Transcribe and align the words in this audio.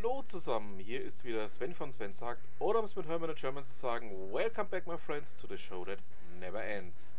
Hallo 0.00 0.22
zusammen, 0.22 0.78
hier 0.78 1.02
ist 1.02 1.24
wieder 1.24 1.48
Sven 1.48 1.74
von 1.74 1.90
Sven 1.90 2.12
sagt, 2.12 2.40
oder 2.60 2.78
um 2.78 2.84
es 2.84 2.94
mit 2.94 3.08
Hermann 3.08 3.34
German 3.34 3.64
zu 3.64 3.72
sagen, 3.72 4.32
Welcome 4.32 4.68
back 4.68 4.86
my 4.86 4.96
friends 4.96 5.34
to 5.34 5.48
the 5.48 5.58
show 5.58 5.84
that 5.84 5.98
never 6.38 6.62
ends. 6.62 7.14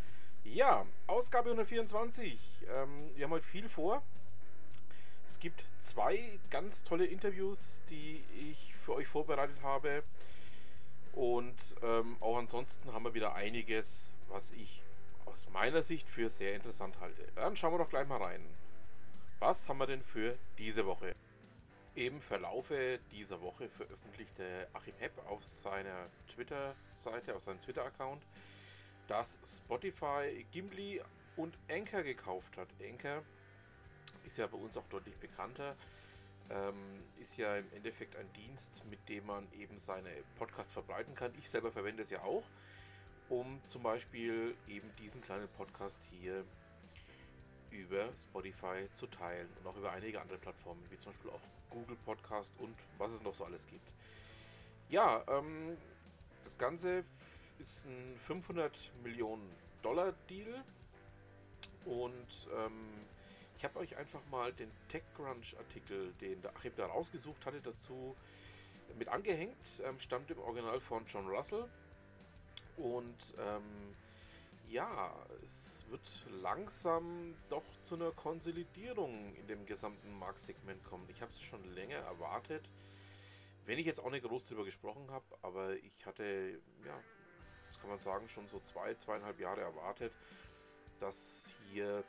Ja, 0.45 0.85
Ausgabe 1.05 1.49
124. 1.49 2.39
Ähm, 2.69 3.09
wir 3.15 3.25
haben 3.25 3.31
heute 3.31 3.45
viel 3.45 3.67
vor. 3.67 4.01
Es 5.27 5.41
gibt 5.41 5.65
zwei 5.81 6.39
ganz 6.49 6.85
tolle 6.85 7.05
Interviews, 7.05 7.81
die 7.89 8.23
ich 8.49 8.73
für 8.85 8.93
euch 8.93 9.07
vorbereitet 9.07 9.61
habe. 9.61 10.03
Und 11.11 11.57
ähm, 11.83 12.15
auch 12.21 12.37
ansonsten 12.37 12.93
haben 12.93 13.03
wir 13.03 13.13
wieder 13.13 13.35
einiges, 13.35 14.13
was 14.29 14.53
ich 14.53 14.81
aus 15.25 15.47
meiner 15.51 15.81
Sicht 15.81 16.07
für 16.07 16.29
sehr 16.29 16.55
interessant 16.55 16.97
halte. 17.01 17.27
Dann 17.35 17.57
schauen 17.57 17.73
wir 17.73 17.79
doch 17.79 17.89
gleich 17.89 18.07
mal 18.07 18.23
rein. 18.23 18.45
Was 19.39 19.67
haben 19.67 19.79
wir 19.79 19.87
denn 19.87 20.01
für 20.01 20.37
diese 20.57 20.85
Woche? 20.85 21.13
Im 21.99 22.21
Verlaufe 22.21 22.97
dieser 23.11 23.41
Woche 23.41 23.67
veröffentlichte 23.67 24.69
Achim 24.71 24.93
Hepp 24.99 25.11
auf 25.27 25.43
seiner 25.43 26.07
Twitter-Seite, 26.33 27.35
auf 27.35 27.41
seinem 27.41 27.61
Twitter-Account, 27.61 28.23
dass 29.09 29.37
Spotify 29.43 30.45
Gimli 30.49 31.01
und 31.35 31.57
Anchor 31.69 32.03
gekauft 32.03 32.55
hat. 32.55 32.69
Anchor 32.81 33.21
ist 34.25 34.37
ja 34.37 34.47
bei 34.47 34.57
uns 34.57 34.77
auch 34.77 34.87
deutlich 34.87 35.17
bekannter. 35.17 35.75
Ähm, 36.49 37.03
ist 37.19 37.35
ja 37.35 37.57
im 37.57 37.69
Endeffekt 37.73 38.15
ein 38.15 38.31
Dienst, 38.31 38.81
mit 38.89 39.09
dem 39.09 39.25
man 39.25 39.45
eben 39.51 39.77
seine 39.77 40.09
Podcasts 40.37 40.71
verbreiten 40.71 41.15
kann. 41.15 41.33
Ich 41.37 41.49
selber 41.49 41.69
verwende 41.69 42.03
es 42.03 42.11
ja 42.11 42.21
auch, 42.21 42.45
um 43.27 43.59
zum 43.65 43.83
Beispiel 43.83 44.55
eben 44.69 44.89
diesen 44.99 45.21
kleinen 45.21 45.49
Podcast 45.49 46.01
hier 46.09 46.45
über 47.71 48.09
Spotify 48.15 48.87
zu 48.93 49.07
teilen 49.07 49.47
und 49.59 49.67
auch 49.67 49.75
über 49.77 49.91
einige 49.91 50.21
andere 50.21 50.37
Plattformen, 50.37 50.83
wie 50.89 50.97
zum 50.97 51.11
Beispiel 51.11 51.31
auch 51.31 51.41
Google 51.69 51.97
Podcast 52.05 52.53
und 52.59 52.75
was 52.97 53.11
es 53.11 53.21
noch 53.23 53.33
so 53.33 53.45
alles 53.45 53.67
gibt. 53.67 53.87
Ja, 54.89 55.23
ähm, 55.27 55.77
das 56.43 56.57
Ganze 56.57 57.03
ist 57.59 57.85
ein 57.85 58.17
500 58.19 58.91
Millionen 59.03 59.49
Dollar 59.81 60.13
Deal 60.29 60.63
und 61.85 62.47
ähm, 62.55 62.71
ich 63.55 63.63
habe 63.63 63.79
euch 63.79 63.97
einfach 63.97 64.21
mal 64.31 64.53
den 64.53 64.71
TechCrunch 64.87 65.57
Artikel, 65.57 66.13
den 66.21 66.41
der 66.41 66.55
Achim 66.55 66.71
da 66.77 66.85
rausgesucht 66.85 67.45
hatte, 67.45 67.61
dazu 67.61 68.15
mit 68.97 69.09
angehängt. 69.09 69.81
Ähm, 69.83 69.99
stammt 69.99 70.31
im 70.31 70.39
Original 70.39 70.79
von 70.79 71.05
John 71.05 71.27
Russell 71.27 71.65
und 72.77 73.33
ähm, 73.37 73.63
ja, 74.69 75.13
es 75.43 75.83
wird 75.89 76.07
langsam 76.41 77.35
doch 77.49 77.63
zu 77.83 77.95
einer 77.95 78.11
Konsolidierung 78.11 79.35
in 79.35 79.47
dem 79.47 79.65
gesamten 79.65 80.17
Marktsegment 80.19 80.83
kommen. 80.83 81.07
Ich 81.09 81.21
habe 81.21 81.31
es 81.31 81.41
schon 81.41 81.63
länger 81.73 81.97
erwartet, 81.97 82.69
wenn 83.65 83.79
ich 83.79 83.85
jetzt 83.85 83.99
auch 83.99 84.11
nicht 84.11 84.23
groß 84.23 84.45
drüber 84.45 84.65
gesprochen 84.65 85.09
habe, 85.11 85.25
aber 85.41 85.73
ich 85.73 86.05
hatte, 86.05 86.59
ja, 86.85 86.99
das 87.67 87.79
kann 87.79 87.89
man 87.89 87.99
sagen, 87.99 88.27
schon 88.29 88.47
so 88.47 88.59
zwei, 88.59 88.93
zweieinhalb 88.95 89.39
Jahre 89.39 89.61
erwartet, 89.61 90.13
dass 90.99 91.49
hier 91.71 92.03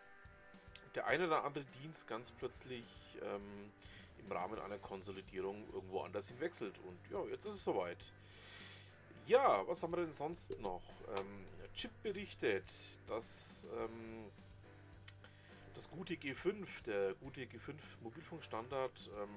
der 0.94 1.06
eine 1.06 1.26
oder 1.26 1.44
andere 1.44 1.64
Dienst 1.82 2.06
ganz 2.06 2.32
plötzlich 2.32 2.84
ähm, 3.22 3.72
im 4.18 4.32
Rahmen 4.32 4.58
einer 4.58 4.78
Konsolidierung 4.78 5.66
irgendwo 5.72 6.00
anders 6.00 6.28
hinwechselt. 6.28 6.78
Und 6.78 6.98
ja, 7.10 7.22
jetzt 7.30 7.44
ist 7.44 7.54
es 7.54 7.64
soweit. 7.64 7.98
Ja, 9.26 9.66
was 9.66 9.82
haben 9.82 9.92
wir 9.92 9.98
denn 9.98 10.12
sonst 10.12 10.58
noch? 10.60 10.82
Ähm, 11.16 11.46
Chip 11.74 11.90
berichtet, 12.02 12.64
dass 13.06 13.66
ähm, 13.78 14.30
das 15.74 15.88
gute 15.88 16.14
G5, 16.14 16.66
der 16.84 17.14
gute 17.14 17.40
G5 17.42 17.74
Mobilfunkstandard, 18.02 19.10
ähm, 19.18 19.28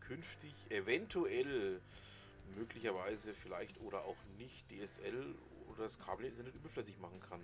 künftig 0.00 0.54
eventuell, 0.70 1.80
möglicherweise 2.56 3.34
vielleicht 3.34 3.80
oder 3.80 4.04
auch 4.04 4.16
nicht 4.38 4.64
DSL 4.70 5.34
oder 5.70 5.84
das 5.84 5.98
Kabelinternet 5.98 6.54
überflüssig 6.54 6.98
machen 6.98 7.20
kann. 7.28 7.40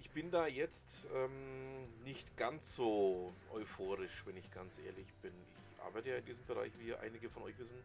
Ich 0.00 0.10
bin 0.10 0.30
da 0.30 0.46
jetzt 0.46 1.06
ähm, 1.14 2.02
nicht 2.04 2.36
ganz 2.36 2.74
so 2.74 3.32
euphorisch, 3.52 4.24
wenn 4.26 4.36
ich 4.36 4.50
ganz 4.50 4.78
ehrlich 4.78 5.06
bin. 5.22 5.32
Ich 5.76 5.82
arbeite 5.82 6.10
ja 6.10 6.16
in 6.16 6.24
diesem 6.24 6.44
Bereich, 6.46 6.72
wie 6.78 6.94
einige 6.94 7.30
von 7.30 7.42
euch 7.44 7.58
wissen. 7.58 7.78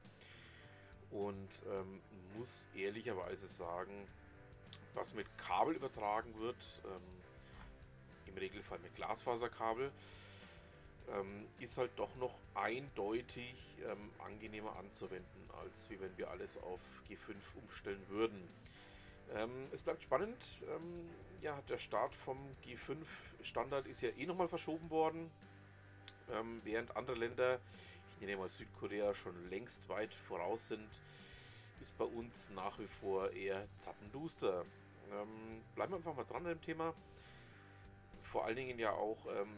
Und 1.11 1.49
ähm, 1.71 2.01
muss 2.37 2.65
ehrlicherweise 2.75 3.47
sagen, 3.47 4.07
was 4.95 5.13
mit 5.13 5.27
Kabel 5.37 5.75
übertragen 5.75 6.33
wird, 6.39 6.81
ähm, 6.85 7.01
im 8.27 8.37
Regelfall 8.37 8.79
mit 8.79 8.95
Glasfaserkabel, 8.95 9.91
ähm, 11.09 11.45
ist 11.59 11.77
halt 11.77 11.91
doch 11.97 12.15
noch 12.15 12.35
eindeutig 12.55 13.77
ähm, 13.85 14.09
angenehmer 14.19 14.75
anzuwenden, 14.77 15.49
als 15.61 15.89
wie 15.89 15.99
wenn 15.99 16.17
wir 16.17 16.31
alles 16.31 16.57
auf 16.57 16.81
G5 17.09 17.35
umstellen 17.61 18.03
würden. 18.09 18.47
Ähm, 19.35 19.67
es 19.71 19.81
bleibt 19.81 20.03
spannend. 20.03 20.43
Ähm, 20.75 21.09
ja, 21.41 21.61
der 21.69 21.77
Start 21.77 22.15
vom 22.15 22.39
G5 22.65 22.97
Standard 23.43 23.87
ist 23.87 24.01
ja 24.01 24.09
eh 24.09 24.25
nochmal 24.25 24.47
verschoben 24.47 24.89
worden, 24.89 25.29
ähm, 26.31 26.61
während 26.63 26.95
andere 26.95 27.17
Länder, 27.17 27.59
ich 28.19 28.21
nenne 28.21 28.37
mal 28.37 28.49
Südkorea, 28.49 29.13
schon 29.13 29.49
längst 29.49 29.87
weit 29.89 30.13
voraus 30.13 30.69
sind 30.69 30.89
ist 31.81 31.97
bei 31.97 32.05
uns 32.05 32.49
nach 32.55 32.79
wie 32.79 32.87
vor 32.87 33.31
eher 33.31 33.67
zappenduster. 33.79 34.65
Ähm, 35.11 35.61
bleiben 35.75 35.93
wir 35.93 35.97
einfach 35.97 36.15
mal 36.15 36.25
dran 36.25 36.45
an 36.45 36.53
dem 36.53 36.61
Thema. 36.61 36.93
Vor 38.23 38.45
allen 38.45 38.55
Dingen 38.55 38.79
ja 38.79 38.91
auch, 38.91 39.25
ähm, 39.27 39.49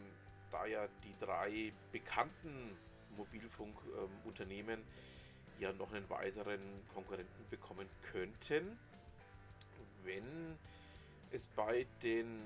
da 0.50 0.66
ja 0.66 0.86
die 1.04 1.14
drei 1.18 1.72
bekannten 1.92 2.76
Mobilfunkunternehmen 3.16 4.80
ähm, 4.80 4.86
ja 5.58 5.72
noch 5.72 5.92
einen 5.92 6.08
weiteren 6.08 6.60
Konkurrenten 6.94 7.48
bekommen 7.50 7.88
könnten, 8.12 8.78
wenn 10.04 10.56
es 11.30 11.46
bei 11.48 11.86
den 12.02 12.40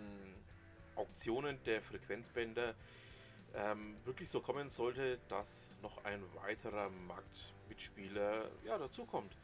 Auktionen 0.96 1.62
der 1.64 1.82
Frequenzbänder 1.82 2.74
ähm, 3.54 3.96
wirklich 4.04 4.30
so 4.30 4.40
kommen 4.40 4.68
sollte, 4.68 5.18
dass 5.28 5.72
noch 5.82 6.04
ein 6.04 6.22
weiterer 6.34 6.90
Marktmitspieler 6.90 8.50
ja, 8.64 8.78
dazukommt. 8.78 9.36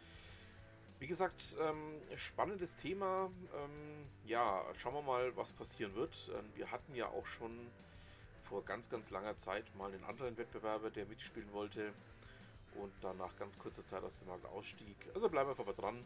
Wie 0.99 1.07
gesagt, 1.07 1.57
ähm, 1.61 2.01
spannendes 2.17 2.75
Thema. 2.75 3.31
Ähm, 3.55 4.07
ja, 4.25 4.65
schauen 4.77 4.95
wir 4.95 5.03
mal, 5.03 5.37
was 5.37 5.53
passieren 5.53 5.95
wird. 5.95 6.31
Ähm, 6.37 6.51
wir 6.57 6.73
hatten 6.73 6.93
ja 6.95 7.07
auch 7.07 7.25
schon 7.25 7.71
vor 8.43 8.65
ganz, 8.65 8.91
ganz 8.91 9.11
langer 9.11 9.37
Zeit 9.37 9.73
mal 9.77 9.93
einen 9.93 10.03
anderen 10.05 10.37
Wettbewerber, 10.37 10.91
der 10.91 11.07
mitspielen 11.07 11.53
wollte 11.53 11.93
und 12.75 12.93
dann 13.01 13.17
nach 13.19 13.37
ganz 13.37 13.57
kurzer 13.59 13.87
Zeit 13.87 14.03
aus 14.03 14.19
dem 14.19 14.29
Markt 14.29 14.47
ausstieg. 14.47 14.97
Also 15.15 15.29
bleiben 15.29 15.49
wir 15.49 15.53
einfach 15.53 15.67
mal 15.67 15.73
dran 15.75 16.05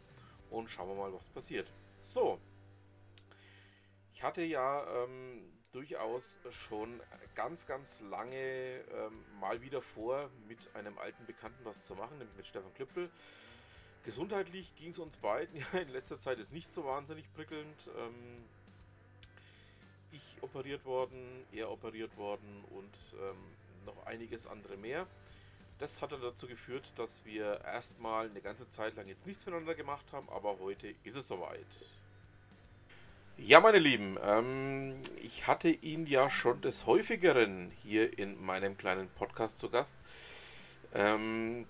und 0.50 0.69
schauen 0.69 0.88
wir 0.88 0.94
mal, 0.94 1.12
was 1.14 1.26
passiert. 1.30 1.72
So, 1.97 2.38
ich 4.12 4.22
hatte 4.22 4.42
ja 4.42 5.04
ähm, 5.04 5.42
durchaus 5.72 6.38
schon 6.50 7.00
ganz, 7.34 7.66
ganz 7.66 8.03
lange 8.03 8.84
ähm, 8.92 9.24
mal 9.41 9.62
wieder 9.62 9.80
vor, 9.80 10.28
mit 10.47 10.74
einem 10.74 10.98
alten 10.98 11.24
Bekannten 11.24 11.65
was 11.65 11.83
zu 11.83 11.95
machen, 11.95 12.18
nämlich 12.18 12.36
mit 12.36 12.47
Stefan 12.47 12.74
Klüppel. 12.74 13.10
Gesundheitlich 14.04 14.75
ging 14.77 14.91
es 14.91 14.99
uns 14.99 15.16
beiden 15.16 15.57
ja 15.72 15.78
in 15.78 15.89
letzter 15.89 16.19
Zeit 16.19 16.39
ist 16.39 16.53
nicht 16.53 16.72
so 16.72 16.84
wahnsinnig 16.84 17.25
prickelnd. 17.34 17.89
Ähm, 17.99 18.45
ich 20.13 20.43
operiert 20.43 20.84
worden, 20.84 21.47
er 21.53 21.71
operiert 21.71 22.16
worden 22.16 22.65
und 22.71 22.95
ähm, 23.21 23.37
noch 23.87 24.07
einiges 24.07 24.47
andere 24.47 24.77
mehr. 24.77 25.07
Das 25.78 26.03
hat 26.03 26.13
dann 26.13 26.21
dazu 26.21 26.47
geführt, 26.47 26.93
dass 26.97 27.25
wir 27.25 27.60
erstmal 27.65 28.28
eine 28.28 28.41
ganze 28.41 28.69
Zeit 28.71 28.95
lang 28.95 29.09
jetzt 29.09 29.27
nichts 29.27 29.47
miteinander 29.47 29.75
gemacht 29.75 30.05
haben, 30.13 30.28
aber 30.28 30.59
heute 30.60 30.95
ist 31.03 31.16
es 31.16 31.27
soweit. 31.27 31.66
Ja, 33.39 33.60
meine 33.60 33.78
Lieben, 33.78 34.19
ähm, 34.22 35.01
ich 35.22 35.47
hatte 35.47 35.69
ihn 35.71 36.07
ja 36.07 36.28
schon 36.31 36.60
des 36.60 36.87
häufigeren 36.87 37.72
hier 37.83 38.16
in 38.19 38.45
meinem 38.45 38.77
kleinen 38.77 39.09
Podcast 39.09 39.59
zu 39.59 39.71
Gast. 39.71 39.97
Ähm, 40.95 41.66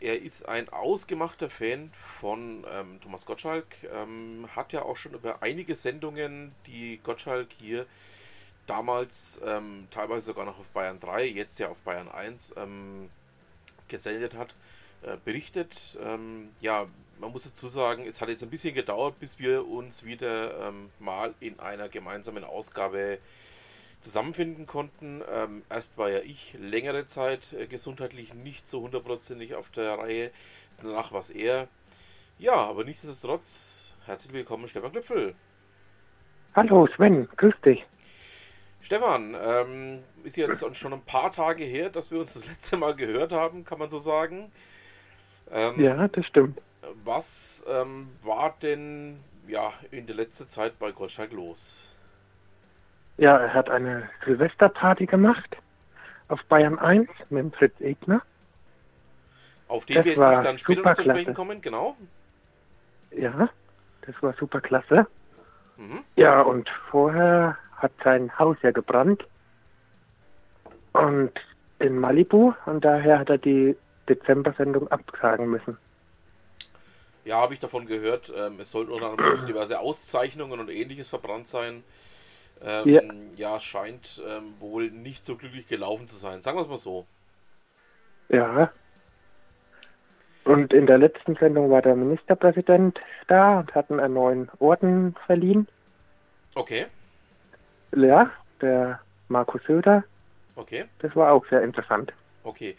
er 0.00 0.20
ist 0.20 0.48
ein 0.48 0.68
ausgemachter 0.68 1.50
Fan 1.50 1.90
von 1.94 2.64
ähm, 2.70 3.00
Thomas 3.00 3.26
Gottschalk, 3.26 3.66
ähm, 3.92 4.48
hat 4.54 4.72
ja 4.72 4.82
auch 4.82 4.96
schon 4.96 5.14
über 5.14 5.42
einige 5.42 5.74
Sendungen, 5.74 6.54
die 6.66 7.00
Gottschalk 7.02 7.48
hier 7.60 7.86
damals 8.66 9.40
ähm, 9.44 9.86
teilweise 9.90 10.26
sogar 10.26 10.44
noch 10.44 10.58
auf 10.58 10.68
Bayern 10.68 11.00
3, 11.00 11.26
jetzt 11.26 11.58
ja 11.58 11.68
auf 11.68 11.80
Bayern 11.80 12.08
1 12.08 12.54
ähm, 12.56 13.10
gesendet 13.88 14.34
hat, 14.34 14.54
äh, 15.02 15.16
berichtet. 15.24 15.98
Ähm, 16.02 16.50
ja, 16.60 16.86
man 17.20 17.30
muss 17.32 17.44
dazu 17.44 17.68
sagen, 17.68 18.06
es 18.06 18.20
hat 18.20 18.28
jetzt 18.28 18.42
ein 18.42 18.50
bisschen 18.50 18.74
gedauert, 18.74 19.18
bis 19.20 19.38
wir 19.38 19.66
uns 19.66 20.04
wieder 20.04 20.68
ähm, 20.68 20.90
mal 20.98 21.34
in 21.40 21.60
einer 21.60 21.88
gemeinsamen 21.88 22.44
Ausgabe 22.44 23.14
äh, 23.14 23.18
zusammenfinden 24.04 24.66
konnten. 24.66 25.22
Ähm, 25.32 25.62
erst 25.70 25.96
war 25.98 26.10
ja 26.10 26.20
ich 26.20 26.54
längere 26.60 27.06
Zeit 27.06 27.52
äh, 27.54 27.66
gesundheitlich 27.66 28.34
nicht 28.34 28.68
so 28.68 28.82
hundertprozentig 28.82 29.54
auf 29.54 29.70
der 29.70 29.98
Reihe. 29.98 30.30
Danach 30.80 31.12
war 31.12 31.20
es 31.20 31.30
er. 31.30 31.68
Ja, 32.38 32.54
aber 32.54 32.84
nichtsdestotrotz, 32.84 33.94
herzlich 34.06 34.32
willkommen, 34.32 34.68
Stefan 34.68 34.92
Klöpfel. 34.92 35.34
Hallo 36.54 36.86
Sven, 36.94 37.28
grüß 37.36 37.54
dich. 37.64 37.84
Stefan, 38.80 39.34
ähm, 39.40 40.02
ist 40.24 40.36
jetzt 40.36 40.76
schon 40.76 40.92
ein 40.92 41.02
paar 41.02 41.32
Tage 41.32 41.64
her, 41.64 41.88
dass 41.88 42.10
wir 42.10 42.20
uns 42.20 42.34
das 42.34 42.46
letzte 42.48 42.76
Mal 42.76 42.94
gehört 42.94 43.32
haben, 43.32 43.64
kann 43.64 43.78
man 43.78 43.88
so 43.88 43.98
sagen. 43.98 44.52
Ähm, 45.50 45.80
ja, 45.80 46.06
das 46.08 46.26
stimmt. 46.26 46.60
Was 47.02 47.64
ähm, 47.66 48.10
war 48.22 48.54
denn 48.60 49.20
ja 49.48 49.72
in 49.90 50.06
der 50.06 50.16
letzten 50.16 50.48
Zeit 50.50 50.78
bei 50.78 50.92
Gottschalk 50.92 51.32
los? 51.32 51.93
Ja, 53.16 53.38
er 53.38 53.54
hat 53.54 53.70
eine 53.70 54.08
Silvesterparty 54.24 55.06
gemacht 55.06 55.56
auf 56.28 56.42
Bayern 56.44 56.78
1 56.78 57.08
mit 57.30 57.44
dem 57.44 57.52
Fritz 57.52 57.80
Egner. 57.80 58.22
Auf 59.68 59.86
den 59.86 60.04
wir 60.04 60.14
dann 60.14 60.58
später 60.58 60.82
noch 60.82 60.94
zu 60.94 61.02
sprechen 61.02 61.34
kommen, 61.34 61.60
genau. 61.60 61.96
Ja, 63.10 63.48
das 64.02 64.14
war 64.20 64.34
super 64.34 64.60
klasse. 64.60 65.06
Mhm. 65.76 66.04
Ja, 66.16 66.42
und 66.42 66.68
vorher 66.90 67.58
hat 67.76 67.92
sein 68.02 68.36
Haus 68.38 68.56
ja 68.62 68.70
gebrannt. 68.70 69.24
Und 70.92 71.32
in 71.78 71.98
Malibu. 71.98 72.54
Und 72.66 72.84
daher 72.84 73.18
hat 73.18 73.30
er 73.30 73.38
die 73.38 73.76
Dezember-Sendung 74.08 74.88
absagen 74.88 75.50
müssen. 75.50 75.78
Ja, 77.24 77.40
habe 77.40 77.54
ich 77.54 77.60
davon 77.60 77.86
gehört. 77.86 78.32
Ähm, 78.36 78.60
es 78.60 78.70
sollten 78.70 78.92
unter 78.92 79.10
anderem 79.10 79.46
diverse 79.46 79.80
Auszeichnungen 79.80 80.60
und 80.60 80.68
ähnliches 80.68 81.08
verbrannt 81.08 81.48
sein. 81.48 81.82
Ähm, 82.62 82.88
ja. 82.88 83.02
ja. 83.36 83.60
scheint 83.60 84.22
ähm, 84.26 84.54
wohl 84.60 84.90
nicht 84.90 85.24
so 85.24 85.36
glücklich 85.36 85.66
gelaufen 85.66 86.08
zu 86.08 86.16
sein. 86.16 86.40
Sagen 86.40 86.56
wir 86.56 86.62
es 86.62 86.68
mal 86.68 86.76
so. 86.76 87.06
Ja. 88.28 88.72
Und 90.44 90.72
in 90.72 90.86
der 90.86 90.98
letzten 90.98 91.36
Sendung 91.36 91.70
war 91.70 91.82
der 91.82 91.96
Ministerpräsident 91.96 92.98
da 93.28 93.60
und 93.60 93.74
hat 93.74 93.90
einen 93.90 94.12
neuen 94.12 94.50
Orden 94.58 95.14
verliehen. 95.26 95.66
Okay. 96.54 96.86
Ja, 97.94 98.30
der 98.60 99.00
Markus 99.28 99.62
Söder. 99.66 100.04
Okay. 100.56 100.84
Das 100.98 101.16
war 101.16 101.32
auch 101.32 101.46
sehr 101.48 101.62
interessant. 101.62 102.12
Okay. 102.42 102.76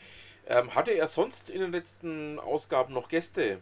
Ähm, 0.48 0.75
hatte 0.75 0.92
er 0.92 1.07
sonst 1.07 1.50
in 1.50 1.62
den 1.62 1.72
letzten 1.72 2.39
Ausgaben 2.39 2.94
noch 2.94 3.10
Gäste? 3.10 3.57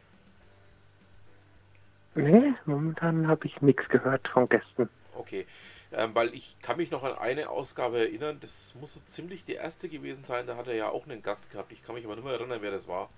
Nee, 2.15 2.53
momentan 2.65 3.27
habe 3.27 3.45
ich 3.47 3.61
nichts 3.61 3.87
gehört 3.89 4.27
von 4.27 4.47
Gästen. 4.49 4.89
Okay, 5.15 5.45
ähm, 5.91 6.11
weil 6.13 6.33
ich 6.33 6.59
kann 6.61 6.77
mich 6.77 6.91
noch 6.91 7.03
an 7.03 7.13
eine 7.13 7.49
Ausgabe 7.49 7.99
erinnern, 7.99 8.37
das 8.41 8.73
muss 8.79 8.95
so 8.95 8.99
ziemlich 9.05 9.45
die 9.45 9.53
erste 9.53 9.89
gewesen 9.89 10.23
sein, 10.23 10.47
da 10.47 10.55
hat 10.55 10.67
er 10.67 10.75
ja 10.75 10.89
auch 10.89 11.05
einen 11.05 11.21
Gast 11.21 11.51
gehabt. 11.51 11.71
Ich 11.71 11.83
kann 11.83 11.95
mich 11.95 12.05
aber 12.05 12.15
nicht 12.15 12.25
mehr 12.25 12.33
erinnern, 12.33 12.59
wer 12.61 12.71
das 12.71 12.87
war. 12.87 13.09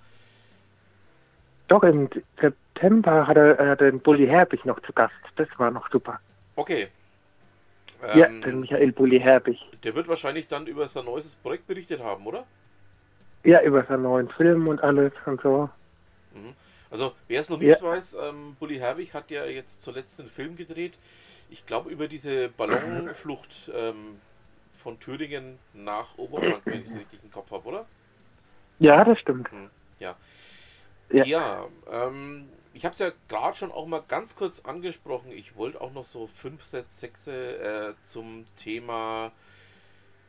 Doch, 1.67 1.83
im 1.83 2.09
September 2.39 3.25
hat 3.27 3.37
er 3.37 3.59
äh, 3.59 3.77
den 3.77 3.99
Bulli 3.99 4.27
Herbig 4.27 4.65
noch 4.65 4.79
zu 4.81 4.93
Gast. 4.93 5.13
Das 5.35 5.47
war 5.57 5.71
noch 5.71 5.89
super. 5.89 6.19
Okay. 6.55 6.89
Ähm, 8.03 8.19
ja, 8.19 8.27
den 8.27 8.59
Michael 8.59 8.91
Bulli 8.91 9.19
Herbig. 9.19 9.59
Der 9.83 9.95
wird 9.95 10.07
wahrscheinlich 10.07 10.47
dann 10.47 10.67
über 10.67 10.87
sein 10.87 11.05
neues 11.05 11.35
Projekt 11.35 11.65
berichtet 11.65 12.01
haben, 12.01 12.25
oder? 12.27 12.45
Ja, 13.43 13.61
über 13.61 13.83
seinen 13.85 14.03
neuen 14.03 14.29
Film 14.29 14.67
und 14.67 14.81
alles 14.83 15.13
und 15.25 15.41
so. 15.41 15.69
Mhm. 16.33 16.53
Also, 16.91 17.13
wer 17.27 17.39
es 17.39 17.49
noch 17.49 17.57
nicht 17.57 17.81
ja. 17.81 17.81
weiß, 17.81 18.15
ähm, 18.29 18.55
Bully 18.59 18.77
Herbig 18.77 19.13
hat 19.13 19.31
ja 19.31 19.45
jetzt 19.45 19.81
zuletzt 19.81 20.19
einen 20.19 20.29
Film 20.29 20.55
gedreht. 20.55 20.97
Ich 21.49 21.65
glaube, 21.65 21.89
über 21.89 22.07
diese 22.07 22.49
Ballonflucht 22.49 23.71
ähm, 23.73 24.19
von 24.73 24.99
Thüringen 24.99 25.59
nach 25.73 26.17
Oberfranken, 26.17 26.73
wenn 26.73 26.81
ich 26.81 26.89
es 26.89 26.97
richtig 26.97 27.19
im 27.23 27.31
Kopf 27.31 27.51
habe, 27.51 27.67
oder? 27.67 27.85
Ja, 28.79 29.03
das 29.03 29.19
stimmt. 29.19 29.51
Hm, 29.51 29.69
ja. 29.99 30.15
Ja, 31.11 31.23
ja 31.25 31.67
ähm, 31.91 32.49
ich 32.73 32.83
habe 32.83 32.93
es 32.93 32.99
ja 32.99 33.11
gerade 33.29 33.55
schon 33.55 33.71
auch 33.71 33.85
mal 33.85 34.03
ganz 34.07 34.35
kurz 34.35 34.59
angesprochen. 34.61 35.31
Ich 35.31 35.55
wollte 35.55 35.79
auch 35.79 35.93
noch 35.93 36.03
so 36.03 36.27
fünf, 36.27 36.63
sechs, 36.63 36.99
sechs 36.99 37.27
äh, 37.27 37.93
zum 38.03 38.45
Thema 38.57 39.31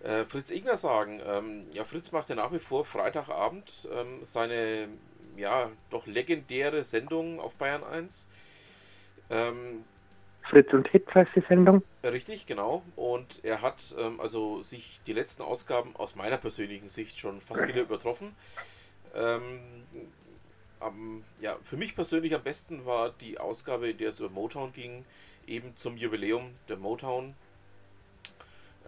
äh, 0.03 0.25
Fritz 0.25 0.51
Egner 0.51 0.77
sagen. 0.77 1.21
Ähm, 1.27 1.67
ja, 1.73 1.85
Fritz 1.85 2.13
macht 2.13 2.29
ja 2.29 2.37
nach 2.37 2.53
wie 2.53 2.59
vor 2.59 2.85
Freitagabend 2.85 3.89
ähm, 3.93 4.21
seine 4.23 4.89
ja 5.37 5.71
doch 5.91 6.07
legendäre 6.07 6.83
Sendung 6.83 7.41
auf 7.41 7.57
Bayern 7.57 7.85
1. 7.85 8.27
Ähm, 9.29 9.85
Fritz 10.51 10.73
und 10.73 10.89
Hitz 10.89 11.07
heißt 11.15 11.33
die 11.35 11.43
Sendung. 11.49 11.83
Richtig, 12.03 12.47
genau. 12.47 12.83
Und 12.95 13.41
er 13.45 13.63
hat 13.63 13.95
ähm, 13.99 14.21
also 14.21 14.63
sich 14.63 15.01
die 15.07 15.13
letzten 15.13 15.43
Ausgaben 15.43 15.95
aus 15.97 16.17
meiner 16.17 16.37
persönlichen 16.37 16.89
Sicht 16.89 17.19
schon 17.19 17.41
fast 17.41 17.67
wieder 17.67 17.83
übertroffen. 17.83 18.35
Ähm, 19.15 19.61
am, 20.81 21.25
ja, 21.41 21.57
für 21.63 21.77
mich 21.77 21.95
persönlich 21.95 22.35
am 22.35 22.43
besten 22.43 22.85
war 22.85 23.11
die 23.11 23.39
Ausgabe, 23.39 23.91
in 23.91 23.99
der 23.99 24.11
es 24.11 24.21
über 24.21 24.29
Motown 24.29 24.73
ging, 24.73 25.05
eben 25.47 25.75
zum 25.75 25.97
Jubiläum 25.97 26.55
der 26.69 26.77
Motown 26.77 27.35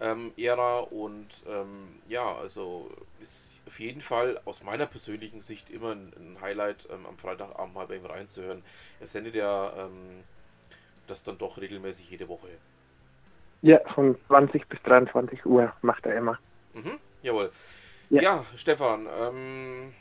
ähm, 0.01 0.31
Ära 0.37 0.79
und 0.79 1.43
ähm, 1.47 1.89
ja, 2.07 2.35
also 2.35 2.89
ist 3.19 3.59
auf 3.67 3.79
jeden 3.79 4.01
Fall 4.01 4.39
aus 4.45 4.63
meiner 4.63 4.85
persönlichen 4.85 5.41
Sicht 5.41 5.69
immer 5.69 5.91
ein, 5.91 6.13
ein 6.17 6.37
Highlight, 6.41 6.87
ähm, 6.91 7.05
am 7.05 7.17
Freitagabend 7.17 7.73
mal 7.73 7.87
bei 7.87 7.97
ihm 7.97 8.05
reinzuhören. 8.05 8.63
Er 8.99 9.07
sendet 9.07 9.35
ja 9.35 9.73
ähm, 9.85 10.23
das 11.09 11.23
dann 11.23 11.37
doch 11.37 11.59
regelmäßig 11.59 12.09
jede 12.09 12.27
Woche. 12.27 12.47
Ja, 13.61 13.79
von 13.93 14.17
20 14.27 14.67
bis 14.67 14.81
23 14.83 15.45
Uhr 15.45 15.73
macht 15.81 16.05
er 16.05 16.15
immer. 16.15 16.39
Mhm, 16.73 16.97
jawohl. 17.21 17.51
Ja, 18.09 18.21
ja 18.21 18.45
Stefan, 18.55 19.07
ähm, 19.21 19.93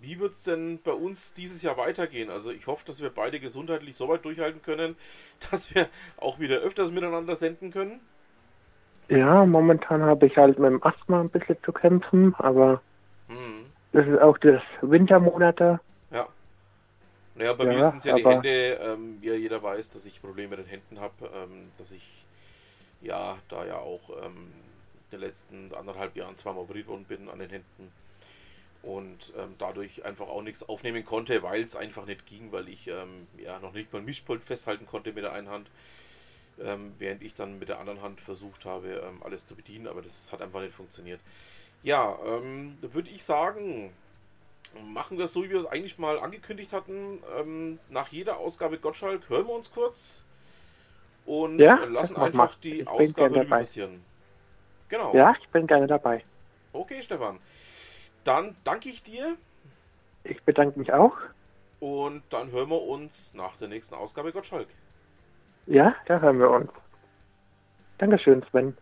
wie 0.00 0.18
wird 0.18 0.32
es 0.32 0.44
denn 0.44 0.80
bei 0.82 0.92
uns 0.92 1.32
dieses 1.32 1.62
Jahr 1.62 1.76
weitergehen? 1.76 2.30
Also 2.30 2.50
ich 2.50 2.66
hoffe, 2.66 2.84
dass 2.86 3.02
wir 3.02 3.10
beide 3.10 3.40
gesundheitlich 3.40 3.96
so 3.96 4.08
weit 4.08 4.24
durchhalten 4.24 4.62
können, 4.62 4.96
dass 5.50 5.74
wir 5.74 5.88
auch 6.16 6.38
wieder 6.38 6.58
öfters 6.58 6.90
miteinander 6.90 7.36
senden 7.36 7.70
können. 7.72 8.00
Ja, 9.08 9.44
momentan 9.44 10.02
habe 10.02 10.26
ich 10.26 10.36
halt 10.36 10.58
mit 10.58 10.70
dem 10.70 10.82
Asthma 10.82 11.20
ein 11.20 11.28
bisschen 11.28 11.56
zu 11.64 11.72
kämpfen, 11.72 12.34
aber 12.38 12.80
mhm. 13.28 13.66
das 13.92 14.06
ist 14.06 14.20
auch 14.20 14.38
das 14.38 14.62
Wintermonate. 14.80 15.80
Ja. 17.34 17.38
Naja, 17.42 17.52
bei 17.54 17.64
ja, 17.64 17.72
mir 17.72 17.84
sind 17.86 17.96
es 17.98 18.04
ja 18.04 18.14
die 18.14 18.24
Hände, 18.24 18.74
ähm, 18.82 19.18
wie 19.20 19.28
ja 19.28 19.34
jeder 19.34 19.62
weiß, 19.62 19.90
dass 19.90 20.06
ich 20.06 20.20
Probleme 20.20 20.56
mit 20.56 20.60
den 20.60 20.66
Händen 20.66 21.00
habe, 21.00 21.30
ähm, 21.34 21.70
dass 21.78 21.92
ich 21.92 22.24
ja 23.00 23.38
da 23.48 23.64
ja 23.64 23.78
auch 23.78 24.10
ähm, 24.24 24.52
in 25.10 25.18
den 25.18 25.20
letzten 25.20 25.74
anderthalb 25.74 26.16
Jahren 26.16 26.36
zweimal 26.36 26.62
operiert 26.62 26.88
worden 26.88 27.04
bin 27.04 27.28
an 27.28 27.38
den 27.38 27.50
Händen 27.50 27.92
und 28.82 29.32
ähm, 29.38 29.54
dadurch 29.58 30.04
einfach 30.04 30.28
auch 30.28 30.42
nichts 30.42 30.62
aufnehmen 30.68 31.04
konnte, 31.04 31.42
weil 31.42 31.62
es 31.62 31.76
einfach 31.76 32.06
nicht 32.06 32.26
ging, 32.26 32.52
weil 32.52 32.68
ich 32.68 32.88
ähm, 32.88 33.26
ja 33.38 33.58
noch 33.60 33.72
nicht 33.72 33.92
mal 33.92 34.00
ein 34.00 34.04
Mischpult 34.04 34.42
festhalten 34.42 34.86
konnte 34.86 35.12
mit 35.12 35.24
der 35.24 35.32
einen 35.32 35.48
Hand 35.48 35.70
ähm, 36.60 36.92
während 36.98 37.22
ich 37.22 37.34
dann 37.34 37.58
mit 37.58 37.68
der 37.68 37.78
anderen 37.78 38.02
Hand 38.02 38.20
versucht 38.20 38.64
habe, 38.64 39.02
alles 39.22 39.46
zu 39.46 39.54
bedienen, 39.54 39.86
aber 39.86 40.02
das 40.02 40.32
hat 40.32 40.42
einfach 40.42 40.60
nicht 40.60 40.74
funktioniert. 40.74 41.20
Ja, 41.82 42.18
ähm, 42.24 42.78
würde 42.80 43.10
ich 43.10 43.24
sagen, 43.24 43.92
machen 44.86 45.18
wir 45.18 45.26
es 45.26 45.32
so, 45.32 45.44
wie 45.44 45.50
wir 45.50 45.60
es 45.60 45.66
eigentlich 45.66 45.98
mal 45.98 46.18
angekündigt 46.18 46.72
hatten. 46.72 47.22
Ähm, 47.38 47.78
nach 47.88 48.08
jeder 48.08 48.38
Ausgabe 48.38 48.78
Gottschalk 48.78 49.28
hören 49.28 49.46
wir 49.46 49.54
uns 49.54 49.70
kurz 49.70 50.24
und 51.26 51.58
ja, 51.58 51.84
lassen 51.84 52.16
einfach 52.16 52.56
die 52.56 52.86
Ausgabe 52.86 53.36
Revue 53.36 53.46
passieren. 53.46 54.04
Genau. 54.88 55.14
Ja, 55.14 55.34
ich 55.40 55.48
bin 55.48 55.66
gerne 55.66 55.86
dabei. 55.86 56.24
Okay, 56.72 57.02
Stefan. 57.02 57.38
Dann 58.24 58.56
danke 58.64 58.88
ich 58.88 59.02
dir. 59.02 59.36
Ich 60.24 60.42
bedanke 60.42 60.78
mich 60.78 60.92
auch. 60.92 61.16
Und 61.80 62.22
dann 62.30 62.50
hören 62.52 62.70
wir 62.70 62.82
uns 62.82 63.34
nach 63.34 63.56
der 63.56 63.68
nächsten 63.68 63.94
Ausgabe 63.94 64.32
Gottschalk. 64.32 64.68
Ja, 65.66 65.94
da 66.06 66.20
hören 66.20 66.38
wir 66.38 66.50
uns. 66.50 66.70
Dankeschön, 67.98 68.44
Sven. 68.50 68.76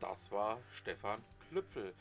Das 0.00 0.30
war 0.32 0.58
Stefan 0.70 1.20
Klüpfel. 1.48 1.92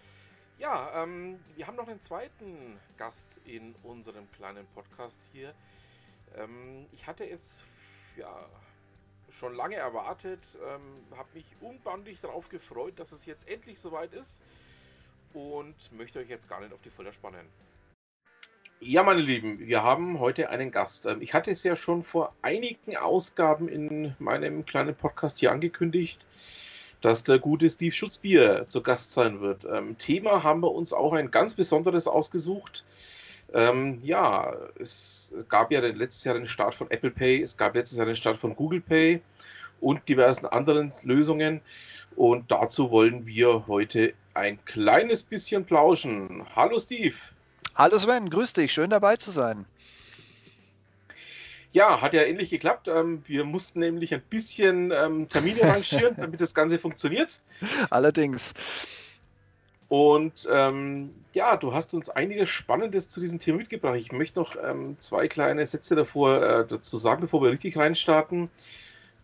Ja, 0.61 0.91
ähm, 1.01 1.39
wir 1.55 1.65
haben 1.65 1.75
noch 1.75 1.87
einen 1.87 2.01
zweiten 2.01 2.77
Gast 2.95 3.41
in 3.45 3.73
unserem 3.81 4.31
kleinen 4.31 4.67
Podcast 4.75 5.27
hier. 5.33 5.55
Ähm, 6.37 6.85
ich 6.91 7.07
hatte 7.07 7.27
es 7.27 7.63
ja 8.15 8.47
schon 9.31 9.55
lange 9.55 9.77
erwartet, 9.77 10.59
ähm, 10.63 11.17
habe 11.17 11.29
mich 11.33 11.47
unbändig 11.61 12.21
darauf 12.21 12.47
gefreut, 12.47 12.99
dass 12.99 13.11
es 13.11 13.25
jetzt 13.25 13.49
endlich 13.49 13.79
soweit 13.79 14.13
ist 14.13 14.43
und 15.33 15.91
möchte 15.93 16.19
euch 16.19 16.29
jetzt 16.29 16.47
gar 16.47 16.61
nicht 16.61 16.73
auf 16.73 16.81
die 16.81 16.91
Folter 16.91 17.11
spannen. 17.11 17.47
Ja, 18.81 19.01
meine 19.01 19.21
Lieben, 19.21 19.57
wir 19.57 19.81
haben 19.81 20.19
heute 20.19 20.51
einen 20.51 20.69
Gast. 20.69 21.07
Ähm, 21.07 21.23
ich 21.23 21.33
hatte 21.33 21.49
es 21.49 21.63
ja 21.63 21.75
schon 21.75 22.03
vor 22.03 22.35
einigen 22.43 22.97
Ausgaben 22.97 23.67
in 23.67 24.15
meinem 24.19 24.63
kleinen 24.67 24.95
Podcast 24.95 25.39
hier 25.39 25.51
angekündigt, 25.51 26.23
dass 27.01 27.23
der 27.23 27.39
gute 27.39 27.67
Steve 27.67 27.91
Schutzbier 27.91 28.65
zu 28.67 28.81
Gast 28.81 29.13
sein 29.13 29.41
wird. 29.41 29.65
Ähm, 29.65 29.97
Thema 29.97 30.43
haben 30.43 30.61
wir 30.61 30.71
uns 30.71 30.93
auch 30.93 31.13
ein 31.13 31.31
ganz 31.31 31.55
besonderes 31.55 32.07
ausgesucht. 32.07 32.83
Ähm, 33.53 33.99
ja, 34.01 34.55
es 34.79 35.33
gab 35.49 35.71
ja 35.71 35.81
letztes 35.81 36.23
Jahr 36.23 36.35
den 36.35 36.45
Start 36.45 36.73
von 36.73 36.89
Apple 36.89 37.11
Pay, 37.11 37.41
es 37.41 37.57
gab 37.57 37.75
letztes 37.75 37.97
Jahr 37.97 38.05
den 38.05 38.15
Start 38.15 38.37
von 38.37 38.55
Google 38.55 38.81
Pay 38.81 39.21
und 39.81 40.07
diversen 40.07 40.45
anderen 40.45 40.93
Lösungen. 41.03 41.59
Und 42.15 42.51
dazu 42.51 42.91
wollen 42.91 43.25
wir 43.25 43.67
heute 43.67 44.13
ein 44.35 44.63
kleines 44.65 45.23
bisschen 45.23 45.65
plauschen. 45.65 46.45
Hallo 46.55 46.79
Steve. 46.79 47.15
Hallo 47.75 47.97
Sven, 47.97 48.29
grüß 48.29 48.53
dich, 48.53 48.71
schön 48.71 48.89
dabei 48.89 49.17
zu 49.17 49.31
sein. 49.31 49.65
Ja, 51.73 52.01
hat 52.01 52.13
ja 52.13 52.23
ähnlich 52.23 52.49
geklappt. 52.49 52.87
Ähm, 52.87 53.23
wir 53.25 53.45
mussten 53.45 53.79
nämlich 53.79 54.13
ein 54.13 54.21
bisschen 54.29 54.91
ähm, 54.91 55.29
Termine 55.29 55.63
arrangieren, 55.63 56.15
damit 56.17 56.41
das 56.41 56.53
Ganze 56.53 56.77
funktioniert. 56.77 57.39
Allerdings. 57.89 58.53
Und 59.87 60.47
ähm, 60.49 61.13
ja, 61.33 61.57
du 61.57 61.73
hast 61.73 61.93
uns 61.93 62.09
einiges 62.09 62.49
Spannendes 62.49 63.09
zu 63.09 63.19
diesem 63.19 63.39
Thema 63.39 63.57
mitgebracht. 63.57 63.97
Ich 63.97 64.11
möchte 64.11 64.39
noch 64.39 64.55
ähm, 64.61 64.95
zwei 64.99 65.27
kleine 65.27 65.65
Sätze 65.65 65.95
davor 65.95 66.41
äh, 66.41 66.65
dazu 66.65 66.95
sagen, 66.95 67.21
bevor 67.21 67.41
wir 67.41 67.51
richtig 67.51 67.77
reinstarten. 67.77 68.49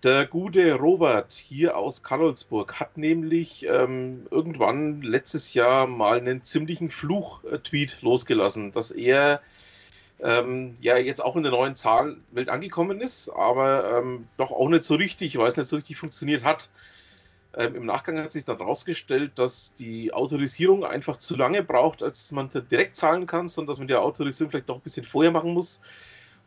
Der 0.03 0.25
gute 0.25 0.75
Robert 0.75 1.33
hier 1.33 1.75
aus 1.75 2.03
Karlsburg 2.03 2.79
hat 2.79 2.97
nämlich 2.97 3.65
ähm, 3.65 4.27
irgendwann 4.29 5.01
letztes 5.01 5.53
Jahr 5.53 5.87
mal 5.87 6.17
einen 6.17 6.43
ziemlichen 6.43 6.89
Fluch-Tweet 6.89 8.01
losgelassen, 8.01 8.71
dass 8.71 8.91
er 8.91 9.41
ähm, 10.19 10.73
ja 10.81 10.97
jetzt 10.97 11.23
auch 11.23 11.35
in 11.35 11.43
der 11.43 11.51
neuen 11.51 11.75
Zahlwelt 11.75 12.49
angekommen 12.49 13.01
ist, 13.01 13.29
aber 13.29 13.99
ähm, 13.99 14.27
doch 14.37 14.51
auch 14.51 14.69
nicht 14.69 14.83
so 14.83 14.95
richtig, 14.95 15.37
weil 15.37 15.47
es 15.47 15.57
nicht 15.57 15.67
so 15.67 15.75
richtig 15.75 15.97
funktioniert 15.97 16.43
hat. 16.43 16.69
Ähm, 17.55 17.75
Im 17.75 17.85
Nachgang 17.85 18.19
hat 18.19 18.31
sich 18.31 18.43
dann 18.43 18.57
herausgestellt, 18.57 19.33
dass 19.35 19.73
die 19.73 20.13
Autorisierung 20.13 20.83
einfach 20.83 21.17
zu 21.17 21.35
lange 21.35 21.63
braucht, 21.63 22.03
als 22.03 22.31
man 22.31 22.49
direkt 22.71 22.95
zahlen 22.95 23.25
kann, 23.25 23.47
sondern 23.47 23.67
dass 23.69 23.79
man 23.79 23.87
die 23.87 23.95
Autorisierung 23.95 24.51
vielleicht 24.51 24.69
doch 24.69 24.75
ein 24.75 24.81
bisschen 24.81 25.05
vorher 25.05 25.31
machen 25.31 25.53
muss, 25.53 25.79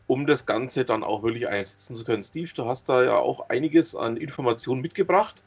um 0.06 0.26
das 0.26 0.46
Ganze 0.46 0.84
dann 0.84 1.04
auch 1.04 1.22
wirklich 1.22 1.48
einsetzen 1.48 1.94
zu 1.94 2.04
können. 2.04 2.22
Steve, 2.22 2.50
du 2.54 2.66
hast 2.66 2.88
da 2.88 3.02
ja 3.02 3.16
auch 3.16 3.48
einiges 3.48 3.94
an 3.94 4.16
Informationen 4.16 4.80
mitgebracht 4.80 5.42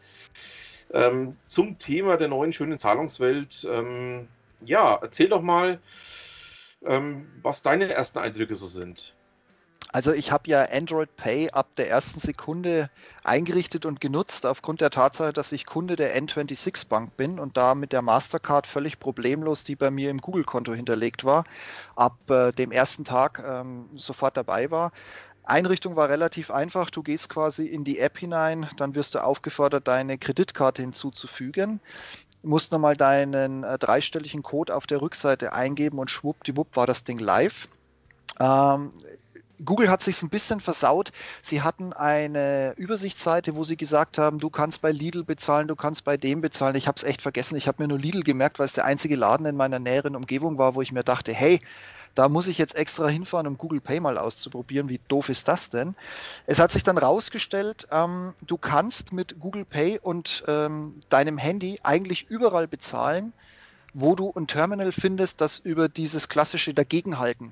ähm, 0.93 1.35
zum 1.45 1.77
Thema 1.77 2.17
der 2.17 2.29
neuen 2.29 2.53
schönen 2.53 2.79
Zahlungswelt. 2.79 3.67
Ähm, 3.69 4.27
ja, 4.63 4.97
erzähl 5.01 5.29
doch 5.29 5.41
mal, 5.41 5.79
ähm, 6.85 7.27
was 7.41 7.61
deine 7.61 7.91
ersten 7.93 8.19
Eindrücke 8.19 8.55
so 8.55 8.65
sind. 8.65 9.15
Also 9.91 10.11
ich 10.11 10.31
habe 10.31 10.49
ja 10.49 10.65
Android 10.71 11.15
Pay 11.17 11.51
ab 11.51 11.67
der 11.75 11.89
ersten 11.89 12.19
Sekunde 12.19 12.89
eingerichtet 13.23 13.85
und 13.85 14.01
genutzt, 14.01 14.45
aufgrund 14.45 14.81
der 14.81 14.89
Tatsache, 14.89 15.33
dass 15.33 15.51
ich 15.51 15.67
Kunde 15.67 15.95
der 15.95 16.19
N26 16.19 16.87
Bank 16.87 17.15
bin 17.15 17.39
und 17.39 17.57
da 17.57 17.75
mit 17.75 17.91
der 17.91 18.01
Mastercard 18.01 18.65
völlig 18.65 18.99
problemlos, 18.99 19.63
die 19.63 19.75
bei 19.75 19.91
mir 19.91 20.09
im 20.09 20.17
Google-Konto 20.17 20.73
hinterlegt 20.73 21.25
war, 21.25 21.43
ab 21.95 22.17
äh, 22.29 22.51
dem 22.53 22.71
ersten 22.71 23.03
Tag 23.03 23.43
ähm, 23.45 23.89
sofort 23.95 24.35
dabei 24.35 24.71
war. 24.71 24.91
Einrichtung 25.43 25.95
war 25.95 26.09
relativ 26.09 26.49
einfach. 26.49 26.89
Du 26.89 27.03
gehst 27.03 27.29
quasi 27.29 27.67
in 27.67 27.83
die 27.83 27.99
App 27.99 28.17
hinein, 28.17 28.67
dann 28.77 28.95
wirst 28.95 29.13
du 29.13 29.23
aufgefordert, 29.23 29.87
deine 29.87 30.17
Kreditkarte 30.17 30.81
hinzuzufügen 30.81 31.81
musst 32.43 32.71
nochmal 32.71 32.95
deinen 32.95 33.63
äh, 33.63 33.79
dreistelligen 33.79 34.43
Code 34.43 34.75
auf 34.75 34.85
der 34.85 35.01
Rückseite 35.01 35.53
eingeben 35.53 35.99
und 35.99 36.11
schwuppdiwupp 36.11 36.75
war 36.75 36.85
das 36.85 37.03
Ding 37.03 37.19
live. 37.19 37.67
Ähm, 38.39 38.91
Google 39.65 39.89
hat 39.89 40.03
sich 40.03 40.21
ein 40.21 40.29
bisschen 40.29 40.59
versaut. 40.59 41.11
Sie 41.41 41.61
hatten 41.61 41.93
eine 41.93 42.73
Übersichtsseite, 42.77 43.55
wo 43.55 43.63
sie 43.63 43.77
gesagt 43.77 44.17
haben, 44.17 44.39
du 44.39 44.49
kannst 44.49 44.81
bei 44.81 44.91
Lidl 44.91 45.23
bezahlen, 45.23 45.67
du 45.67 45.75
kannst 45.75 46.03
bei 46.03 46.17
dem 46.17 46.41
bezahlen. 46.41 46.75
Ich 46.75 46.87
habe 46.87 46.95
es 46.97 47.03
echt 47.03 47.21
vergessen. 47.21 47.55
Ich 47.55 47.67
habe 47.67 47.81
mir 47.81 47.87
nur 47.87 47.99
Lidl 47.99 48.23
gemerkt, 48.23 48.59
weil 48.59 48.65
es 48.65 48.73
der 48.73 48.85
einzige 48.85 49.15
Laden 49.15 49.45
in 49.45 49.55
meiner 49.55 49.79
näheren 49.79 50.15
Umgebung 50.15 50.57
war, 50.57 50.75
wo 50.75 50.81
ich 50.81 50.91
mir 50.91 51.03
dachte, 51.03 51.33
hey, 51.33 51.59
da 52.15 52.29
muss 52.29 52.47
ich 52.47 52.57
jetzt 52.57 52.75
extra 52.75 53.07
hinfahren, 53.07 53.47
um 53.47 53.57
Google 53.57 53.81
Pay 53.81 53.99
mal 53.99 54.17
auszuprobieren. 54.17 54.89
Wie 54.89 54.99
doof 55.07 55.29
ist 55.29 55.47
das 55.47 55.69
denn? 55.69 55.95
Es 56.45 56.59
hat 56.59 56.71
sich 56.71 56.83
dann 56.83 56.97
rausgestellt, 56.97 57.87
ähm, 57.91 58.33
du 58.41 58.57
kannst 58.57 59.13
mit 59.13 59.39
Google 59.39 59.65
Pay 59.65 59.99
und 59.99 60.43
ähm, 60.47 61.01
deinem 61.09 61.37
Handy 61.37 61.79
eigentlich 61.83 62.29
überall 62.29 62.67
bezahlen, 62.67 63.33
wo 63.93 64.15
du 64.15 64.31
ein 64.35 64.47
Terminal 64.47 64.91
findest, 64.91 65.41
das 65.41 65.59
über 65.59 65.89
dieses 65.89 66.29
klassische 66.29 66.73
Dagegenhalten 66.73 67.51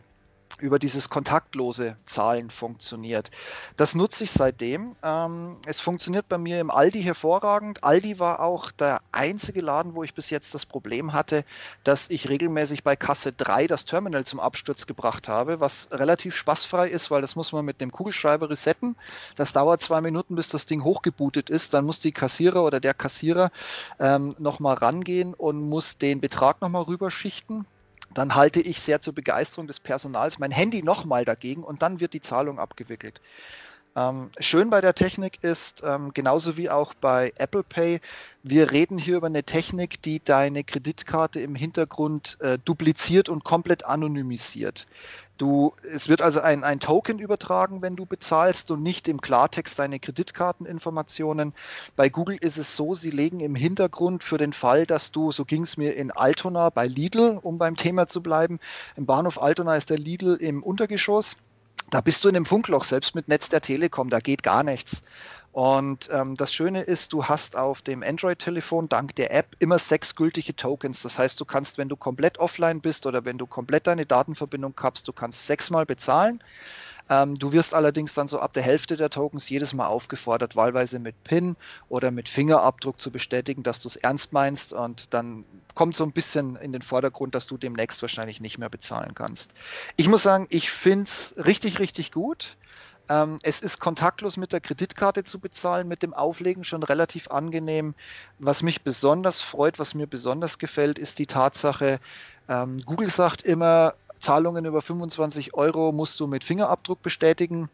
über 0.62 0.80
dieses 0.80 1.10
kontaktlose 1.10 1.98
Zahlen 2.06 2.50
funktioniert. 2.50 3.32
Das 3.78 3.96
nutze 3.96 4.24
ich 4.24 4.32
seitdem. 4.32 4.96
Ähm, 5.04 5.58
es 5.66 5.80
funktioniert 5.80 6.30
bei 6.30 6.38
mir 6.38 6.60
im 6.60 6.72
Aldi 6.72 7.02
hervorragend. 7.04 7.84
Aldi 7.84 8.20
war 8.20 8.40
auch 8.40 8.72
der 8.72 9.02
einzige 9.12 9.62
Laden, 9.62 9.96
wo 9.96 10.04
ich 10.04 10.14
bis 10.14 10.30
jetzt 10.30 10.54
das 10.54 10.66
Problem 10.66 11.14
hatte, 11.14 11.44
dass 11.84 12.10
ich 12.10 12.30
regelmäßig 12.30 12.84
bei 12.84 12.96
Kasse 12.96 13.34
3 13.34 13.68
das 13.68 13.86
Terminal 13.86 14.24
zum 14.26 14.40
Absturz 14.40 14.88
gebracht 14.88 15.28
habe, 15.28 15.60
was 15.60 15.90
relativ 15.92 16.36
spaßfrei 16.36 16.88
ist, 16.88 17.12
weil 17.12 17.22
das 17.22 17.36
muss 17.36 17.52
man 17.52 17.66
mit 17.66 17.82
dem 17.82 17.92
Kugelschreiber 17.92 18.50
resetten. 18.50 18.96
Das 19.36 19.54
dauert 19.54 19.82
zwei 19.82 20.02
Minuten, 20.02 20.36
bis 20.36 20.50
das 20.50 20.66
Ding 20.66 20.84
hochgebootet 20.84 21.50
ist. 21.50 21.74
Dann 21.74 21.86
muss 21.86 22.00
die 22.00 22.12
Kassierer 22.12 22.64
oder 22.64 22.80
der 22.80 22.94
Kassierer 22.94 23.52
ähm, 24.00 24.36
nochmal 24.38 24.76
rangehen 24.76 25.34
und 25.34 25.62
muss 25.62 25.98
den 25.98 26.22
Betrag 26.22 26.62
nochmal 26.62 26.84
rüberschichten 26.84 27.66
dann 28.14 28.36
halte 28.36 28.62
ich 28.62 28.82
sehr 28.82 29.02
zur 29.02 29.14
Begeisterung 29.14 29.68
des 29.68 29.80
Personals 29.80 30.40
mein 30.40 30.52
Handy 30.52 30.84
nochmal 30.84 31.26
dagegen 31.26 31.64
und 31.64 31.82
dann 31.82 32.00
wird 32.00 32.14
die 32.14 32.22
Zahlung 32.22 32.60
abgewickelt. 32.60 33.22
Ähm, 33.96 34.32
schön 34.40 34.70
bei 34.70 34.80
der 34.80 34.96
Technik 34.96 35.44
ist, 35.44 35.82
ähm, 35.86 36.14
genauso 36.14 36.56
wie 36.56 36.70
auch 36.70 36.94
bei 36.94 37.34
Apple 37.36 37.64
Pay, 37.64 38.00
wir 38.42 38.72
reden 38.72 38.98
hier 38.98 39.18
über 39.18 39.28
eine 39.28 39.44
Technik, 39.44 40.02
die 40.02 40.24
deine 40.24 40.64
Kreditkarte 40.64 41.42
im 41.42 41.56
Hintergrund 41.56 42.38
äh, 42.40 42.58
dupliziert 42.64 43.28
und 43.28 43.44
komplett 43.44 43.84
anonymisiert. 43.86 44.86
Du, 45.42 45.74
es 45.92 46.08
wird 46.08 46.22
also 46.22 46.40
ein, 46.40 46.64
ein 46.64 46.80
Token 46.80 47.18
übertragen, 47.18 47.82
wenn 47.82 47.96
du 47.96 48.06
bezahlst 48.06 48.70
und 48.70 48.84
nicht 48.84 49.08
im 49.08 49.22
Klartext 49.22 49.80
deine 49.80 50.00
Kreditkarteninformationen. 50.00 51.56
Bei 51.96 52.10
Google 52.10 52.38
ist 52.40 52.60
es 52.60 52.76
so, 52.76 52.94
sie 52.94 53.10
legen 53.10 53.40
im 53.40 53.56
Hintergrund 53.56 54.24
für 54.24 54.38
den 54.38 54.54
Fall, 54.54 54.86
dass 54.86 55.12
du, 55.12 55.32
so 55.32 55.44
ging 55.44 55.64
es 55.64 55.78
mir 55.78 55.96
in 55.96 56.12
Altona 56.12 56.70
bei 56.70 56.86
Lidl, 56.86 57.40
um 57.42 57.58
beim 57.58 57.76
Thema 57.76 58.06
zu 58.06 58.22
bleiben, 58.22 58.60
im 58.96 59.08
Bahnhof 59.08 59.42
Altona 59.42 59.76
ist 59.78 59.90
der 59.90 59.98
Lidl 59.98 60.36
im 60.36 60.62
Untergeschoss. 60.62 61.38
Da 61.90 62.02
bist 62.02 62.24
du 62.24 62.30
in 62.30 62.36
einem 62.36 62.46
Funkloch, 62.46 62.84
selbst 62.84 63.16
mit 63.16 63.28
Netz 63.28 63.50
der 63.50 63.62
Telekom, 63.62 64.12
da 64.12 64.20
geht 64.20 64.44
gar 64.44 64.62
nichts. 64.62 65.02
Und 65.52 66.10
ähm, 66.14 66.36
das 66.36 66.54
Schöne 66.54 66.82
ist, 66.82 67.12
du 67.12 67.26
hast 67.26 67.58
auf 67.58 67.82
dem 67.82 68.04
Android-Telefon 68.04 68.88
dank 68.88 69.16
der 69.16 69.34
App 69.34 69.56
immer 69.60 69.80
sechs 69.80 70.16
gültige 70.16 70.56
Tokens. 70.56 71.02
Das 71.02 71.20
heißt, 71.20 71.40
du 71.40 71.46
kannst, 71.46 71.78
wenn 71.78 71.90
du 71.90 71.98
komplett 71.98 72.38
offline 72.38 72.80
bist 72.80 73.06
oder 73.06 73.26
wenn 73.26 73.38
du 73.38 73.46
komplett 73.46 73.88
deine 73.88 74.06
Datenverbindung 74.06 74.76
kappst, 74.76 75.08
du 75.08 75.14
kannst 75.14 75.48
sechsmal 75.48 75.86
bezahlen. 75.86 76.42
Ähm, 77.10 77.36
du 77.38 77.52
wirst 77.52 77.74
allerdings 77.74 78.14
dann 78.14 78.30
so 78.30 78.40
ab 78.40 78.54
der 78.54 78.64
Hälfte 78.64 78.96
der 78.96 79.10
Tokens 79.10 79.50
jedes 79.50 79.74
Mal 79.74 79.88
aufgefordert, 79.88 80.56
wahlweise 80.56 81.00
mit 81.00 81.22
PIN 81.26 81.58
oder 81.90 82.12
mit 82.12 82.30
Fingerabdruck 82.30 83.02
zu 83.02 83.12
bestätigen, 83.12 83.64
dass 83.64 83.82
du 83.82 83.90
es 83.90 83.98
ernst 83.98 84.32
meinst. 84.32 84.72
Und 84.72 85.14
dann 85.14 85.44
kommt 85.76 85.98
so 85.98 86.06
ein 86.06 86.14
bisschen 86.14 86.56
in 86.56 86.72
den 86.72 86.82
Vordergrund, 86.82 87.36
dass 87.36 87.48
du 87.48 87.58
demnächst 87.58 88.02
wahrscheinlich 88.02 88.40
nicht 88.40 88.58
mehr 88.58 88.70
bezahlen 88.70 89.14
kannst. 89.16 89.54
Ich 89.98 90.08
muss 90.08 90.24
sagen, 90.24 90.48
ich 90.50 90.72
finde 90.72 91.04
es 91.04 91.36
richtig, 91.38 91.80
richtig 91.80 92.14
gut. 92.14 92.56
Ähm, 93.10 93.40
es 93.44 93.62
ist 93.62 93.80
kontaktlos 93.80 94.38
mit 94.38 94.54
der 94.54 94.62
Kreditkarte 94.62 95.24
zu 95.24 95.40
bezahlen, 95.40 95.88
mit 95.88 96.04
dem 96.04 96.14
Auflegen 96.14 96.64
schon 96.64 96.84
relativ 96.84 97.30
angenehm. 97.30 97.96
Was 98.40 98.64
mich 98.64 98.84
besonders 98.84 99.42
freut, 99.42 99.80
was 99.80 99.94
mir 99.94 100.08
besonders 100.08 100.60
gefällt, 100.60 100.98
ist 101.00 101.20
die 101.20 101.28
Tatsache, 101.28 102.00
ähm, 102.48 102.82
Google 102.86 103.10
sagt 103.10 103.44
immer, 103.44 103.96
Zahlungen 104.20 104.66
über 104.66 104.82
25 104.82 105.54
Euro 105.56 105.92
musst 105.92 106.20
du 106.20 106.28
mit 106.28 106.44
Fingerabdruck 106.44 107.02
bestätigen. 107.02 107.70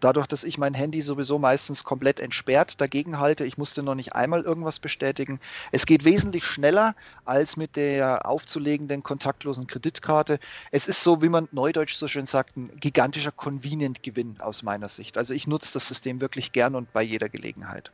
Dadurch, 0.00 0.26
dass 0.26 0.44
ich 0.44 0.58
mein 0.58 0.74
Handy 0.74 1.00
sowieso 1.00 1.38
meistens 1.38 1.84
komplett 1.84 2.20
entsperrt 2.20 2.80
dagegen 2.80 3.18
halte, 3.18 3.44
ich 3.44 3.58
musste 3.58 3.82
noch 3.82 3.94
nicht 3.94 4.14
einmal 4.14 4.42
irgendwas 4.42 4.78
bestätigen. 4.78 5.40
Es 5.72 5.86
geht 5.86 6.04
wesentlich 6.04 6.44
schneller 6.44 6.94
als 7.24 7.56
mit 7.56 7.76
der 7.76 8.26
aufzulegenden 8.26 9.02
kontaktlosen 9.02 9.66
Kreditkarte. 9.66 10.38
Es 10.70 10.88
ist 10.88 11.02
so, 11.02 11.22
wie 11.22 11.28
man 11.28 11.48
neudeutsch 11.52 11.94
so 11.94 12.08
schön 12.08 12.26
sagt, 12.26 12.56
ein 12.56 12.70
gigantischer 12.78 13.32
Convenient-Gewinn 13.32 14.40
aus 14.40 14.62
meiner 14.62 14.88
Sicht. 14.88 15.16
Also 15.18 15.34
ich 15.34 15.46
nutze 15.46 15.72
das 15.72 15.88
System 15.88 16.20
wirklich 16.20 16.52
gern 16.52 16.74
und 16.74 16.92
bei 16.92 17.02
jeder 17.02 17.28
Gelegenheit. 17.28 17.90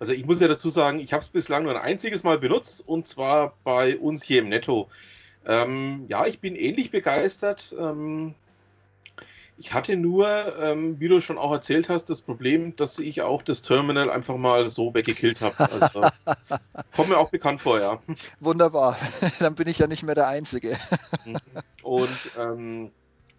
Also 0.00 0.12
ich 0.12 0.24
muss 0.26 0.40
ja 0.40 0.48
dazu 0.48 0.68
sagen, 0.68 1.00
ich 1.00 1.12
habe 1.12 1.22
es 1.22 1.30
bislang 1.30 1.64
nur 1.64 1.74
ein 1.74 1.82
einziges 1.82 2.22
Mal 2.22 2.38
benutzt 2.38 2.86
und 2.86 3.08
zwar 3.08 3.54
bei 3.64 3.98
uns 3.98 4.22
hier 4.22 4.42
im 4.42 4.48
Netto. 4.48 4.88
Ähm, 5.44 6.04
ja, 6.08 6.26
ich 6.26 6.40
bin 6.40 6.54
ähnlich 6.54 6.90
begeistert. 6.90 7.74
Ähm, 7.78 8.34
ich 9.58 9.74
hatte 9.74 9.96
nur, 9.96 10.56
ähm, 10.58 11.00
wie 11.00 11.08
du 11.08 11.20
schon 11.20 11.36
auch 11.36 11.52
erzählt 11.52 11.88
hast, 11.88 12.06
das 12.06 12.22
Problem, 12.22 12.76
dass 12.76 12.98
ich 13.00 13.22
auch 13.22 13.42
das 13.42 13.60
Terminal 13.60 14.08
einfach 14.08 14.36
mal 14.36 14.68
so 14.68 14.94
weggekillt 14.94 15.40
habe. 15.40 15.68
Also, 15.70 16.08
kommt 16.96 17.08
mir 17.08 17.18
auch 17.18 17.30
bekannt 17.30 17.60
vor, 17.60 17.80
ja. 17.80 17.98
Wunderbar. 18.38 18.96
Dann 19.40 19.56
bin 19.56 19.66
ich 19.66 19.78
ja 19.78 19.88
nicht 19.88 20.04
mehr 20.04 20.14
der 20.14 20.28
Einzige. 20.28 20.78
Mhm. 21.24 21.36
Und 21.82 22.18
ähm, 22.38 22.90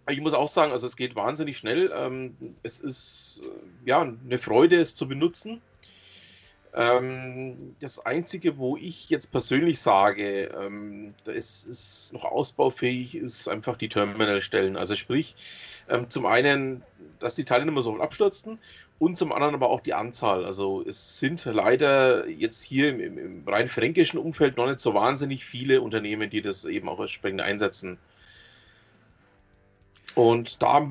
ich 0.08 0.20
muss 0.20 0.34
auch 0.34 0.48
sagen, 0.48 0.72
also 0.72 0.86
es 0.86 0.96
geht 0.96 1.16
wahnsinnig 1.16 1.56
schnell. 1.56 1.90
Ähm, 1.94 2.36
es 2.62 2.80
ist 2.80 3.42
äh, 3.44 3.88
ja 3.88 4.02
eine 4.02 4.38
Freude, 4.38 4.78
es 4.78 4.94
zu 4.94 5.08
benutzen. 5.08 5.62
Ähm, 6.72 7.74
das 7.80 7.98
Einzige, 8.06 8.56
wo 8.56 8.76
ich 8.76 9.10
jetzt 9.10 9.32
persönlich 9.32 9.80
sage, 9.80 10.44
ähm, 10.56 11.14
es 11.26 11.64
ist 11.66 12.12
noch 12.12 12.24
ausbaufähig, 12.24 13.16
ist 13.16 13.48
einfach 13.48 13.76
die 13.76 13.88
Terminalstellen. 13.88 14.76
Also 14.76 14.94
sprich, 14.94 15.34
ähm, 15.88 16.08
zum 16.08 16.26
einen, 16.26 16.82
dass 17.18 17.34
die 17.34 17.44
Teilnehmer 17.44 17.82
so 17.82 17.98
abstürzen 17.98 18.58
und 19.00 19.16
zum 19.16 19.32
anderen 19.32 19.54
aber 19.54 19.68
auch 19.68 19.80
die 19.80 19.94
Anzahl. 19.94 20.44
Also 20.44 20.84
es 20.86 21.18
sind 21.18 21.44
leider 21.44 22.28
jetzt 22.28 22.62
hier 22.62 22.90
im, 22.90 23.18
im 23.18 23.48
rein 23.48 23.66
fränkischen 23.66 24.20
Umfeld 24.20 24.56
noch 24.56 24.66
nicht 24.66 24.80
so 24.80 24.94
wahnsinnig 24.94 25.44
viele 25.44 25.82
Unternehmen, 25.82 26.30
die 26.30 26.40
das 26.40 26.64
eben 26.66 26.88
auch 26.88 27.00
entsprechend 27.00 27.40
einsetzen. 27.40 27.98
Und 30.14 30.62
da 30.62 30.86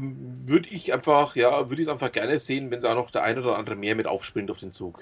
würde 0.45 0.69
ich 0.69 0.93
einfach, 0.93 1.36
ja, 1.36 1.69
würde 1.69 1.81
ich 1.81 1.88
es 1.88 1.91
einfach 1.91 2.12
gerne 2.12 2.38
sehen, 2.38 2.71
wenn 2.71 2.79
es 2.79 2.86
auch 2.86 2.95
noch 2.95 3.12
der 3.12 3.24
ein 3.24 3.38
oder 3.38 3.57
andere 3.57 3.75
mehr 3.75 3.95
mit 3.95 4.07
aufspringt 4.07 4.51
auf 4.51 4.59
den 4.59 4.71
Zug. 4.71 5.01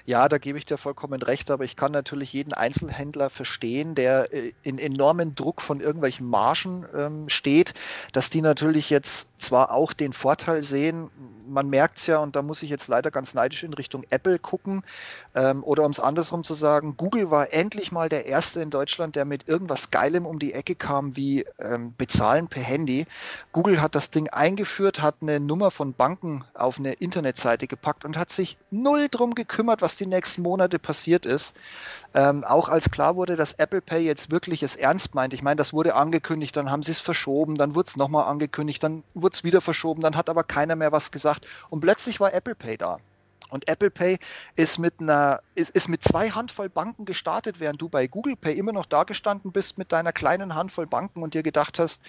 Ja, 0.05 0.27
da 0.29 0.37
gebe 0.37 0.57
ich 0.57 0.65
dir 0.65 0.77
vollkommen 0.77 1.21
recht, 1.21 1.51
aber 1.51 1.63
ich 1.63 1.75
kann 1.75 1.91
natürlich 1.91 2.33
jeden 2.33 2.53
Einzelhändler 2.53 3.29
verstehen, 3.29 3.95
der 3.95 4.33
äh, 4.33 4.53
in 4.63 4.79
enormen 4.79 5.35
Druck 5.35 5.61
von 5.61 5.79
irgendwelchen 5.79 6.27
Margen 6.27 6.85
ähm, 6.95 7.29
steht, 7.29 7.73
dass 8.11 8.29
die 8.29 8.41
natürlich 8.41 8.89
jetzt 8.89 9.29
zwar 9.39 9.71
auch 9.71 9.93
den 9.93 10.13
Vorteil 10.13 10.63
sehen, 10.63 11.09
man 11.47 11.69
merkt 11.69 11.97
es 11.97 12.07
ja, 12.07 12.19
und 12.19 12.35
da 12.35 12.41
muss 12.41 12.63
ich 12.63 12.69
jetzt 12.69 12.87
leider 12.87 13.11
ganz 13.11 13.33
neidisch 13.33 13.63
in 13.63 13.73
Richtung 13.73 14.05
Apple 14.09 14.39
gucken, 14.39 14.83
ähm, 15.35 15.63
oder 15.63 15.83
um 15.83 15.91
es 15.91 15.99
andersrum 15.99 16.43
zu 16.43 16.53
sagen, 16.53 16.95
Google 16.97 17.29
war 17.29 17.53
endlich 17.53 17.91
mal 17.91 18.09
der 18.09 18.25
Erste 18.25 18.61
in 18.61 18.69
Deutschland, 18.69 19.15
der 19.15 19.25
mit 19.25 19.47
irgendwas 19.47 19.91
Geilem 19.91 20.25
um 20.25 20.39
die 20.39 20.53
Ecke 20.53 20.75
kam, 20.75 21.15
wie 21.15 21.45
ähm, 21.59 21.93
Bezahlen 21.97 22.47
per 22.47 22.63
Handy. 22.63 23.05
Google 23.51 23.81
hat 23.81 23.95
das 23.95 24.11
Ding 24.11 24.29
eingeführt, 24.29 25.01
hat 25.01 25.15
eine 25.21 25.39
Nummer 25.39 25.71
von 25.71 25.93
Banken 25.93 26.45
auf 26.53 26.79
eine 26.79 26.93
Internetseite 26.93 27.67
gepackt 27.67 28.05
und 28.05 28.17
hat 28.17 28.29
sich 28.29 28.57
null 28.71 29.07
drum 29.09 29.35
gekümmert, 29.35 29.81
was 29.81 29.90
die 29.95 30.05
nächsten 30.05 30.41
Monate 30.41 30.79
passiert 30.79 31.25
ist. 31.25 31.55
Ähm, 32.13 32.43
auch 32.43 32.67
als 32.69 32.91
klar 32.91 33.15
wurde, 33.15 33.35
dass 33.35 33.53
Apple 33.53 33.81
Pay 33.81 34.05
jetzt 34.05 34.31
wirklich 34.31 34.63
es 34.63 34.75
ernst 34.75 35.15
meint. 35.15 35.33
Ich 35.33 35.43
meine, 35.43 35.55
das 35.55 35.73
wurde 35.73 35.95
angekündigt, 35.95 36.55
dann 36.55 36.69
haben 36.69 36.83
sie 36.83 36.91
es 36.91 37.01
verschoben, 37.01 37.57
dann 37.57 37.75
wurde 37.75 37.89
es 37.89 37.97
nochmal 37.97 38.25
angekündigt, 38.25 38.83
dann 38.83 39.03
wurde 39.13 39.33
es 39.33 39.43
wieder 39.43 39.61
verschoben, 39.61 40.01
dann 40.01 40.17
hat 40.17 40.29
aber 40.29 40.43
keiner 40.43 40.75
mehr 40.75 40.91
was 40.91 41.11
gesagt. 41.11 41.47
Und 41.69 41.79
plötzlich 41.81 42.19
war 42.19 42.33
Apple 42.33 42.55
Pay 42.55 42.77
da. 42.77 42.99
Und 43.51 43.67
Apple 43.67 43.91
Pay 43.91 44.17
ist 44.55 44.79
mit 44.79 44.99
einer, 44.99 45.41
ist, 45.55 45.69
ist 45.71 45.89
mit 45.89 46.03
zwei 46.03 46.29
Handvoll 46.29 46.69
Banken 46.69 47.05
gestartet, 47.05 47.59
während 47.59 47.81
du 47.81 47.89
bei 47.89 48.07
Google 48.07 48.35
Pay 48.35 48.57
immer 48.57 48.71
noch 48.71 48.85
da 48.85 49.03
gestanden 49.03 49.51
bist 49.51 49.77
mit 49.77 49.91
deiner 49.91 50.13
kleinen 50.13 50.55
Handvoll 50.55 50.87
Banken 50.87 51.21
und 51.21 51.33
dir 51.33 51.43
gedacht 51.43 51.77
hast, 51.77 52.01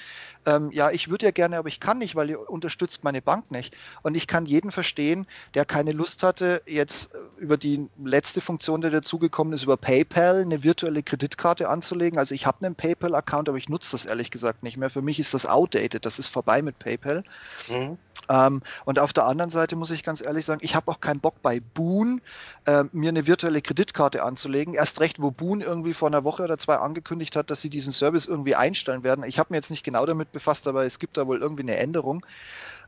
ähm, 0.46 0.70
ja, 0.72 0.90
ich 0.90 1.10
würde 1.10 1.26
ja 1.26 1.32
gerne, 1.32 1.58
aber 1.58 1.68
ich 1.68 1.80
kann 1.80 1.98
nicht, 1.98 2.14
weil 2.14 2.30
ihr 2.30 2.48
unterstützt 2.48 3.04
meine 3.04 3.20
Bank 3.20 3.50
nicht. 3.50 3.76
Und 4.02 4.16
ich 4.16 4.26
kann 4.26 4.46
jeden 4.46 4.70
verstehen, 4.70 5.26
der 5.54 5.64
keine 5.64 5.92
Lust 5.92 6.22
hatte, 6.22 6.62
jetzt 6.66 7.14
äh, 7.14 7.18
über 7.38 7.56
die 7.56 7.88
letzte 8.02 8.40
Funktion, 8.40 8.80
die 8.80 8.90
dazugekommen 8.90 9.52
ist, 9.52 9.64
über 9.64 9.76
PayPal 9.76 10.42
eine 10.42 10.62
virtuelle 10.62 11.02
Kreditkarte 11.02 11.68
anzulegen. 11.68 12.18
Also 12.18 12.34
ich 12.34 12.46
habe 12.46 12.64
einen 12.64 12.76
PayPal-Account, 12.76 13.48
aber 13.48 13.58
ich 13.58 13.68
nutze 13.68 13.92
das 13.92 14.04
ehrlich 14.04 14.30
gesagt 14.30 14.62
nicht 14.62 14.76
mehr. 14.76 14.90
Für 14.90 15.02
mich 15.02 15.18
ist 15.18 15.34
das 15.34 15.46
outdated, 15.46 16.06
das 16.06 16.18
ist 16.18 16.28
vorbei 16.28 16.62
mit 16.62 16.78
PayPal. 16.78 17.24
Mhm. 17.68 17.98
Ähm, 18.28 18.62
und 18.84 18.98
auf 18.98 19.12
der 19.12 19.26
anderen 19.26 19.50
Seite 19.50 19.76
muss 19.76 19.90
ich 19.90 20.04
ganz 20.04 20.22
ehrlich 20.22 20.44
sagen, 20.44 20.60
ich 20.62 20.74
habe 20.74 20.90
auch 20.90 21.00
keinen 21.00 21.20
Bock 21.20 21.42
bei 21.42 21.60
Boon 21.60 22.20
äh, 22.66 22.84
mir 22.92 23.08
eine 23.08 23.26
virtuelle 23.26 23.62
Kreditkarte 23.62 24.22
anzulegen. 24.22 24.74
Erst 24.74 25.00
recht, 25.00 25.20
wo 25.20 25.30
Boon 25.30 25.60
irgendwie 25.60 25.94
vor 25.94 26.08
einer 26.08 26.24
Woche 26.24 26.42
oder 26.44 26.58
zwei 26.58 26.76
angekündigt 26.76 27.36
hat, 27.36 27.50
dass 27.50 27.60
sie 27.60 27.70
diesen 27.70 27.92
Service 27.92 28.26
irgendwie 28.26 28.54
einstellen 28.54 29.04
werden. 29.04 29.24
Ich 29.24 29.38
habe 29.38 29.52
mir 29.52 29.56
jetzt 29.56 29.70
nicht 29.70 29.84
genau 29.84 30.06
damit 30.06 30.32
befasst, 30.32 30.66
aber 30.66 30.84
es 30.84 30.98
gibt 30.98 31.16
da 31.16 31.26
wohl 31.26 31.40
irgendwie 31.40 31.62
eine 31.62 31.76
Änderung. 31.76 32.24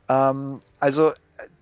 Ähm, 0.09 0.61
also 0.81 1.13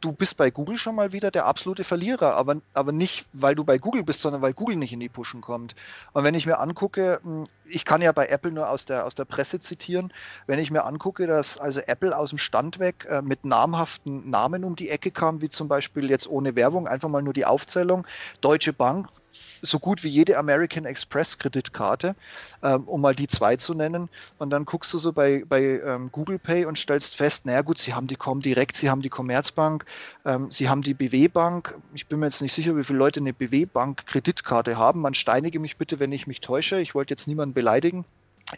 du 0.00 0.12
bist 0.12 0.36
bei 0.36 0.50
Google 0.50 0.78
schon 0.78 0.94
mal 0.94 1.12
wieder 1.12 1.30
der 1.30 1.46
absolute 1.46 1.84
Verlierer, 1.84 2.34
aber, 2.34 2.60
aber 2.74 2.92
nicht, 2.92 3.26
weil 3.32 3.54
du 3.54 3.64
bei 3.64 3.78
Google 3.78 4.02
bist, 4.02 4.20
sondern 4.20 4.42
weil 4.42 4.52
Google 4.52 4.76
nicht 4.76 4.92
in 4.92 5.00
die 5.00 5.08
Pushen 5.08 5.40
kommt. 5.40 5.74
Und 6.12 6.24
wenn 6.24 6.34
ich 6.34 6.46
mir 6.46 6.58
angucke, 6.58 7.20
hm, 7.22 7.44
ich 7.64 7.84
kann 7.84 8.02
ja 8.02 8.12
bei 8.12 8.26
Apple 8.26 8.52
nur 8.52 8.68
aus 8.68 8.84
der, 8.84 9.06
aus 9.06 9.14
der 9.14 9.24
Presse 9.24 9.60
zitieren, 9.60 10.12
wenn 10.46 10.58
ich 10.58 10.70
mir 10.70 10.84
angucke, 10.84 11.26
dass 11.26 11.58
also 11.58 11.80
Apple 11.80 12.16
aus 12.16 12.30
dem 12.30 12.38
Stand 12.38 12.78
weg 12.78 13.06
äh, 13.08 13.22
mit 13.22 13.44
namhaften 13.44 14.28
Namen 14.28 14.64
um 14.64 14.76
die 14.76 14.90
Ecke 14.90 15.10
kam, 15.10 15.40
wie 15.40 15.48
zum 15.48 15.68
Beispiel 15.68 16.10
jetzt 16.10 16.28
ohne 16.28 16.54
Werbung, 16.56 16.86
einfach 16.86 17.08
mal 17.08 17.22
nur 17.22 17.34
die 17.34 17.46
Aufzählung, 17.46 18.06
Deutsche 18.40 18.72
Bank, 18.72 19.08
so 19.62 19.78
gut 19.78 20.02
wie 20.02 20.08
jede 20.08 20.38
American 20.38 20.84
Express 20.84 21.38
Kreditkarte, 21.38 22.14
ähm, 22.62 22.84
um 22.84 23.00
mal 23.00 23.14
die 23.14 23.28
zwei 23.28 23.56
zu 23.56 23.74
nennen. 23.74 24.08
Und 24.38 24.50
dann 24.50 24.64
guckst 24.64 24.92
du 24.92 24.98
so 24.98 25.12
bei, 25.12 25.44
bei 25.48 25.80
ähm, 25.84 26.10
Google 26.12 26.38
Pay 26.38 26.64
und 26.66 26.78
stellst 26.78 27.16
fest, 27.16 27.46
naja 27.46 27.62
gut, 27.62 27.78
sie 27.78 27.94
haben 27.94 28.06
die 28.06 28.16
Comdirect, 28.16 28.76
sie 28.76 28.90
haben 28.90 29.02
die 29.02 29.08
Commerzbank, 29.08 29.84
ähm, 30.24 30.50
sie 30.50 30.68
haben 30.68 30.82
die 30.82 30.94
BW 30.94 31.28
Bank. 31.28 31.74
Ich 31.94 32.06
bin 32.06 32.18
mir 32.18 32.26
jetzt 32.26 32.42
nicht 32.42 32.52
sicher, 32.52 32.76
wie 32.76 32.84
viele 32.84 32.98
Leute 32.98 33.20
eine 33.20 33.32
BW 33.32 33.66
Bank 33.66 34.06
Kreditkarte 34.06 34.76
haben. 34.76 35.00
Man 35.00 35.14
steinige 35.14 35.58
mich 35.58 35.76
bitte, 35.76 36.00
wenn 36.00 36.12
ich 36.12 36.26
mich 36.26 36.40
täusche. 36.40 36.80
Ich 36.80 36.94
wollte 36.94 37.12
jetzt 37.12 37.26
niemanden 37.26 37.54
beleidigen. 37.54 38.04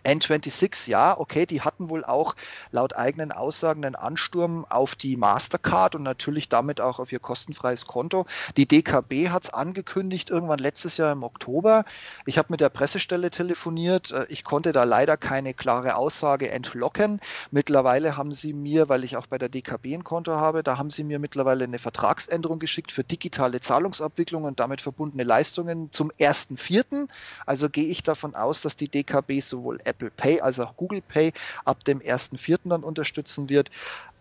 N26, 0.04 0.88
ja, 0.88 1.18
okay, 1.18 1.46
die 1.46 1.62
hatten 1.62 1.88
wohl 1.88 2.04
auch 2.04 2.34
laut 2.70 2.96
eigenen 2.96 3.32
Aussagen 3.32 3.84
einen 3.84 3.94
Ansturm 3.94 4.66
auf 4.68 4.94
die 4.94 5.16
Mastercard 5.16 5.94
und 5.94 6.02
natürlich 6.02 6.48
damit 6.48 6.80
auch 6.80 6.98
auf 6.98 7.12
ihr 7.12 7.20
kostenfreies 7.20 7.86
Konto. 7.86 8.26
Die 8.56 8.66
DKB 8.66 9.30
hat 9.30 9.44
es 9.44 9.50
angekündigt, 9.50 10.30
irgendwann 10.30 10.58
letztes 10.58 10.96
Jahr 10.96 11.12
im 11.12 11.22
Oktober. 11.22 11.84
Ich 12.26 12.38
habe 12.38 12.48
mit 12.50 12.60
der 12.60 12.68
Pressestelle 12.68 13.30
telefoniert. 13.30 14.10
Äh, 14.10 14.26
ich 14.28 14.44
konnte 14.44 14.72
da 14.72 14.84
leider 14.84 15.16
keine 15.16 15.54
klare 15.54 15.96
Aussage 15.96 16.50
entlocken. 16.50 17.20
Mittlerweile 17.50 18.16
haben 18.16 18.32
sie 18.32 18.52
mir, 18.52 18.88
weil 18.88 19.04
ich 19.04 19.16
auch 19.16 19.26
bei 19.26 19.38
der 19.38 19.48
DKB 19.48 19.94
ein 19.94 20.04
Konto 20.04 20.32
habe, 20.32 20.62
da 20.62 20.78
haben 20.78 20.90
sie 20.90 21.04
mir 21.04 21.18
mittlerweile 21.18 21.64
eine 21.64 21.78
Vertragsänderung 21.78 22.58
geschickt 22.58 22.92
für 22.92 23.04
digitale 23.04 23.60
Zahlungsabwicklung 23.60 24.44
und 24.44 24.60
damit 24.60 24.80
verbundene 24.80 25.22
Leistungen 25.22 25.92
zum 25.92 26.10
1.4. 26.12 27.08
Also 27.46 27.68
gehe 27.68 27.86
ich 27.86 28.02
davon 28.02 28.34
aus, 28.34 28.62
dass 28.62 28.76
die 28.76 28.88
DKB 28.88 29.40
sowohl 29.40 29.80
Apple 29.84 30.10
Pay 30.10 30.40
als 30.40 30.60
auch 30.60 30.76
Google 30.76 31.02
Pay 31.02 31.32
ab 31.64 31.84
dem 31.84 32.00
1.4. 32.00 32.68
dann 32.68 32.82
unterstützen 32.82 33.48
wird. 33.48 33.70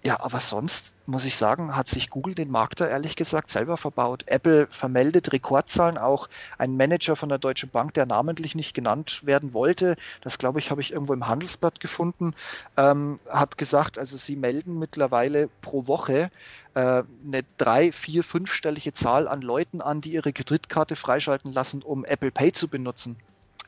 Ja, 0.06 0.20
aber 0.20 0.42
sonst 0.42 0.96
muss 1.06 1.24
ich 1.24 1.38
sagen, 1.38 1.78
hat 1.78 1.88
sich 1.88 2.10
Google 2.10 2.36
den 2.36 2.52
Markt 2.52 2.82
da 2.82 2.88
ehrlich 2.88 3.16
gesagt 3.16 3.50
selber 3.50 3.78
verbaut. 3.78 4.24
Apple 4.28 4.68
vermeldet 4.70 5.32
Rekordzahlen, 5.32 5.98
auch 5.98 6.28
ein 6.58 6.76
Manager 6.76 7.16
von 7.16 7.30
der 7.30 7.38
Deutschen 7.38 7.70
Bank, 7.70 7.94
der 7.94 8.06
namentlich 8.06 8.54
nicht 8.54 8.74
genannt 8.74 9.22
werden 9.24 9.54
wollte, 9.54 9.96
das 10.20 10.38
glaube 10.38 10.60
ich, 10.60 10.72
habe 10.72 10.82
ich 10.82 10.92
irgendwo 10.92 11.14
im 11.14 11.28
Handelsblatt 11.28 11.80
gefunden, 11.80 12.36
ähm, 12.76 13.18
hat 13.30 13.58
gesagt, 13.58 13.98
also 13.98 14.18
sie 14.18 14.36
melden 14.36 14.78
mittlerweile 14.78 15.50
pro 15.62 15.88
Woche 15.88 16.30
äh, 16.74 17.04
eine 17.26 17.46
drei, 17.58 17.94
vier, 17.94 18.26
fünfstellige 18.26 18.94
Zahl 18.94 19.30
an 19.30 19.42
Leuten 19.42 19.80
an, 19.80 20.02
die 20.02 20.12
ihre 20.12 20.34
Kreditkarte 20.34 20.98
freischalten 20.98 21.54
lassen, 21.54 21.82
um 21.82 22.04
Apple 22.04 22.32
Pay 22.32 22.52
zu 22.52 22.68
benutzen. 22.68 23.16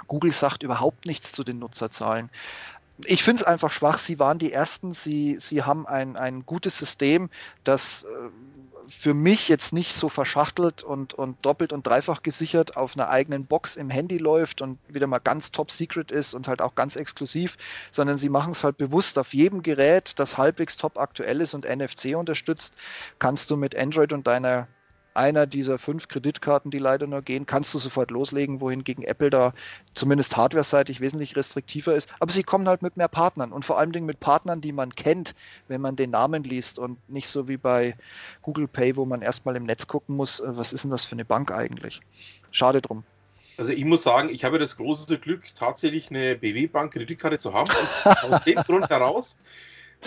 Google 0.07 0.31
sagt 0.31 0.63
überhaupt 0.63 1.05
nichts 1.05 1.31
zu 1.31 1.43
den 1.43 1.59
Nutzerzahlen. 1.59 2.29
Ich 3.05 3.23
finde 3.23 3.41
es 3.41 3.47
einfach 3.47 3.71
schwach. 3.71 3.97
Sie 3.97 4.19
waren 4.19 4.39
die 4.39 4.53
Ersten. 4.53 4.93
Sie, 4.93 5.37
sie 5.39 5.63
haben 5.63 5.85
ein, 5.85 6.15
ein 6.15 6.45
gutes 6.45 6.77
System, 6.77 7.29
das 7.63 8.03
äh, 8.03 8.29
für 8.87 9.13
mich 9.13 9.49
jetzt 9.49 9.73
nicht 9.73 9.95
so 9.95 10.09
verschachtelt 10.09 10.83
und, 10.83 11.13
und 11.13 11.43
doppelt 11.43 11.73
und 11.73 11.85
dreifach 11.85 12.23
gesichert 12.23 12.77
auf 12.77 12.95
einer 12.95 13.09
eigenen 13.09 13.45
Box 13.45 13.75
im 13.75 13.89
Handy 13.89 14.17
läuft 14.17 14.61
und 14.61 14.77
wieder 14.87 15.07
mal 15.07 15.19
ganz 15.19 15.51
top 15.51 15.71
secret 15.71 16.11
ist 16.11 16.33
und 16.33 16.47
halt 16.47 16.61
auch 16.61 16.75
ganz 16.75 16.95
exklusiv, 16.95 17.57
sondern 17.91 18.17
sie 18.17 18.29
machen 18.29 18.51
es 18.51 18.63
halt 18.63 18.77
bewusst 18.77 19.17
auf 19.17 19.33
jedem 19.33 19.63
Gerät, 19.63 20.19
das 20.19 20.37
halbwegs 20.37 20.77
top 20.77 20.97
aktuell 20.97 21.41
ist 21.41 21.53
und 21.53 21.65
NFC 21.65 22.15
unterstützt, 22.15 22.73
kannst 23.19 23.49
du 23.49 23.57
mit 23.57 23.75
Android 23.75 24.13
und 24.13 24.27
deiner 24.27 24.67
einer 25.15 25.47
dieser 25.47 25.77
fünf 25.77 26.07
Kreditkarten, 26.07 26.71
die 26.71 26.79
leider 26.79 27.07
nur 27.07 27.21
gehen, 27.21 27.45
kannst 27.45 27.73
du 27.73 27.79
sofort 27.79 28.11
loslegen, 28.11 28.61
wohingegen 28.61 29.03
Apple 29.03 29.29
da 29.29 29.53
zumindest 29.93 30.35
hardware-seitig 30.37 30.99
wesentlich 30.99 31.35
restriktiver 31.35 31.93
ist. 31.93 32.09
Aber 32.19 32.31
sie 32.31 32.43
kommen 32.43 32.67
halt 32.67 32.81
mit 32.81 32.97
mehr 32.97 33.07
Partnern 33.07 33.51
und 33.51 33.65
vor 33.65 33.79
allem 33.79 34.05
mit 34.05 34.19
Partnern, 34.19 34.61
die 34.61 34.73
man 34.73 34.93
kennt, 34.93 35.35
wenn 35.67 35.81
man 35.81 35.95
den 35.95 36.11
Namen 36.11 36.43
liest 36.43 36.79
und 36.79 36.97
nicht 37.09 37.27
so 37.27 37.47
wie 37.47 37.57
bei 37.57 37.95
Google 38.41 38.67
Pay, 38.67 38.95
wo 38.95 39.05
man 39.05 39.21
erstmal 39.21 39.55
im 39.55 39.63
Netz 39.63 39.87
gucken 39.87 40.15
muss, 40.15 40.39
äh, 40.39 40.57
was 40.57 40.73
ist 40.73 40.83
denn 40.83 40.91
das 40.91 41.05
für 41.05 41.13
eine 41.13 41.25
Bank 41.25 41.51
eigentlich? 41.51 42.01
Schade 42.51 42.81
drum. 42.81 43.03
Also 43.57 43.71
ich 43.71 43.85
muss 43.85 44.03
sagen, 44.03 44.29
ich 44.29 44.43
habe 44.43 44.59
das 44.59 44.75
große 44.75 45.17
Glück, 45.17 45.43
tatsächlich 45.55 46.09
eine 46.09 46.35
BW-Bank-Kreditkarte 46.35 47.39
zu 47.39 47.53
haben. 47.53 47.69
Und 47.69 48.15
aus 48.33 48.43
dem 48.43 48.55
Grund 48.55 48.89
heraus, 48.89 49.37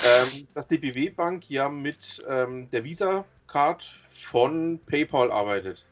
ähm, 0.04 0.46
dass 0.54 0.66
die 0.66 0.78
BW-Bank 0.78 1.48
ja 1.48 1.68
mit 1.68 2.22
ähm, 2.28 2.68
der 2.70 2.84
Visa-Card 2.84 3.84
von 4.28 4.78
PayPal 4.84 5.32
arbeitet. 5.32 5.86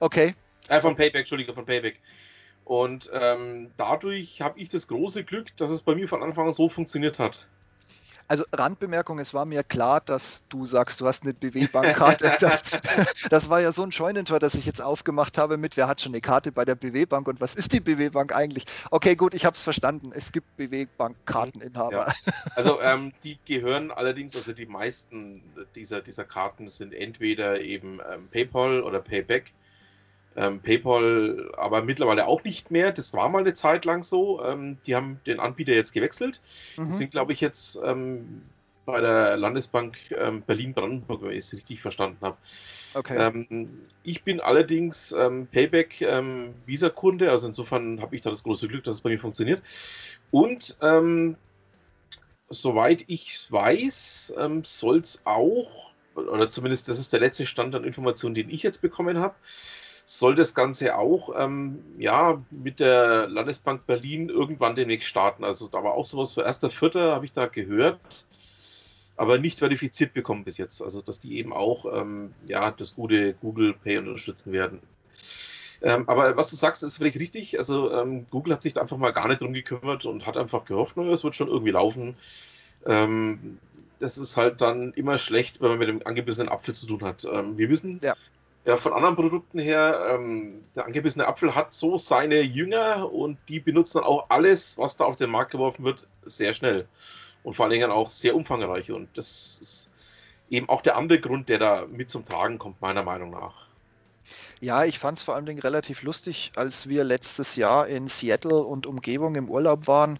Okay. 0.00 0.34
Äh, 0.68 0.80
von 0.80 0.96
Payback, 0.96 1.20
Entschuldige, 1.20 1.52
von 1.52 1.66
Payback. 1.66 2.00
Und 2.64 3.10
ähm, 3.12 3.70
dadurch 3.76 4.40
habe 4.40 4.58
ich 4.58 4.70
das 4.70 4.88
große 4.88 5.22
Glück, 5.24 5.54
dass 5.58 5.68
es 5.68 5.82
bei 5.82 5.94
mir 5.94 6.08
von 6.08 6.22
Anfang 6.22 6.46
an 6.46 6.54
so 6.54 6.70
funktioniert 6.70 7.18
hat. 7.18 7.46
Also 8.26 8.44
Randbemerkung, 8.52 9.18
es 9.18 9.34
war 9.34 9.44
mir 9.44 9.62
klar, 9.62 10.00
dass 10.00 10.42
du 10.48 10.64
sagst, 10.64 11.00
du 11.00 11.06
hast 11.06 11.22
eine 11.22 11.34
BW-Bankkarte. 11.34 12.32
Das, 12.40 12.62
das, 13.30 13.48
war 13.48 13.60
ja 13.60 13.72
so 13.72 13.82
ein 13.82 13.92
Scheunentor, 13.92 14.38
das 14.38 14.54
ich 14.54 14.66
jetzt 14.66 14.82
aufgemacht 14.82 15.38
habe 15.38 15.56
mit, 15.56 15.76
wer 15.76 15.86
hat 15.86 16.00
schon 16.00 16.12
eine 16.12 16.20
Karte 16.20 16.52
bei 16.52 16.64
der 16.64 16.74
BW-Bank 16.74 17.28
und 17.28 17.40
was 17.40 17.54
ist 17.54 17.72
die 17.72 17.80
BW-Bank 17.80 18.34
eigentlich? 18.34 18.64
Okay, 18.90 19.14
gut, 19.14 19.34
ich 19.34 19.44
habe 19.44 19.54
es 19.54 19.62
verstanden. 19.62 20.10
Es 20.14 20.32
gibt 20.32 20.56
BW-Bank-Karteninhaber. 20.56 22.08
Ja. 22.08 22.32
Also 22.56 22.80
ähm, 22.80 23.12
die 23.22 23.38
gehören 23.44 23.90
allerdings, 23.90 24.34
also 24.34 24.52
die 24.52 24.66
meisten 24.66 25.42
dieser, 25.74 26.00
dieser 26.00 26.24
Karten 26.24 26.68
sind 26.68 26.92
entweder 26.92 27.60
eben 27.60 28.00
ähm, 28.12 28.28
PayPal 28.30 28.82
oder 28.82 29.00
Payback 29.00 29.52
ähm, 30.36 30.60
PayPal 30.60 31.52
aber 31.56 31.82
mittlerweile 31.82 32.26
auch 32.26 32.42
nicht 32.44 32.70
mehr. 32.70 32.92
Das 32.92 33.12
war 33.14 33.28
mal 33.28 33.40
eine 33.40 33.54
Zeit 33.54 33.84
lang 33.84 34.02
so. 34.02 34.42
Ähm, 34.44 34.78
die 34.86 34.94
haben 34.94 35.20
den 35.26 35.40
Anbieter 35.40 35.72
jetzt 35.72 35.92
gewechselt. 35.92 36.40
Mhm. 36.76 36.84
Die 36.86 36.92
sind, 36.92 37.10
glaube 37.12 37.32
ich, 37.32 37.40
jetzt 37.40 37.78
ähm, 37.84 38.42
bei 38.84 39.00
der 39.00 39.36
Landesbank 39.36 39.96
ähm, 40.10 40.42
Berlin-Brandenburg, 40.42 41.22
wenn 41.22 41.30
ich 41.30 41.38
es 41.38 41.54
richtig 41.54 41.80
verstanden 41.80 42.18
habe. 42.20 42.36
Okay. 42.94 43.16
Ähm, 43.16 43.80
ich 44.02 44.24
bin 44.24 44.40
allerdings 44.40 45.12
ähm, 45.12 45.46
Payback 45.46 46.00
Visa-Kunde, 46.66 47.30
also 47.30 47.46
insofern 47.46 48.00
habe 48.02 48.14
ich 48.14 48.20
da 48.20 48.30
das 48.30 48.42
große 48.42 48.68
Glück, 48.68 48.84
dass 48.84 48.96
es 48.96 49.02
bei 49.02 49.10
mir 49.10 49.18
funktioniert. 49.18 49.62
Und 50.30 50.76
soweit 52.50 53.04
ich 53.06 53.46
weiß, 53.50 54.34
soll 54.62 54.98
es 54.98 55.22
auch, 55.24 55.92
oder 56.14 56.50
zumindest 56.50 56.88
das 56.88 56.98
ist 56.98 57.12
der 57.12 57.20
letzte 57.20 57.46
Stand 57.46 57.74
an 57.74 57.84
Informationen, 57.84 58.34
den 58.34 58.50
ich 58.50 58.62
jetzt 58.62 58.82
bekommen 58.82 59.18
habe, 59.18 59.34
soll 60.04 60.34
das 60.34 60.54
Ganze 60.54 60.96
auch 60.96 61.30
ähm, 61.36 61.82
ja, 61.98 62.42
mit 62.50 62.78
der 62.80 63.26
Landesbank 63.28 63.86
Berlin 63.86 64.28
irgendwann 64.28 64.76
demnächst 64.76 65.08
starten. 65.08 65.44
Also 65.44 65.68
da 65.68 65.82
war 65.82 65.94
auch 65.94 66.06
sowas 66.06 66.34
für 66.34 66.46
1.4. 66.46 67.12
habe 67.12 67.24
ich 67.24 67.32
da 67.32 67.46
gehört, 67.46 67.98
aber 69.16 69.38
nicht 69.38 69.58
verifiziert 69.58 70.12
bekommen 70.12 70.44
bis 70.44 70.58
jetzt. 70.58 70.82
Also 70.82 71.00
dass 71.00 71.20
die 71.20 71.38
eben 71.38 71.52
auch 71.52 71.86
ähm, 71.92 72.34
ja, 72.48 72.70
das 72.70 72.94
gute 72.94 73.34
Google 73.34 73.72
Pay 73.72 73.98
unterstützen 73.98 74.52
werden. 74.52 74.80
Ähm, 75.82 76.08
aber 76.08 76.36
was 76.36 76.50
du 76.50 76.56
sagst, 76.56 76.82
ist 76.82 76.98
völlig 76.98 77.18
richtig. 77.18 77.58
Also 77.58 77.92
ähm, 77.92 78.26
Google 78.30 78.54
hat 78.54 78.62
sich 78.62 78.74
da 78.74 78.82
einfach 78.82 78.96
mal 78.96 79.12
gar 79.12 79.28
nicht 79.28 79.40
drum 79.40 79.52
gekümmert 79.52 80.04
und 80.04 80.26
hat 80.26 80.36
einfach 80.36 80.64
gehofft, 80.64 80.96
es 80.96 81.24
wird 81.24 81.34
schon 81.34 81.48
irgendwie 81.48 81.72
laufen. 81.72 82.14
Ähm, 82.86 83.58
das 83.98 84.18
ist 84.18 84.36
halt 84.36 84.60
dann 84.60 84.92
immer 84.92 85.18
schlecht, 85.18 85.60
wenn 85.60 85.70
man 85.70 85.78
mit 85.78 85.88
dem 85.88 86.06
angebissenen 86.06 86.48
Apfel 86.48 86.74
zu 86.74 86.86
tun 86.86 87.02
hat. 87.02 87.24
Ähm, 87.24 87.56
wir 87.56 87.68
wissen, 87.68 88.00
ja. 88.02 88.14
Ja, 88.66 88.78
von 88.78 88.94
anderen 88.94 89.14
Produkten 89.14 89.58
her, 89.58 90.14
ähm, 90.14 90.64
der 90.74 90.86
angebissene 90.86 91.26
Apfel 91.26 91.54
hat 91.54 91.74
so 91.74 91.98
seine 91.98 92.40
Jünger 92.40 93.12
und 93.12 93.38
die 93.48 93.60
benutzen 93.60 93.98
dann 93.98 94.04
auch 94.06 94.26
alles, 94.30 94.78
was 94.78 94.96
da 94.96 95.04
auf 95.04 95.16
den 95.16 95.28
Markt 95.28 95.50
geworfen 95.50 95.84
wird, 95.84 96.06
sehr 96.24 96.54
schnell. 96.54 96.88
Und 97.42 97.52
vor 97.54 97.64
allen 97.66 97.72
Dingen 97.72 97.90
auch 97.90 98.08
sehr 98.08 98.34
umfangreich. 98.34 98.90
Und 98.90 99.08
das 99.18 99.58
ist 99.60 99.90
eben 100.48 100.68
auch 100.70 100.80
der 100.80 100.96
andere 100.96 101.20
Grund, 101.20 101.50
der 101.50 101.58
da 101.58 101.86
mit 101.86 102.08
zum 102.08 102.24
Tragen 102.24 102.56
kommt, 102.56 102.80
meiner 102.80 103.02
Meinung 103.02 103.30
nach. 103.30 103.63
Ja, 104.60 104.84
ich 104.84 104.98
fand 104.98 105.18
es 105.18 105.24
vor 105.24 105.34
allen 105.34 105.46
Dingen 105.46 105.60
relativ 105.60 106.02
lustig, 106.02 106.52
als 106.56 106.88
wir 106.88 107.04
letztes 107.04 107.56
Jahr 107.56 107.86
in 107.86 108.08
Seattle 108.08 108.62
und 108.62 108.86
Umgebung 108.86 109.34
im 109.34 109.50
Urlaub 109.50 109.86
waren, 109.86 110.18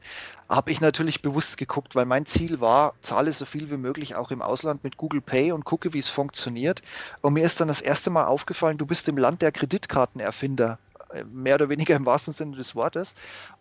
habe 0.49 0.71
ich 0.71 0.81
natürlich 0.81 1.23
bewusst 1.23 1.57
geguckt, 1.57 1.95
weil 1.95 2.05
mein 2.05 2.27
Ziel 2.27 2.61
war, 2.61 2.95
zahle 3.01 3.33
so 3.33 3.45
viel 3.45 3.71
wie 3.71 3.77
möglich 3.77 4.15
auch 4.15 4.31
im 4.31 4.43
Ausland 4.43 4.85
mit 4.85 4.97
Google 4.97 5.21
Pay 5.21 5.53
und 5.53 5.65
gucke, 5.65 5.95
wie 5.95 5.99
es 5.99 6.09
funktioniert. 6.09 6.83
Und 7.23 7.35
mir 7.35 7.45
ist 7.45 7.61
dann 7.61 7.69
das 7.69 7.81
erste 7.81 8.11
Mal 8.11 8.27
aufgefallen, 8.27 8.79
du 8.79 8.87
bist 8.87 9.09
im 9.09 9.17
Land 9.17 9.43
der 9.43 9.53
Kreditkartenerfinder, 9.53 10.79
äh, 11.13 11.25
mehr 11.25 11.55
oder 11.55 11.69
weniger 11.71 11.97
im 11.97 12.07
wahrsten 12.07 12.33
Sinne 12.35 12.57
des 12.57 12.75
Wortes. 12.75 13.15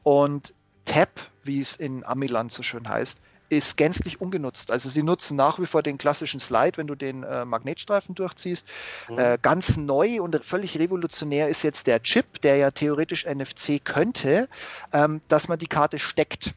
Und 0.04 0.54
Tap, 0.86 1.10
wie 1.44 1.60
es 1.60 1.78
in 1.78 2.06
Amiland 2.06 2.52
so 2.52 2.64
schön 2.64 2.88
heißt, 2.88 3.22
ist 3.58 3.78
gänzlich 3.78 4.22
ungenutzt. 4.22 4.72
Also 4.72 4.90
sie 4.90 5.04
nutzen 5.04 5.36
nach 5.36 5.60
wie 5.60 5.66
vor 5.66 5.84
den 5.84 5.98
klassischen 5.98 6.40
Slide, 6.40 6.78
wenn 6.78 6.88
du 6.88 6.96
den 6.96 7.24
äh, 7.24 7.46
Magnetstreifen 7.46 8.16
durchziehst. 8.16 8.68
Mhm. 9.10 9.20
Äh, 9.20 9.38
ganz 9.42 9.78
neu 9.78 10.22
und 10.22 10.44
völlig 10.44 10.78
revolutionär 10.80 11.50
ist 11.50 11.64
jetzt 11.64 11.88
der 11.88 12.02
Chip, 12.04 12.42
der 12.42 12.58
ja 12.58 12.72
theoretisch 12.72 13.26
NFC 13.26 13.84
könnte, 13.84 14.48
ähm, 14.92 15.22
dass 15.28 15.48
man 15.48 15.60
die 15.60 15.68
Karte 15.68 16.00
steckt. 16.00 16.54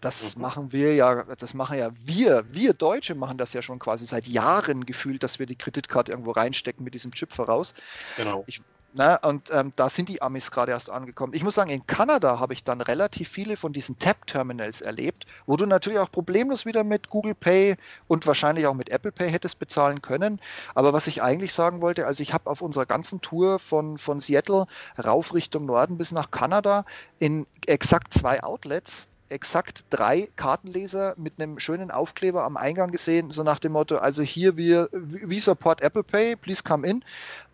Das 0.00 0.34
mhm. 0.34 0.42
machen 0.42 0.72
wir 0.72 0.94
ja, 0.94 1.24
das 1.36 1.54
machen 1.54 1.78
ja 1.78 1.90
wir, 2.04 2.44
wir 2.50 2.72
Deutsche 2.72 3.14
machen 3.14 3.36
das 3.36 3.52
ja 3.52 3.62
schon 3.62 3.78
quasi 3.78 4.06
seit 4.06 4.26
Jahren 4.26 4.86
gefühlt, 4.86 5.22
dass 5.22 5.38
wir 5.38 5.46
die 5.46 5.56
Kreditkarte 5.56 6.12
irgendwo 6.12 6.30
reinstecken 6.30 6.84
mit 6.84 6.94
diesem 6.94 7.12
Chip 7.12 7.32
voraus. 7.32 7.74
Genau. 8.16 8.44
Ich, 8.46 8.62
na, 8.92 9.16
und 9.16 9.50
ähm, 9.52 9.72
da 9.76 9.88
sind 9.88 10.08
die 10.08 10.20
Amis 10.20 10.50
gerade 10.50 10.72
erst 10.72 10.90
angekommen. 10.90 11.32
Ich 11.34 11.44
muss 11.44 11.54
sagen, 11.54 11.70
in 11.70 11.86
Kanada 11.86 12.40
habe 12.40 12.54
ich 12.54 12.64
dann 12.64 12.80
relativ 12.80 13.28
viele 13.28 13.56
von 13.56 13.72
diesen 13.72 13.98
Tap-Terminals 13.98 14.80
erlebt, 14.80 15.26
wo 15.46 15.56
du 15.56 15.64
natürlich 15.64 16.00
auch 16.00 16.10
problemlos 16.10 16.66
wieder 16.66 16.82
mit 16.82 17.08
Google 17.08 17.36
Pay 17.36 17.76
und 18.08 18.26
wahrscheinlich 18.26 18.66
auch 18.66 18.74
mit 18.74 18.88
Apple 18.88 19.12
Pay 19.12 19.30
hättest 19.30 19.60
bezahlen 19.60 20.02
können. 20.02 20.40
Aber 20.74 20.92
was 20.92 21.06
ich 21.06 21.22
eigentlich 21.22 21.52
sagen 21.52 21.80
wollte, 21.82 22.06
also 22.06 22.22
ich 22.22 22.34
habe 22.34 22.50
auf 22.50 22.62
unserer 22.62 22.86
ganzen 22.86 23.20
Tour 23.20 23.60
von, 23.60 23.96
von 23.96 24.18
Seattle 24.18 24.66
rauf 25.02 25.34
Richtung 25.34 25.66
Norden 25.66 25.96
bis 25.96 26.10
nach 26.10 26.32
Kanada 26.32 26.84
in 27.20 27.46
exakt 27.66 28.12
zwei 28.12 28.42
Outlets 28.42 29.09
exakt 29.30 29.84
drei 29.90 30.28
Kartenleser 30.36 31.14
mit 31.16 31.34
einem 31.38 31.58
schönen 31.58 31.90
Aufkleber 31.90 32.44
am 32.44 32.56
Eingang 32.56 32.90
gesehen, 32.90 33.30
so 33.30 33.42
nach 33.42 33.58
dem 33.58 33.72
Motto, 33.72 33.96
also 33.96 34.22
hier 34.22 34.56
wir, 34.56 34.88
we 34.92 35.40
support 35.40 35.80
Apple 35.80 36.02
Pay, 36.02 36.36
please 36.36 36.62
come 36.62 36.86
in, 36.86 37.04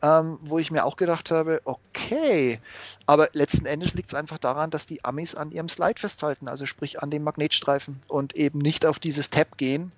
ähm, 0.02 0.38
wo 0.42 0.58
ich 0.58 0.70
mir 0.70 0.84
auch 0.84 0.96
gedacht 0.96 1.30
habe, 1.30 1.60
okay, 1.64 2.60
aber 3.06 3.28
letzten 3.32 3.66
Endes 3.66 3.94
liegt 3.94 4.10
es 4.10 4.14
einfach 4.14 4.38
daran, 4.38 4.70
dass 4.70 4.86
die 4.86 5.04
Amis 5.04 5.34
an 5.34 5.50
ihrem 5.50 5.68
Slide 5.68 6.00
festhalten, 6.00 6.48
also 6.48 6.66
sprich 6.66 7.02
an 7.02 7.10
dem 7.10 7.22
Magnetstreifen 7.22 8.02
und 8.08 8.34
eben 8.34 8.58
nicht 8.58 8.86
auf 8.86 8.98
dieses 8.98 9.30
Tab 9.30 9.58
gehen, 9.58 9.92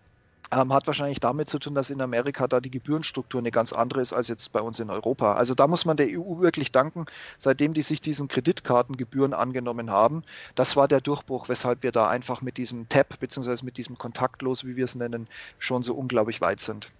ähm, 0.50 0.72
hat 0.72 0.86
wahrscheinlich 0.86 1.20
damit 1.20 1.48
zu 1.48 1.58
tun, 1.58 1.74
dass 1.74 1.90
in 1.90 2.00
Amerika 2.00 2.46
da 2.46 2.60
die 2.60 2.70
Gebührenstruktur 2.70 3.40
eine 3.40 3.50
ganz 3.50 3.72
andere 3.72 4.00
ist 4.00 4.12
als 4.12 4.28
jetzt 4.28 4.52
bei 4.52 4.60
uns 4.60 4.80
in 4.80 4.90
Europa. 4.90 5.34
Also 5.34 5.54
da 5.54 5.66
muss 5.66 5.84
man 5.84 5.96
der 5.96 6.08
EU 6.08 6.40
wirklich 6.40 6.72
danken, 6.72 7.06
seitdem 7.38 7.74
die 7.74 7.82
sich 7.82 8.00
diesen 8.00 8.28
Kreditkartengebühren 8.28 9.34
angenommen 9.34 9.90
haben. 9.90 10.22
Das 10.54 10.76
war 10.76 10.88
der 10.88 11.00
Durchbruch, 11.00 11.48
weshalb 11.48 11.82
wir 11.82 11.92
da 11.92 12.08
einfach 12.08 12.40
mit 12.42 12.56
diesem 12.56 12.88
Tab 12.88 13.18
bzw. 13.20 13.64
mit 13.64 13.76
diesem 13.76 13.98
Kontaktlos, 13.98 14.64
wie 14.64 14.76
wir 14.76 14.84
es 14.84 14.94
nennen, 14.94 15.28
schon 15.58 15.82
so 15.82 15.94
unglaublich 15.94 16.40
weit 16.40 16.60
sind. 16.60 16.90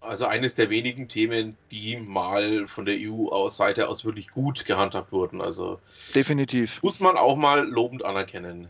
Also 0.00 0.24
eines 0.24 0.54
der 0.54 0.70
wenigen 0.70 1.08
Themen, 1.08 1.56
die 1.70 1.98
mal 1.98 2.66
von 2.66 2.86
der 2.86 2.96
EU-Seite 2.98 3.86
aus 3.88 4.04
wirklich 4.04 4.30
gut 4.30 4.64
gehandhabt 4.64 5.12
wurden. 5.12 5.42
Also 5.42 5.78
definitiv. 6.14 6.82
Muss 6.82 7.00
man 7.00 7.18
auch 7.18 7.36
mal 7.36 7.68
lobend 7.68 8.02
anerkennen. 8.04 8.68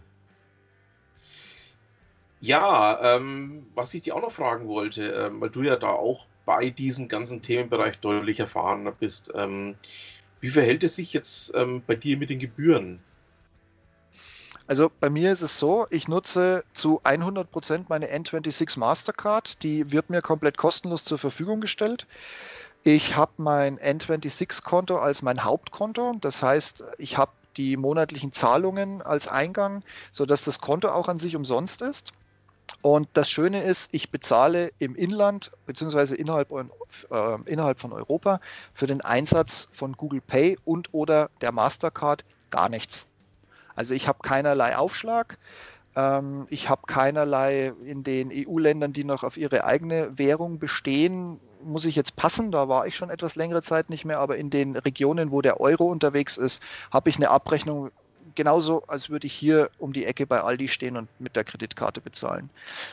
Ja, 2.41 3.17
ähm, 3.17 3.67
was 3.75 3.93
ich 3.95 4.03
dir 4.03 4.17
auch 4.17 4.23
noch 4.23 4.33
fragen 4.33 4.67
wollte, 4.67 5.03
ähm, 5.13 5.41
weil 5.41 5.51
du 5.51 5.63
ja 5.63 5.77
da 5.77 5.91
auch 5.91 6.27
bei 6.47 6.71
diesem 6.71 7.07
ganzen 7.09 7.43
Themenbereich 7.43 7.99
deutlich 8.01 8.41
erfahren 8.41 8.91
bist, 8.99 9.31
ähm, 9.35 9.77
wie 10.41 10.49
verhält 10.49 10.83
es 10.85 10.97
sich 10.97 11.13
jetzt 11.13 11.53
ähm, 11.55 11.85
bei 11.87 11.97
dir 11.97 12.17
mit 12.17 12.31
den 12.31 12.39
Gebühren? 12.39 13.01
Also 14.67 14.91
bei 15.01 15.11
mir 15.11 15.33
ist 15.33 15.43
es 15.43 15.59
so, 15.59 15.87
ich 15.91 16.09
nutze 16.09 16.65
zu 16.75 17.03
100% 17.05 17.89
meine 17.91 18.07
N26 18.11 18.79
Mastercard, 18.79 19.63
die 19.63 19.91
wird 19.93 20.11
mir 20.11 20.23
komplett 20.23 20.57
kostenlos 20.57 21.05
zur 21.05 21.19
Verfügung 21.19 21.61
gestellt. 21.61 22.07
Ich 22.85 23.17
habe 23.17 23.33
mein 23.39 23.79
N26-Konto 23.79 24.99
als 24.99 25.23
mein 25.23 25.45
Hauptkonto, 25.45 26.15
das 26.21 26.43
heißt, 26.43 26.85
ich 26.99 27.19
habe 27.19 27.33
die 27.57 27.77
monatlichen 27.77 28.33
Zahlungen 28.33 29.03
als 29.03 29.29
Eingang, 29.29 29.85
sodass 30.13 30.45
das 30.45 30.61
Konto 30.61 30.91
auch 30.91 31.09
an 31.09 31.19
sich 31.19 31.37
umsonst 31.37 31.83
ist. 31.83 32.13
Und 32.83 33.09
das 33.15 33.31
Schöne 33.31 33.63
ist, 33.63 33.91
ich 33.93 34.11
bezahle 34.11 34.73
im 34.79 34.95
Inland 34.95 35.51
bzw. 35.67 36.15
Innerhalb, 36.15 36.51
äh, 36.51 36.65
innerhalb 37.45 37.81
von 37.81 37.93
Europa 37.93 38.41
für 38.75 38.87
den 38.87 39.01
Einsatz 39.01 39.69
von 39.73 39.93
Google 39.93 40.21
Pay 40.21 40.59
und 40.65 40.93
oder 40.93 41.31
der 41.41 41.53
Mastercard 41.53 42.25
gar 42.51 42.69
nichts. 42.69 43.07
Also 43.75 43.95
ich 43.95 44.09
habe 44.09 44.19
keinerlei 44.23 44.77
Aufschlag. 44.77 45.39
Ähm, 45.97 46.47
ich 46.51 46.69
habe 46.69 46.83
keinerlei 46.87 47.73
in 47.85 48.03
den 48.03 48.31
EU-Ländern, 48.33 48.93
die 48.93 49.05
noch 49.05 49.25
auf 49.25 49.37
ihre 49.37 49.65
eigene 49.65 50.19
Währung 50.19 50.59
bestehen, 50.59 51.41
muss 51.63 51.85
ich 51.85 51.97
jetzt 51.97 52.17
passen, 52.17 52.51
da 52.51 52.69
war 52.69 52.87
ich 52.87 52.97
schon 52.97 53.11
etwas 53.11 53.35
längere 53.35 53.63
Zeit 53.63 53.91
nicht 53.91 54.05
mehr, 54.05 54.19
aber 54.19 54.37
in 54.37 54.51
den 54.51 54.77
Regionen, 54.77 55.31
wo 55.31 55.43
der 55.43 55.61
Euro 55.61 55.85
unterwegs 55.91 56.37
ist, 56.37 56.63
habe 56.91 57.11
ich 57.11 57.17
eine 57.17 57.31
Abrechnung 57.31 57.91
genauso, 58.41 58.83
als 58.87 59.11
würde 59.11 59.27
ich 59.27 59.35
hier 59.35 59.69
um 59.77 59.93
die 59.93 60.07
Ecke 60.07 60.27
bei 60.27 60.41
Aldi 60.41 60.69
stehen 60.69 60.97
und 60.97 61.09
mit 61.21 61.37
der 61.37 61.45
Kreditkarte 61.45 62.01
bezahlen. 62.01 62.49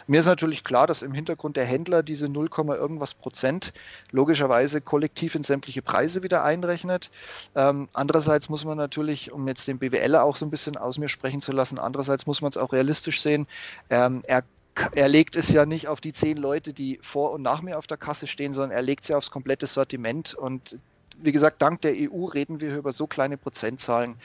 Mir 0.05 0.19
ist 0.19 0.25
natürlich 0.25 0.65
klar, 0.65 0.87
dass 0.87 1.01
im 1.01 1.13
Hintergrund 1.13 1.55
der 1.55 1.63
Händler 1.63 2.03
diese 2.03 2.27
0, 2.27 2.49
irgendwas 2.57 3.13
Prozent 3.13 3.71
logischerweise 4.11 4.81
kollektiv 4.81 5.35
in 5.35 5.43
sämtliche 5.43 5.81
Preise 5.81 6.21
wieder 6.21 6.43
einrechnet. 6.43 7.09
Ähm, 7.55 7.87
andererseits 7.93 8.49
muss 8.49 8.65
man 8.65 8.77
natürlich, 8.77 9.31
um 9.31 9.47
jetzt 9.47 9.65
den 9.69 9.79
BWLer 9.79 10.21
auch 10.21 10.35
so 10.35 10.45
ein 10.45 10.51
bisschen 10.51 10.75
aus 10.75 10.97
mir 10.97 11.07
sprechen 11.07 11.39
zu 11.39 11.53
lassen, 11.53 11.79
andererseits 11.79 12.27
muss 12.27 12.41
man 12.41 12.49
es 12.49 12.57
auch 12.57 12.73
realistisch 12.73 13.21
sehen. 13.21 13.47
Ähm, 13.89 14.23
er 14.27 14.43
er 14.91 15.07
legt 15.07 15.35
es 15.35 15.49
ja 15.49 15.65
nicht 15.65 15.87
auf 15.87 16.01
die 16.01 16.13
zehn 16.13 16.37
Leute, 16.37 16.71
die 16.71 16.99
vor 17.01 17.31
und 17.31 17.41
nach 17.41 17.63
mir 17.63 17.79
auf 17.79 17.87
der 17.87 17.97
Kasse 17.97 18.27
stehen, 18.27 18.53
sondern 18.53 18.77
er 18.77 18.83
legt 18.83 19.03
es 19.03 19.07
ja 19.07 19.17
aufs 19.17 19.31
komplette 19.31 19.65
Sortiment. 19.65 20.35
Und 20.35 20.77
wie 21.17 21.31
gesagt, 21.31 21.63
dank 21.63 21.81
der 21.81 21.93
EU 21.95 22.25
reden 22.25 22.61
wir 22.61 22.77
über 22.77 22.93
so 22.93 23.07
kleine 23.07 23.37
Prozentzahlen. 23.37 24.17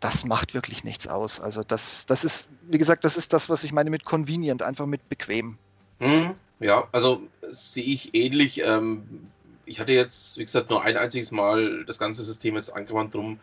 Das 0.00 0.24
macht 0.24 0.52
wirklich 0.52 0.84
nichts 0.84 1.06
aus. 1.06 1.40
Also 1.40 1.62
das, 1.62 2.06
das 2.06 2.24
ist, 2.24 2.50
wie 2.68 2.78
gesagt, 2.78 3.04
das 3.04 3.16
ist 3.16 3.32
das, 3.32 3.48
was 3.48 3.64
ich 3.64 3.72
meine 3.72 3.90
mit 3.90 4.04
convenient, 4.04 4.62
einfach 4.62 4.86
mit 4.86 5.08
bequem. 5.08 5.56
Hm, 6.00 6.34
ja, 6.60 6.86
also 6.92 7.22
sehe 7.48 7.84
ich 7.84 8.14
ähnlich. 8.14 8.62
Ähm, 8.62 9.30
ich 9.64 9.80
hatte 9.80 9.92
jetzt, 9.92 10.36
wie 10.38 10.44
gesagt, 10.44 10.70
nur 10.70 10.82
ein 10.82 10.96
einziges 10.96 11.30
Mal 11.30 11.84
das 11.84 11.98
ganze 11.98 12.22
System 12.22 12.56
jetzt 12.56 12.74
angewandt, 12.74 13.14
darum 13.14 13.38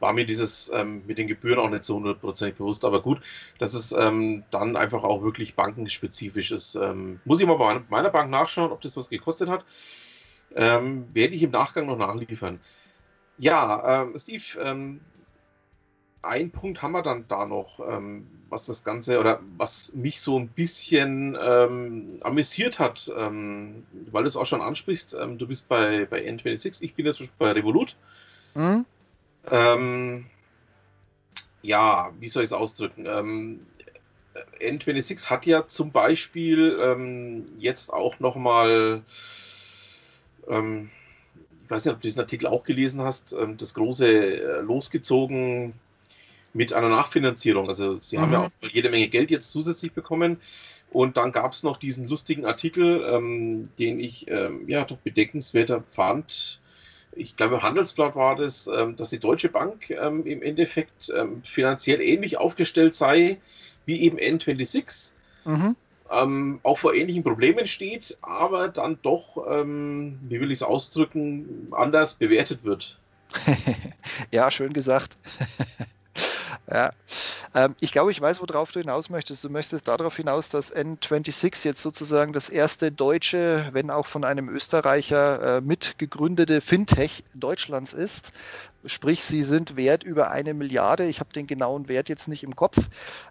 war 0.00 0.12
mir 0.12 0.26
dieses 0.26 0.70
ähm, 0.74 1.02
mit 1.06 1.16
den 1.16 1.28
Gebühren 1.28 1.60
auch 1.60 1.70
nicht 1.70 1.84
so 1.84 1.94
hundertprozentig 1.94 2.58
bewusst. 2.58 2.84
Aber 2.84 3.00
gut, 3.00 3.20
dass 3.58 3.72
es 3.72 3.92
ähm, 3.92 4.42
dann 4.50 4.76
einfach 4.76 5.04
auch 5.04 5.22
wirklich 5.22 5.54
bankenspezifisch 5.54 6.50
ist. 6.50 6.74
Ähm, 6.74 7.20
muss 7.24 7.40
ich 7.40 7.46
mal 7.46 7.56
bei 7.56 7.80
meiner 7.88 8.10
Bank 8.10 8.30
nachschauen, 8.30 8.72
ob 8.72 8.80
das 8.80 8.96
was 8.96 9.08
gekostet 9.08 9.48
hat. 9.48 9.64
Ähm, 10.54 11.06
werde 11.14 11.34
ich 11.34 11.42
im 11.42 11.52
Nachgang 11.52 11.86
noch 11.86 11.96
nachliefern. 11.96 12.60
Ja, 13.38 14.02
ähm, 14.02 14.18
Steve, 14.18 14.42
ähm, 14.60 15.00
ein 16.22 16.50
Punkt 16.50 16.82
haben 16.82 16.92
wir 16.92 17.02
dann 17.02 17.26
da 17.28 17.44
noch, 17.46 17.80
ähm, 17.86 18.26
was 18.48 18.66
das 18.66 18.84
Ganze 18.84 19.18
oder 19.18 19.40
was 19.58 19.92
mich 19.92 20.20
so 20.20 20.38
ein 20.38 20.48
bisschen 20.48 21.36
ähm, 21.40 22.18
amüsiert 22.22 22.78
hat, 22.78 23.10
ähm, 23.16 23.84
weil 24.10 24.22
du 24.22 24.28
es 24.28 24.36
auch 24.36 24.46
schon 24.46 24.62
ansprichst. 24.62 25.14
Ähm, 25.14 25.36
du 25.36 25.46
bist 25.46 25.68
bei, 25.68 26.06
bei 26.06 26.24
N26, 26.24 26.82
ich 26.82 26.94
bin 26.94 27.06
jetzt 27.06 27.20
bei 27.38 27.50
Revolut. 27.50 27.96
Mhm. 28.54 28.86
Ähm, 29.50 30.26
ja, 31.62 32.12
wie 32.20 32.28
soll 32.28 32.44
ich 32.44 32.48
es 32.48 32.52
ausdrücken? 32.52 33.06
Ähm, 33.06 33.66
N26 34.60 35.28
hat 35.28 35.44
ja 35.44 35.66
zum 35.66 35.90
Beispiel 35.90 37.50
jetzt 37.58 37.92
auch 37.92 38.18
nochmal, 38.18 39.02
ähm, 40.48 40.88
ich 41.64 41.70
weiß 41.70 41.84
nicht, 41.84 41.94
ob 41.94 42.00
du 42.00 42.06
diesen 42.06 42.20
Artikel 42.20 42.46
auch 42.46 42.64
gelesen 42.64 43.02
hast, 43.02 43.36
das 43.58 43.74
große 43.74 44.06
äh, 44.06 44.60
losgezogen 44.60 45.74
mit 46.54 46.72
einer 46.72 46.88
Nachfinanzierung. 46.88 47.68
Also 47.68 47.96
sie 47.96 48.16
mhm. 48.16 48.22
haben 48.22 48.32
ja 48.32 48.38
mhm. 48.40 48.44
auch 48.46 48.68
jede 48.70 48.90
Menge 48.90 49.08
Geld 49.08 49.30
jetzt 49.30 49.50
zusätzlich 49.50 49.92
bekommen. 49.92 50.38
Und 50.90 51.16
dann 51.16 51.32
gab 51.32 51.52
es 51.52 51.62
noch 51.62 51.78
diesen 51.78 52.08
lustigen 52.08 52.44
Artikel, 52.44 53.02
ähm, 53.08 53.70
den 53.78 53.98
ich 53.98 54.28
ähm, 54.28 54.68
ja 54.68 54.84
doch 54.84 54.98
bedenkenswerter 54.98 55.82
fand. 55.90 56.60
Ich 57.14 57.36
glaube, 57.36 57.62
Handelsblatt 57.62 58.14
war 58.14 58.36
das, 58.36 58.66
ähm, 58.66 58.96
dass 58.96 59.10
die 59.10 59.18
Deutsche 59.18 59.48
Bank 59.48 59.90
ähm, 59.90 60.26
im 60.26 60.42
Endeffekt 60.42 61.10
ähm, 61.16 61.42
finanziell 61.44 62.00
ähnlich 62.00 62.36
aufgestellt 62.36 62.94
sei 62.94 63.38
wie 63.86 64.02
eben 64.02 64.18
N26. 64.18 65.12
Mhm. 65.44 65.76
Ähm, 66.10 66.60
auch 66.62 66.76
vor 66.76 66.94
ähnlichen 66.94 67.22
Problemen 67.22 67.64
steht, 67.64 68.16
aber 68.20 68.68
dann 68.68 68.98
doch, 69.00 69.36
wie 69.36 70.40
will 70.40 70.50
ich 70.50 70.58
es 70.58 70.62
ausdrücken, 70.62 71.68
anders 71.70 72.12
bewertet 72.12 72.64
wird. 72.64 72.98
ja, 74.30 74.50
schön 74.50 74.74
gesagt. 74.74 75.16
Ja. 76.72 76.90
Ähm, 77.54 77.74
ich 77.80 77.92
glaube, 77.92 78.10
ich 78.10 78.20
weiß, 78.20 78.40
worauf 78.40 78.72
du 78.72 78.80
hinaus 78.80 79.10
möchtest. 79.10 79.44
Du 79.44 79.50
möchtest 79.50 79.88
darauf 79.88 80.16
hinaus, 80.16 80.48
dass 80.48 80.74
N26 80.74 81.64
jetzt 81.64 81.82
sozusagen 81.82 82.32
das 82.32 82.48
erste 82.48 82.90
deutsche, 82.90 83.68
wenn 83.72 83.90
auch 83.90 84.06
von 84.06 84.24
einem 84.24 84.48
Österreicher 84.48 85.58
äh, 85.58 85.60
mitgegründete 85.60 86.60
Fintech 86.60 87.24
Deutschlands 87.34 87.92
ist. 87.92 88.32
Sprich, 88.86 89.22
sie 89.22 89.42
sind 89.42 89.76
wert 89.76 90.02
über 90.02 90.30
eine 90.30 90.54
Milliarde. 90.54 91.04
Ich 91.04 91.20
habe 91.20 91.32
den 91.32 91.46
genauen 91.46 91.88
Wert 91.88 92.08
jetzt 92.08 92.26
nicht 92.26 92.42
im 92.42 92.56
Kopf. 92.56 92.78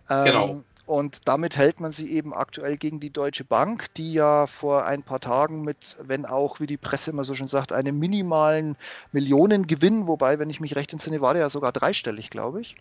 Ähm, 0.10 0.26
genau. 0.26 0.64
Und 0.86 1.20
damit 1.26 1.56
hält 1.58 1.80
man 1.80 1.92
sie 1.92 2.12
eben 2.12 2.34
aktuell 2.34 2.76
gegen 2.76 3.00
die 3.00 3.12
Deutsche 3.12 3.46
Bank, 3.46 3.94
die 3.96 4.14
ja 4.14 4.46
vor 4.46 4.86
ein 4.86 5.04
paar 5.04 5.20
Tagen 5.20 5.62
mit, 5.62 5.96
wenn 6.02 6.26
auch, 6.26 6.60
wie 6.60 6.68
die 6.68 6.78
Presse 6.78 7.12
immer 7.12 7.24
so 7.24 7.34
schön 7.34 7.48
sagt, 7.48 7.72
einem 7.72 7.98
minimalen 7.98 8.76
Millionengewinn, 9.14 10.08
wobei, 10.08 10.38
wenn 10.38 10.50
ich 10.50 10.60
mich 10.60 10.76
recht 10.76 10.92
entsinne, 10.92 11.22
war 11.22 11.34
der 11.34 11.44
ja 11.44 11.50
sogar 11.50 11.72
dreistellig, 11.72 12.30
glaube 12.30 12.62
ich. 12.62 12.76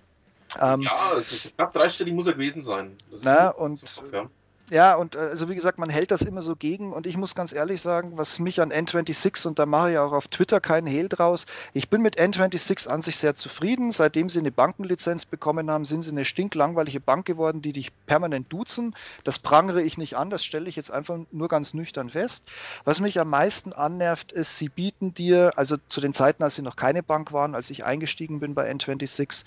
Ähm, 0.60 0.82
ja, 0.82 0.96
also 1.14 1.48
knapp 1.56 1.72
dreistellig 1.72 2.14
muss 2.14 2.26
er 2.26 2.32
gewesen 2.32 2.62
sein. 2.62 2.96
na, 3.22 3.48
und, 3.50 3.78
so, 3.78 4.02
ja. 4.12 4.26
ja. 4.70 4.94
und 4.96 5.14
äh, 5.14 5.18
also 5.18 5.48
wie 5.48 5.54
gesagt, 5.54 5.78
man 5.78 5.90
hält 5.90 6.10
das 6.10 6.22
immer 6.22 6.42
so 6.42 6.56
gegen 6.56 6.92
und 6.92 7.06
ich 7.06 7.16
muss 7.16 7.34
ganz 7.34 7.52
ehrlich 7.52 7.80
sagen, 7.80 8.12
was 8.16 8.38
mich 8.40 8.60
an 8.60 8.72
N26 8.72 9.46
und 9.46 9.58
da 9.58 9.66
mache 9.66 9.92
ich 9.92 9.98
auch 9.98 10.12
auf 10.12 10.26
Twitter 10.28 10.60
keinen 10.60 10.86
Hehl 10.86 11.08
draus, 11.08 11.46
ich 11.72 11.88
bin 11.88 12.02
mit 12.02 12.18
N26 12.18 12.88
an 12.88 13.02
sich 13.02 13.16
sehr 13.16 13.34
zufrieden. 13.34 13.92
Seitdem 13.92 14.28
sie 14.28 14.40
eine 14.40 14.50
Bankenlizenz 14.50 15.24
bekommen 15.24 15.70
haben, 15.70 15.84
sind 15.84 16.02
sie 16.02 16.10
eine 16.10 16.24
stinklangweilige 16.24 17.00
Bank 17.00 17.26
geworden, 17.26 17.62
die 17.62 17.72
dich 17.72 17.92
permanent 18.06 18.52
duzen. 18.52 18.96
Das 19.22 19.38
prangere 19.38 19.82
ich 19.82 19.98
nicht 19.98 20.16
an, 20.16 20.30
das 20.30 20.44
stelle 20.44 20.68
ich 20.68 20.76
jetzt 20.76 20.90
einfach 20.90 21.18
nur 21.30 21.48
ganz 21.48 21.74
nüchtern 21.74 22.10
fest. 22.10 22.44
Was 22.84 23.00
mich 23.00 23.20
am 23.20 23.30
meisten 23.30 23.72
annervt, 23.72 24.32
ist, 24.32 24.58
sie 24.58 24.68
bieten 24.68 25.14
dir, 25.14 25.52
also 25.56 25.76
zu 25.88 26.00
den 26.00 26.14
Zeiten, 26.14 26.42
als 26.42 26.56
sie 26.56 26.62
noch 26.62 26.76
keine 26.76 27.02
Bank 27.02 27.32
waren, 27.32 27.54
als 27.54 27.70
ich 27.70 27.84
eingestiegen 27.84 28.40
bin 28.40 28.54
bei 28.54 28.70
N26, 28.70 29.44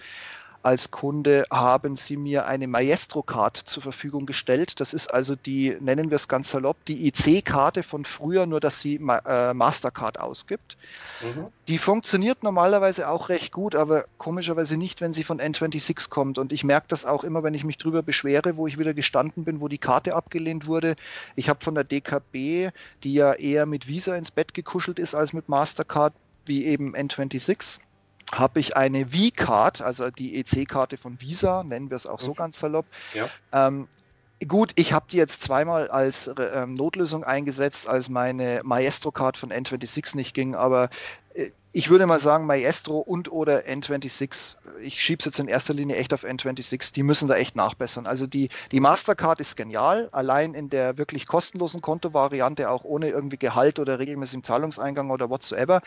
als 0.63 0.91
Kunde 0.91 1.45
haben 1.51 1.97
sie 1.97 2.15
mir 2.15 2.45
eine 2.45 2.67
Maestro-Card 2.67 3.57
zur 3.57 3.83
Verfügung 3.83 4.25
gestellt. 4.25 4.79
Das 4.79 4.93
ist 4.93 5.13
also 5.13 5.35
die, 5.35 5.75
nennen 5.81 6.09
wir 6.09 6.15
es 6.15 6.29
ganz 6.29 6.51
salopp, 6.51 6.77
die 6.85 7.05
IC-Karte 7.07 7.83
von 7.83 8.05
früher, 8.05 8.45
nur 8.45 8.61
dass 8.61 8.79
sie 8.79 8.95
äh, 8.95 9.53
Mastercard 9.53 10.21
ausgibt. 10.21 10.77
Mhm. 11.21 11.47
Die 11.67 11.77
funktioniert 11.77 12.43
normalerweise 12.43 13.09
auch 13.09 13.27
recht 13.27 13.51
gut, 13.51 13.75
aber 13.75 14.05
komischerweise 14.17 14.77
nicht, 14.77 15.01
wenn 15.01 15.11
sie 15.11 15.25
von 15.25 15.41
N26 15.41 16.09
kommt. 16.09 16.37
Und 16.37 16.53
ich 16.53 16.63
merke 16.63 16.87
das 16.87 17.03
auch 17.03 17.25
immer, 17.25 17.43
wenn 17.43 17.53
ich 17.53 17.65
mich 17.65 17.77
drüber 17.77 18.01
beschwere, 18.01 18.55
wo 18.55 18.65
ich 18.65 18.79
wieder 18.79 18.93
gestanden 18.93 19.43
bin, 19.43 19.59
wo 19.59 19.67
die 19.67 19.77
Karte 19.77 20.15
abgelehnt 20.15 20.65
wurde. 20.65 20.95
Ich 21.35 21.49
habe 21.49 21.61
von 21.61 21.75
der 21.75 21.83
DKB, 21.83 22.71
die 23.03 23.13
ja 23.13 23.33
eher 23.33 23.65
mit 23.65 23.89
Visa 23.89 24.15
ins 24.15 24.31
Bett 24.31 24.53
gekuschelt 24.53 24.97
ist 24.97 25.13
als 25.13 25.33
mit 25.33 25.49
Mastercard, 25.49 26.13
wie 26.45 26.65
eben 26.65 26.95
N26 26.95 27.79
habe 28.33 28.59
ich 28.59 28.75
eine 28.75 29.07
V-Card, 29.07 29.81
also 29.81 30.09
die 30.09 30.39
EC-Karte 30.39 30.97
von 30.97 31.19
Visa, 31.21 31.63
nennen 31.63 31.89
wir 31.89 31.95
es 31.95 32.05
auch 32.05 32.19
so 32.19 32.31
mhm. 32.31 32.35
ganz 32.35 32.59
salopp. 32.59 32.85
Ja. 33.13 33.29
Ähm, 33.51 33.87
gut, 34.47 34.71
ich 34.75 34.93
habe 34.93 35.05
die 35.09 35.17
jetzt 35.17 35.41
zweimal 35.41 35.89
als 35.89 36.29
ähm, 36.37 36.73
Notlösung 36.73 37.23
eingesetzt, 37.23 37.87
als 37.87 38.09
meine 38.09 38.61
Maestro-Card 38.63 39.37
von 39.37 39.51
N26 39.51 40.15
nicht 40.15 40.33
ging, 40.33 40.55
aber 40.55 40.85
äh, 40.85 40.87
ich 41.75 41.89
würde 41.89 42.05
mal 42.05 42.19
sagen, 42.19 42.45
Maestro 42.45 42.99
und 42.99 43.31
oder 43.31 43.65
N26, 43.65 44.57
ich 44.83 45.01
schiebe 45.01 45.19
es 45.19 45.25
jetzt 45.25 45.39
in 45.39 45.47
erster 45.47 45.73
Linie 45.73 45.95
echt 45.95 46.13
auf 46.13 46.23
N26, 46.23 46.93
die 46.93 47.01
müssen 47.01 47.27
da 47.27 47.35
echt 47.35 47.55
nachbessern. 47.55 48.05
Also 48.05 48.27
die, 48.27 48.49
die 48.71 48.79
Mastercard 48.79 49.39
ist 49.39 49.57
genial, 49.57 50.07
allein 50.11 50.53
in 50.53 50.69
der 50.69 50.99
wirklich 50.99 51.25
kostenlosen 51.25 51.81
Kontovariante, 51.81 52.69
auch 52.69 52.83
ohne 52.83 53.09
irgendwie 53.09 53.37
Gehalt 53.37 53.79
oder 53.79 53.97
regelmäßigem 53.97 54.43
Zahlungseingang 54.43 55.09
oder 55.09 55.31
whatsoever, 55.31 55.81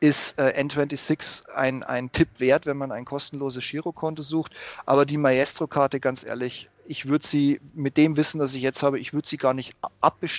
ist 0.00 0.36
äh, 0.40 0.60
N26 0.60 1.48
ein, 1.50 1.84
ein 1.84 2.10
Tipp 2.10 2.28
wert, 2.38 2.66
wenn 2.66 2.76
man 2.76 2.90
ein 2.90 3.04
kostenloses 3.04 3.64
Girokonto 3.64 4.22
sucht. 4.22 4.52
Aber 4.84 5.06
die 5.06 5.16
Maestro-Karte, 5.16 6.00
ganz 6.00 6.24
ehrlich, 6.24 6.68
ich 6.90 7.06
würde 7.06 7.24
sie 7.24 7.60
mit 7.72 7.96
dem 7.96 8.16
Wissen, 8.16 8.40
das 8.40 8.52
ich 8.52 8.62
jetzt 8.62 8.82
habe, 8.82 8.98
ich 8.98 9.12
würde 9.12 9.28
sie 9.28 9.36
gar 9.36 9.54
nicht 9.54 9.76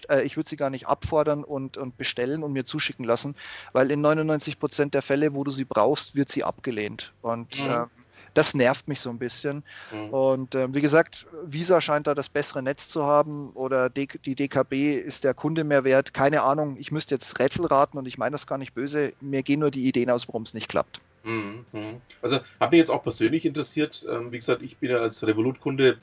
äh, 0.10 0.28
sie 0.44 0.58
gar 0.58 0.70
nicht 0.70 0.86
abfordern 0.86 1.46
und, 1.46 1.78
und 1.78 1.96
bestellen 1.96 2.44
und 2.44 2.52
mir 2.52 2.66
zuschicken 2.66 3.06
lassen, 3.06 3.36
weil 3.72 3.90
in 3.90 4.02
99 4.02 4.41
Prozent 4.60 4.94
der 4.94 5.02
Fälle, 5.02 5.34
wo 5.34 5.44
du 5.44 5.52
sie 5.52 5.66
brauchst, 5.66 6.16
wird 6.16 6.30
sie 6.30 6.44
abgelehnt. 6.44 7.14
Und 7.22 7.62
mhm. 7.62 7.70
äh, 7.70 7.86
das 8.34 8.54
nervt 8.54 8.88
mich 8.88 9.00
so 9.00 9.10
ein 9.10 9.20
bisschen. 9.20 9.64
Mhm. 9.92 10.10
Und 10.10 10.56
äh, 10.56 10.74
wie 10.74 10.82
gesagt, 10.82 11.28
Visa 11.46 11.82
scheint 11.82 12.08
da 12.08 12.16
das 12.16 12.30
bessere 12.30 12.64
Netz 12.64 12.90
zu 12.90 13.06
haben 13.06 13.52
oder 13.52 13.90
D 13.90 14.08
die 14.26 14.36
DKB 14.36 14.96
ist 14.96 15.24
der 15.24 15.34
Kunde 15.34 15.64
mehr 15.64 15.84
wert. 15.84 16.14
Keine 16.14 16.44
Ahnung, 16.44 16.78
ich 16.80 16.92
müsste 16.92 17.16
jetzt 17.16 17.40
Rätsel 17.40 17.66
raten 17.66 17.98
und 17.98 18.08
ich 18.08 18.18
meine 18.18 18.34
das 18.34 18.48
gar 18.48 18.58
nicht 18.58 18.74
böse. 18.74 19.14
Mir 19.20 19.44
gehen 19.44 19.60
nur 19.60 19.72
die 19.72 19.86
Ideen 19.86 20.10
aus, 20.10 20.28
warum 20.28 20.44
es 20.44 20.54
nicht 20.54 20.70
klappt. 20.70 21.02
Mhm. 21.24 21.66
mhm. 21.72 22.02
Also 22.22 22.40
hat 22.60 22.72
mich 22.72 22.80
jetzt 22.80 22.92
auch 22.92 23.04
persönlich 23.04 23.46
interessiert. 23.46 24.06
Ähm, 24.10 24.32
wie 24.32 24.38
gesagt, 24.38 24.62
ich 24.62 24.78
bin 24.78 24.92
ja 24.92 24.98
als 24.98 25.26
Revolut-Kunde 25.26 25.98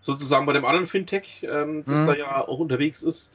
sozusagen 0.00 0.46
bei 0.46 0.52
dem 0.52 0.64
anderen 0.64 0.86
Fintech, 0.86 1.42
ähm, 1.42 1.84
das 1.84 2.00
mhm. 2.00 2.06
da 2.06 2.14
ja 2.14 2.46
auch 2.46 2.58
unterwegs 2.58 3.02
ist. 3.02 3.32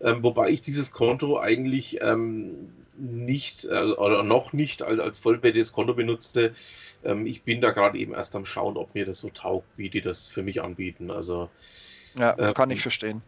Ähm, 0.00 0.22
wobei 0.22 0.50
ich 0.50 0.60
dieses 0.60 0.92
Konto 0.92 1.38
eigentlich 1.38 1.98
ähm, 2.00 2.70
nicht 2.98 3.68
also, 3.68 3.98
oder 3.98 4.22
noch 4.22 4.52
nicht 4.52 4.82
als, 4.82 5.00
als 5.00 5.18
vollwertiges 5.18 5.72
Konto 5.72 5.94
benutze. 5.94 6.52
Ähm, 7.04 7.26
ich 7.26 7.42
bin 7.42 7.60
da 7.60 7.70
gerade 7.70 7.98
eben 7.98 8.14
erst 8.14 8.36
am 8.36 8.44
Schauen, 8.44 8.76
ob 8.76 8.94
mir 8.94 9.06
das 9.06 9.18
so 9.18 9.30
taugt, 9.30 9.66
wie 9.76 9.90
die 9.90 10.00
das 10.00 10.26
für 10.26 10.42
mich 10.42 10.62
anbieten. 10.62 11.10
Also 11.10 11.48
ja, 12.18 12.52
kann 12.52 12.70
ich 12.70 12.78
ähm, 12.78 12.82
verstehen 12.82 13.22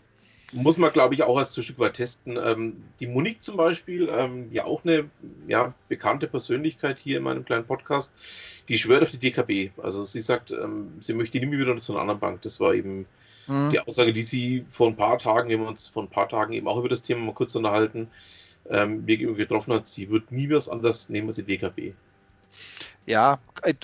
muss 0.52 0.78
man, 0.78 0.92
glaube 0.92 1.14
ich, 1.14 1.22
auch 1.22 1.38
erst 1.38 1.56
ein 1.58 1.62
Stück 1.62 1.78
weit 1.78 1.94
testen. 1.94 2.38
Ähm, 2.42 2.76
die 3.00 3.06
Monique 3.06 3.42
zum 3.42 3.56
Beispiel, 3.56 4.08
ähm, 4.10 4.48
ja 4.50 4.64
auch 4.64 4.82
eine 4.84 5.10
ja, 5.46 5.74
bekannte 5.88 6.26
Persönlichkeit 6.26 6.98
hier 6.98 7.18
in 7.18 7.24
meinem 7.24 7.44
kleinen 7.44 7.66
Podcast, 7.66 8.12
die 8.68 8.78
schwört 8.78 9.02
auf 9.02 9.10
die 9.10 9.18
DKB. 9.18 9.78
Also 9.82 10.04
sie 10.04 10.20
sagt, 10.20 10.50
ähm, 10.52 10.92
sie 11.00 11.12
möchte 11.12 11.38
nie 11.38 11.46
mehr 11.46 11.58
wieder 11.58 11.76
zu 11.76 11.92
einer 11.92 12.00
anderen 12.00 12.20
Bank. 12.20 12.42
Das 12.42 12.60
war 12.60 12.74
eben 12.74 13.06
mhm. 13.46 13.70
die 13.70 13.80
Aussage, 13.80 14.12
die 14.12 14.22
sie 14.22 14.64
vor 14.70 14.88
ein 14.88 14.96
paar 14.96 15.18
Tagen, 15.18 15.50
wir 15.50 15.58
haben 15.58 15.66
uns 15.66 15.86
vor 15.86 16.02
ein 16.02 16.10
paar 16.10 16.28
Tagen 16.28 16.54
eben 16.54 16.66
auch 16.66 16.78
über 16.78 16.88
das 16.88 17.02
Thema 17.02 17.26
mal 17.26 17.34
kurz 17.34 17.54
unterhalten, 17.54 18.08
ähm, 18.70 19.04
mir 19.04 19.16
getroffen 19.34 19.74
hat. 19.74 19.86
Sie 19.86 20.08
wird 20.10 20.30
nie 20.32 20.50
was 20.50 20.68
anderes 20.68 21.08
nehmen 21.08 21.28
als 21.28 21.36
die 21.36 21.44
DKB. 21.44 21.94
Ja, 23.08 23.38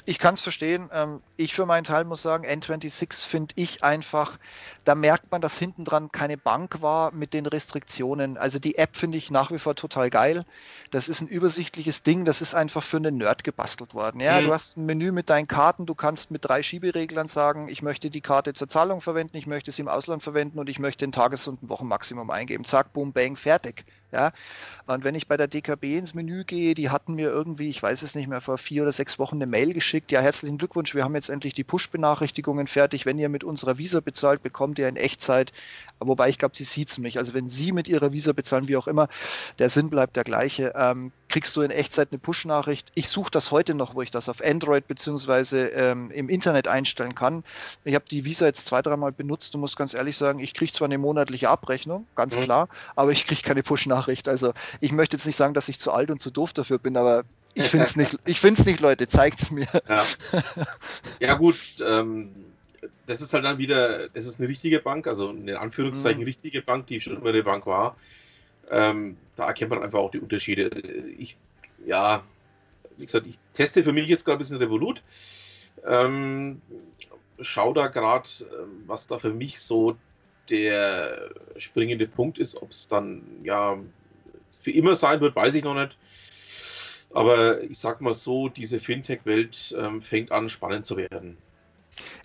ich 0.05 0.19
kann 0.19 0.35
es 0.35 0.43
verstehen. 0.43 0.91
Ähm, 0.93 1.23
ich 1.39 1.55
für 1.55 1.65
meinen 1.65 1.85
Teil 1.85 2.05
muss 2.05 2.21
sagen, 2.21 2.45
N26 2.45 3.27
finde 3.27 3.55
ich 3.57 3.83
einfach, 3.83 4.39
da 4.85 4.95
merkt 4.95 5.33
man, 5.33 5.41
dass 5.41 5.59
hinten 5.59 5.87
dran 5.87 6.13
keine 6.13 6.37
Bank 6.37 6.83
war 6.83 7.11
mit 7.11 7.33
den 7.33 7.47
Restriktionen. 7.47 8.37
Also 8.37 8.59
die 8.59 8.77
App 8.77 8.97
finde 8.97 9.17
ich 9.17 9.31
nach 9.31 9.51
wie 9.51 9.59
vor 9.59 9.77
total 9.77 10.11
geil. 10.11 10.45
Das 10.91 11.09
ist 11.09 11.23
ein 11.23 11.27
übersichtliches 11.27 12.03
Ding, 12.03 12.27
das 12.27 12.43
ist 12.43 12.55
einfach 12.55 12.83
für 12.83 12.99
einen 12.99 13.17
Nerd 13.17 13.45
gebastelt 13.45 13.95
worden. 13.95 14.21
Ja, 14.21 14.43
mhm. 14.43 14.45
du 14.45 14.53
hast 14.53 14.77
ein 14.77 14.85
Menü 14.85 15.11
mit 15.11 15.31
deinen 15.31 15.49
Karten, 15.49 15.87
du 15.87 15.95
kannst 15.95 16.31
mit 16.31 16.45
drei 16.45 16.63
Schiebereglern 16.63 17.27
sagen, 17.27 17.69
ich 17.71 17.81
möchte 17.81 18.11
die 18.11 18.21
Karte 18.21 18.53
zur 18.53 18.69
Zahlung 18.69 19.01
verwenden, 19.01 19.39
ich 19.39 19.47
möchte 19.47 19.73
sie 19.73 19.81
im 19.81 19.89
Ausland 19.89 20.23
verwenden 20.23 20.59
und 20.59 20.69
ich 20.69 20.79
möchte 20.79 21.07
ein 21.07 21.13
Tages- 21.13 21.49
und 21.49 21.63
ein 21.63 21.71
Wochenmaximum 21.71 22.29
eingeben. 22.29 22.67
Zack, 22.67 22.93
boom, 22.93 23.15
bang, 23.15 23.37
fertig. 23.37 23.87
Ja, 24.13 24.31
und 24.87 25.03
wenn 25.03 25.17
ich 25.17 25.27
bei 25.27 25.37
der 25.37 25.49
DKB 25.49 25.99
ins 25.99 26.15
Menü 26.15 26.45
gehe, 26.45 26.75
die 26.75 26.91
hatten 26.91 27.15
mir 27.15 27.31
irgendwie, 27.31 27.69
ich 27.69 27.83
weiß 27.83 28.03
es 28.03 28.15
nicht 28.15 28.29
mehr, 28.29 28.41
vor 28.41 28.59
vier 28.59 28.83
oder 28.83 28.93
sechs 28.93 29.14
Wochen 29.19 29.37
eine 29.37 29.47
Mail 29.47 29.75
geschickt. 29.75 30.13
Ja, 30.13 30.21
herzlichen 30.21 30.59
Glückwunsch, 30.59 30.95
wir 30.95 31.05
haben 31.05 31.15
jetzt 31.15 31.29
endlich 31.29 31.55
die 31.55 31.65
Push-Benachrichtigungen 31.65 32.67
fertig. 32.67 33.07
Wenn 33.07 33.19
ihr 33.19 33.29
mit 33.29 33.45
unserer 33.45 33.79
Visa 33.79 34.01
bezahlt, 34.01 34.43
bekommt 34.43 34.79
ihr 34.79 34.89
in 34.89 34.97
Echtzeit, 34.97 35.53
wobei 36.01 36.29
ich 36.29 36.39
glaube, 36.39 36.57
sie 36.57 36.65
sieht 36.65 36.97
mich. 36.99 37.19
Also 37.19 37.35
wenn 37.35 37.49
Sie 37.49 37.73
mit 37.73 37.89
Ihrer 37.89 38.13
Visa 38.13 38.33
bezahlen, 38.33 38.69
wie 38.69 38.77
auch 38.77 38.87
immer, 38.87 39.09
der 39.59 39.71
Sinn 39.71 39.91
bleibt 39.91 40.17
der 40.17 40.25
gleiche. 40.25 40.73
Ähm, 40.77 41.13
kriegst 41.29 41.57
du 41.57 41.63
in 41.63 41.73
Echtzeit 41.73 42.09
eine 42.13 42.19
Push-Nachricht. 42.19 42.93
Ich 42.95 43.09
suche 43.09 43.31
das 43.31 43.51
heute 43.51 43.75
noch, 43.75 43.95
wo 43.95 44.03
ich 44.03 44.11
das 44.11 44.29
auf 44.29 44.41
Android 44.45 44.87
bzw. 44.87 45.67
Ähm, 45.75 46.11
im 46.13 46.29
Internet 46.29 46.69
einstellen 46.69 47.15
kann. 47.15 47.43
Ich 47.85 47.95
habe 47.95 48.05
die 48.09 48.25
Visa 48.25 48.47
jetzt 48.47 48.67
zwei, 48.67 48.83
dreimal 48.83 49.11
benutzt 49.11 49.55
und 49.55 49.61
muss 49.61 49.75
ganz 49.75 49.95
ehrlich 49.95 50.17
sagen, 50.17 50.39
ich 50.39 50.55
kriege 50.55 50.71
zwar 50.71 50.87
eine 50.87 50.99
monatliche 50.99 51.49
Abrechnung, 51.49 52.07
ganz 52.15 52.37
mhm. 52.37 52.43
klar, 52.43 52.69
aber 52.95 53.11
ich 53.11 53.27
kriege 53.27 53.43
keine 53.43 53.63
Push-Nachricht. 53.63 54.29
Also 54.29 54.53
ich 54.81 54.93
möchte 54.93 55.17
jetzt 55.17 55.27
nicht 55.27 55.37
sagen, 55.37 55.55
dass 55.55 55.69
ich 55.69 55.81
zu 55.81 55.91
alt 55.93 56.11
und 56.11 56.21
zu 56.21 56.31
doof 56.31 56.53
dafür 56.53 56.79
bin, 56.79 56.97
aber 56.97 57.25
ich 57.55 57.69
finde 57.69 57.87
es 57.87 57.97
nicht, 57.97 58.19
ich 58.25 58.41
finde 58.41 58.61
es 58.61 58.67
nicht, 58.67 58.81
Leute, 58.81 59.07
zeigt 59.07 59.43
es 59.43 59.51
mir. 59.51 59.69
Ja, 59.89 60.05
ja 61.21 61.35
gut, 61.35 61.57
ähm, 61.87 62.35
das 63.07 63.21
ist 63.21 63.33
halt 63.35 63.45
dann 63.45 63.59
wieder, 63.59 64.09
es 64.15 64.27
ist 64.27 64.39
eine 64.39 64.49
richtige 64.49 64.81
Bank, 64.81 65.07
also 65.07 65.31
in 65.31 65.51
Anführungszeichen 65.51 66.21
mhm. 66.21 66.27
richtige 66.27 66.63
Bank, 66.63 66.87
die 66.87 67.01
schon 67.01 67.17
immer 67.17 67.31
eine 67.31 67.43
Bank 67.43 67.67
war. 67.67 67.97
Ähm, 68.71 69.17
da 69.37 69.47
erkennt 69.47 69.71
man 69.71 69.83
einfach 69.83 69.99
auch 69.99 70.11
die 70.11 70.21
Unterschiede. 70.21 70.69
Ich, 71.19 71.37
ja, 71.87 72.23
wie 72.97 73.05
gesagt, 73.05 73.27
ich 73.27 73.39
teste 73.53 73.85
für 73.85 73.93
mich 73.93 74.09
jetzt 74.09 74.25
gerade 74.25 74.37
ein 74.37 74.39
bisschen 74.39 74.57
Revolut. 74.57 75.03
Ähm, 75.87 76.63
schau 77.41 77.73
da 77.73 77.89
gerade, 77.89 78.29
ähm, 78.41 78.85
was 78.87 79.07
da 79.07 79.19
für 79.19 79.35
mich 79.35 79.61
so 79.61 79.97
der 80.49 81.31
springende 81.57 82.07
Punkt 82.07 82.39
ist. 82.39 82.61
Ob 82.63 82.71
es 82.71 82.89
dann 82.89 83.23
ja 83.43 83.79
für 84.51 84.71
immer 84.71 84.97
sein 84.97 85.21
wird, 85.21 85.37
weiß 85.37 85.55
ich 85.55 85.65
noch 85.65 85.75
nicht. 85.75 85.99
Aber 87.15 87.63
ich 87.63 87.79
sag 87.79 88.01
mal 88.01 88.13
so, 88.13 88.49
diese 88.49 88.81
Fintech-Welt 88.81 89.75
ähm, 89.79 90.03
fängt 90.03 90.33
an, 90.33 90.49
spannend 90.49 90.85
zu 90.85 90.97
werden. 90.97 91.39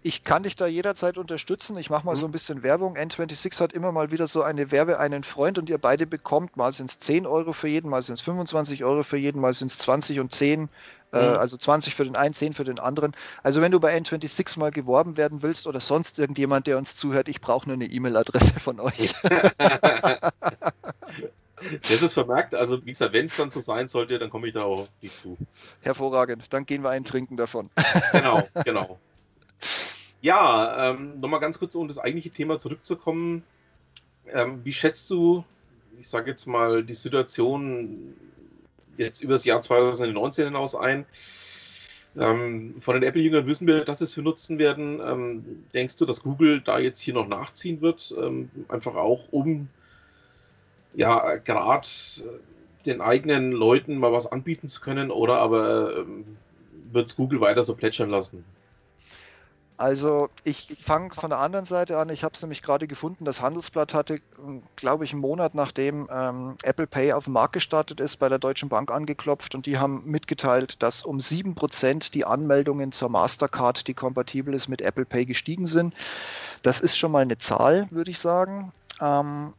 Ich 0.01 0.23
kann 0.23 0.43
dich 0.43 0.55
da 0.55 0.65
jederzeit 0.65 1.19
unterstützen. 1.19 1.77
Ich 1.77 1.91
mache 1.91 2.05
mal 2.05 2.15
mhm. 2.15 2.19
so 2.19 2.25
ein 2.25 2.31
bisschen 2.31 2.63
Werbung. 2.63 2.97
N26 2.97 3.61
hat 3.61 3.73
immer 3.73 3.91
mal 3.91 4.11
wieder 4.11 4.25
so 4.25 4.41
eine 4.41 4.71
Werbe 4.71 4.99
einen 4.99 5.23
Freund 5.23 5.59
und 5.59 5.69
ihr 5.69 5.77
beide 5.77 6.07
bekommt. 6.07 6.57
Mal 6.57 6.73
sind 6.73 6.89
es 6.89 6.97
10 6.97 7.27
Euro 7.27 7.53
für 7.53 7.67
jeden, 7.67 7.89
mal 7.89 8.01
sind 8.01 8.15
es 8.15 8.21
25 8.21 8.83
Euro 8.83 9.03
für 9.03 9.17
jeden, 9.17 9.39
mal 9.39 9.53
sind 9.53 9.69
es 9.69 9.77
20 9.77 10.19
und 10.19 10.31
10. 10.31 10.69
Äh, 11.11 11.17
mhm. 11.17 11.37
also 11.37 11.57
20 11.57 11.93
für 11.93 12.05
den 12.05 12.15
einen, 12.15 12.33
10 12.33 12.53
für 12.53 12.63
den 12.63 12.79
anderen. 12.79 13.15
Also 13.43 13.61
wenn 13.61 13.71
du 13.71 13.79
bei 13.79 13.95
N26 13.95 14.57
mal 14.57 14.71
geworben 14.71 15.17
werden 15.17 15.41
willst 15.41 15.67
oder 15.67 15.79
sonst 15.79 16.17
irgendjemand, 16.17 16.67
der 16.67 16.77
uns 16.77 16.95
zuhört, 16.95 17.29
ich 17.29 17.41
brauche 17.41 17.67
nur 17.67 17.75
eine 17.75 17.85
E-Mail-Adresse 17.85 18.59
von 18.59 18.79
euch. 18.79 19.13
Das 21.83 22.01
ist 22.01 22.13
vermerkt. 22.13 22.55
Also, 22.55 22.83
wie 22.85 22.91
gesagt, 22.91 23.13
wenn 23.13 23.27
es 23.27 23.37
dann 23.37 23.49
so 23.49 23.61
sein 23.61 23.87
sollte, 23.87 24.19
dann 24.19 24.29
komme 24.29 24.47
ich 24.47 24.53
da 24.53 24.63
auch 24.63 24.87
nicht 25.01 25.17
zu. 25.17 25.37
Hervorragend. 25.81 26.51
Dann 26.51 26.65
gehen 26.65 26.83
wir 26.83 26.89
einen 26.89 27.05
trinken 27.05 27.37
davon. 27.37 27.69
Genau, 28.11 28.41
genau. 28.65 28.99
Ja, 30.21 30.91
ähm, 30.91 31.19
nochmal 31.19 31.39
ganz 31.39 31.59
kurz, 31.59 31.75
um 31.75 31.87
das 31.87 31.97
eigentliche 31.97 32.29
Thema 32.29 32.59
zurückzukommen. 32.59 33.43
Ähm, 34.27 34.61
wie 34.63 34.73
schätzt 34.73 35.09
du, 35.09 35.43
ich 35.99 36.07
sage 36.07 36.31
jetzt 36.31 36.45
mal, 36.45 36.83
die 36.83 36.93
Situation 36.93 38.13
jetzt 38.97 39.21
über 39.21 39.33
das 39.33 39.45
Jahr 39.45 39.61
2019 39.61 40.45
hinaus 40.45 40.75
ein? 40.75 41.05
Ähm, 42.17 42.75
von 42.79 42.95
den 42.95 43.03
Apple-Jüngern 43.03 43.45
wissen 43.45 43.67
wir, 43.67 43.85
dass 43.85 44.01
es 44.01 44.13
für 44.13 44.21
nutzen 44.21 44.57
werden. 44.59 44.99
Ähm, 44.99 45.63
denkst 45.73 45.95
du, 45.97 46.05
dass 46.05 46.23
Google 46.23 46.61
da 46.61 46.79
jetzt 46.79 46.99
hier 46.99 47.13
noch 47.13 47.27
nachziehen 47.27 47.81
wird? 47.81 48.13
Ähm, 48.17 48.49
einfach 48.67 48.95
auch, 48.95 49.27
um 49.31 49.69
ja, 50.93 51.37
gerade 51.37 51.87
den 52.85 53.01
eigenen 53.01 53.51
Leuten 53.51 53.97
mal 53.97 54.11
was 54.11 54.27
anbieten 54.27 54.67
zu 54.67 54.81
können 54.81 55.11
oder 55.11 55.37
aber 55.39 55.97
ähm, 55.97 56.37
wird 56.91 57.07
es 57.07 57.15
Google 57.15 57.41
weiter 57.41 57.63
so 57.63 57.75
plätschern 57.75 58.09
lassen? 58.09 58.43
Also 59.79 60.27
ich 60.43 60.75
fange 60.81 61.13
von 61.13 61.29
der 61.29 61.39
anderen 61.39 61.63
Seite 61.63 61.97
an. 61.97 62.09
Ich 62.09 62.25
habe 62.25 62.33
es 62.33 62.41
nämlich 62.41 62.61
gerade 62.61 62.85
gefunden. 62.85 63.23
Das 63.23 63.41
Handelsblatt 63.41 63.93
hatte, 63.93 64.19
glaube 64.75 65.05
ich, 65.05 65.13
einen 65.13 65.21
Monat 65.21 65.55
nachdem 65.55 66.09
ähm, 66.11 66.57
Apple 66.63 66.85
Pay 66.85 67.13
auf 67.13 67.23
den 67.23 67.33
Markt 67.33 67.53
gestartet 67.53 68.01
ist, 68.01 68.17
bei 68.17 68.27
der 68.27 68.39
Deutschen 68.39 68.67
Bank 68.67 68.91
angeklopft 68.91 69.55
und 69.55 69.65
die 69.65 69.77
haben 69.77 70.03
mitgeteilt, 70.03 70.83
dass 70.83 71.03
um 71.03 71.19
7% 71.19 72.11
die 72.11 72.25
Anmeldungen 72.25 72.91
zur 72.91 73.07
Mastercard, 73.07 73.87
die 73.87 73.93
kompatibel 73.93 74.53
ist 74.53 74.67
mit 74.67 74.81
Apple 74.81 75.05
Pay, 75.05 75.25
gestiegen 75.25 75.65
sind. 75.65 75.93
Das 76.61 76.81
ist 76.81 76.97
schon 76.97 77.13
mal 77.13 77.21
eine 77.21 77.37
Zahl, 77.37 77.87
würde 77.89 78.11
ich 78.11 78.19
sagen. 78.19 78.73
Ähm, 78.99 79.53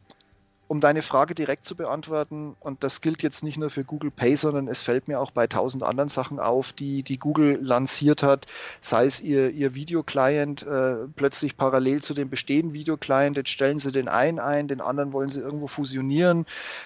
um 0.71 0.79
deine 0.79 1.01
Frage 1.01 1.35
direkt 1.35 1.65
zu 1.65 1.75
beantworten, 1.75 2.55
und 2.61 2.81
das 2.81 3.01
gilt 3.01 3.23
jetzt 3.23 3.43
nicht 3.43 3.57
nur 3.57 3.69
für 3.69 3.83
Google 3.83 4.09
Pay, 4.09 4.37
sondern 4.37 4.69
es 4.69 4.81
fällt 4.81 5.09
mir 5.09 5.19
auch 5.19 5.31
bei 5.31 5.45
tausend 5.45 5.83
anderen 5.83 6.07
Sachen 6.07 6.39
auf, 6.39 6.71
die, 6.71 7.03
die 7.03 7.17
Google 7.17 7.59
lanciert 7.61 8.23
hat, 8.23 8.45
sei 8.79 9.05
es 9.05 9.19
ihr, 9.19 9.49
ihr 9.49 9.75
Videoclient 9.75 10.63
äh, 10.63 11.09
plötzlich 11.13 11.57
parallel 11.57 12.01
zu 12.01 12.13
dem 12.13 12.29
bestehenden 12.29 12.73
Videoclient, 12.73 13.35
jetzt 13.35 13.49
stellen 13.49 13.79
sie 13.79 13.91
den 13.91 14.07
einen 14.07 14.39
ein, 14.39 14.69
den 14.69 14.79
anderen 14.79 15.11
wollen 15.11 15.27
sie 15.27 15.41
irgendwo 15.41 15.67
fusionieren. 15.67 16.45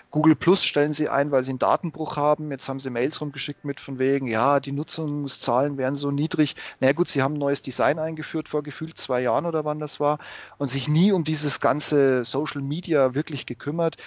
Google 0.09 0.35
Plus 0.35 0.63
stellen 0.63 0.93
sie 0.93 1.07
ein, 1.07 1.29
weil 1.29 1.43
sie 1.43 1.51
einen 1.51 1.59
Datenbruch 1.59 2.15
haben. 2.15 2.49
Jetzt 2.49 2.67
haben 2.67 2.79
sie 2.79 2.89
Mails 2.89 3.21
rumgeschickt 3.21 3.65
mit 3.65 3.79
von 3.79 3.99
wegen, 3.99 4.27
ja, 4.27 4.61
die 4.61 4.71
Nutzungszahlen 4.71 5.77
wären 5.77 5.93
so 5.93 6.09
niedrig. 6.09 6.55
Na 6.79 6.85
naja, 6.85 6.93
gut, 6.93 7.09
sie 7.09 7.21
haben 7.21 7.35
ein 7.35 7.39
neues 7.39 7.61
Design 7.61 7.99
eingeführt 7.99 8.47
vor 8.47 8.63
gefühlt 8.63 8.97
zwei 8.97 9.21
Jahren 9.21 9.45
oder 9.45 9.63
wann 9.63 9.77
das 9.77 9.99
war 9.99 10.17
und 10.57 10.69
sich 10.69 10.87
nie 10.87 11.11
um 11.11 11.23
dieses 11.23 11.59
ganze 11.59 12.25
Social 12.25 12.61
Media 12.61 13.13
wirklich 13.13 13.45
gekümmert 13.45 13.74
gekümmert. 13.75 13.97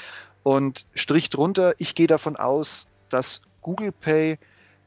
Und 0.42 0.86
Strich 0.94 1.30
drunter, 1.30 1.74
ich 1.78 1.94
gehe 1.94 2.06
davon 2.06 2.36
aus, 2.36 2.86
dass 3.10 3.42
Google 3.60 3.92
Pay 3.92 4.38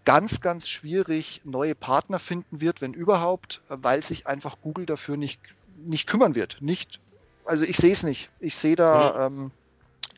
ganz, 0.06 0.42
ganz 0.42 0.68
schwierig 0.68 1.42
neue 1.44 1.76
Partner 1.76 2.18
finden 2.18 2.62
wird, 2.62 2.82
wenn 2.82 2.94
überhaupt, 2.94 3.62
weil 3.68 4.04
sich 4.04 4.26
einfach 4.26 4.58
Google 4.62 4.86
dafür 4.86 5.18
nicht, 5.18 5.40
nicht 5.78 6.08
kümmern 6.08 6.34
wird. 6.34 6.58
Nicht, 6.62 7.00
also 7.46 7.66
ich 7.66 7.78
sehe 7.78 7.94
es 7.94 8.02
nicht. 8.02 8.32
Ich 8.40 8.58
sehe 8.58 8.76
da 8.76 9.30
mhm. 9.30 9.36
ähm, 9.36 9.52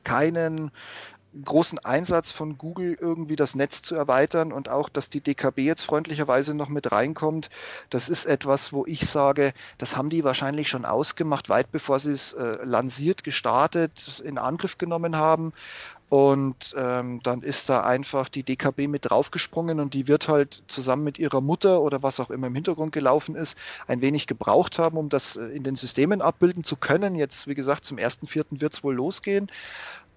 keinen 0.05 0.71
großen 1.43 1.79
Einsatz 1.79 2.31
von 2.31 2.57
Google 2.57 2.97
irgendwie 2.99 3.35
das 3.35 3.55
Netz 3.55 3.81
zu 3.81 3.95
erweitern 3.95 4.51
und 4.51 4.69
auch, 4.69 4.89
dass 4.89 5.09
die 5.09 5.21
DKB 5.21 5.59
jetzt 5.59 5.83
freundlicherweise 5.83 6.53
noch 6.53 6.69
mit 6.69 6.91
reinkommt. 6.91 7.49
Das 7.89 8.09
ist 8.09 8.25
etwas, 8.25 8.73
wo 8.73 8.85
ich 8.85 9.09
sage, 9.09 9.53
das 9.77 9.97
haben 9.97 10.09
die 10.09 10.23
wahrscheinlich 10.23 10.69
schon 10.69 10.85
ausgemacht, 10.85 11.49
weit 11.49 11.71
bevor 11.71 11.99
sie 11.99 12.11
es 12.11 12.33
äh, 12.33 12.57
lanciert, 12.63 13.23
gestartet, 13.23 14.21
in 14.25 14.37
Angriff 14.37 14.77
genommen 14.77 15.15
haben. 15.15 15.53
Und 16.13 16.75
ähm, 16.77 17.21
dann 17.23 17.41
ist 17.41 17.69
da 17.69 17.81
einfach 17.81 18.29
die 18.29 18.43
DKB 18.43 18.87
mit 18.87 19.09
draufgesprungen 19.09 19.79
und 19.79 19.95
die 19.95 20.07
wird 20.07 20.27
halt 20.27 20.61
zusammen 20.67 21.03
mit 21.03 21.17
ihrer 21.17 21.41
Mutter 21.41 21.81
oder 21.81 22.03
was 22.03 22.19
auch 22.19 22.29
immer 22.29 22.45
im 22.45 22.53
Hintergrund 22.53 22.91
gelaufen 22.91 23.35
ist, 23.35 23.57
ein 23.87 24.01
wenig 24.01 24.27
gebraucht 24.27 24.77
haben, 24.77 24.97
um 24.97 25.09
das 25.09 25.37
äh, 25.37 25.45
in 25.45 25.63
den 25.63 25.75
Systemen 25.75 26.21
abbilden 26.21 26.63
zu 26.63 26.75
können. 26.75 27.15
Jetzt, 27.15 27.47
wie 27.47 27.55
gesagt, 27.55 27.83
zum 27.83 27.97
1.4. 27.97 28.45
wird 28.61 28.73
es 28.73 28.83
wohl 28.83 28.93
losgehen. 28.93 29.49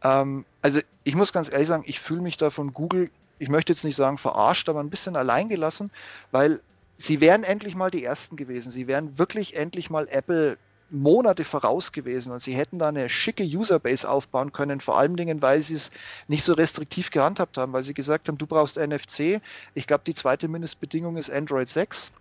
Ähm, 0.06 0.44
also 0.62 0.80
ich 1.04 1.14
muss 1.14 1.32
ganz 1.32 1.50
ehrlich 1.50 1.68
sagen, 1.68 1.84
ich 1.86 2.00
fühle 2.00 2.22
mich 2.22 2.36
da 2.36 2.50
von 2.50 2.72
Google, 2.72 3.10
ich 3.38 3.48
möchte 3.48 3.72
jetzt 3.72 3.84
nicht 3.84 3.96
sagen 3.96 4.18
verarscht, 4.18 4.68
aber 4.68 4.80
ein 4.80 4.90
bisschen 4.90 5.16
alleingelassen, 5.16 5.90
weil 6.30 6.60
sie 6.96 7.20
wären 7.20 7.42
endlich 7.42 7.74
mal 7.74 7.90
die 7.90 8.04
Ersten 8.04 8.36
gewesen. 8.36 8.70
Sie 8.70 8.86
wären 8.86 9.18
wirklich 9.18 9.56
endlich 9.56 9.90
mal 9.90 10.08
Apple 10.08 10.56
Monate 10.88 11.42
voraus 11.42 11.90
gewesen 11.90 12.30
und 12.30 12.40
sie 12.40 12.54
hätten 12.54 12.78
da 12.78 12.88
eine 12.88 13.08
schicke 13.08 13.42
Userbase 13.42 14.08
aufbauen 14.08 14.52
können, 14.52 14.80
vor 14.80 14.96
allen 14.96 15.16
Dingen, 15.16 15.42
weil 15.42 15.60
sie 15.60 15.74
es 15.74 15.90
nicht 16.28 16.44
so 16.44 16.52
restriktiv 16.52 17.10
gehandhabt 17.10 17.58
haben, 17.58 17.72
weil 17.72 17.82
sie 17.82 17.94
gesagt 17.94 18.28
haben, 18.28 18.38
du 18.38 18.46
brauchst 18.46 18.76
NFC. 18.76 19.40
Ich 19.74 19.88
glaube, 19.88 20.04
die 20.06 20.14
zweite 20.14 20.46
Mindestbedingung 20.46 21.16
ist 21.16 21.30
Android 21.30 21.68
6. 21.68 22.12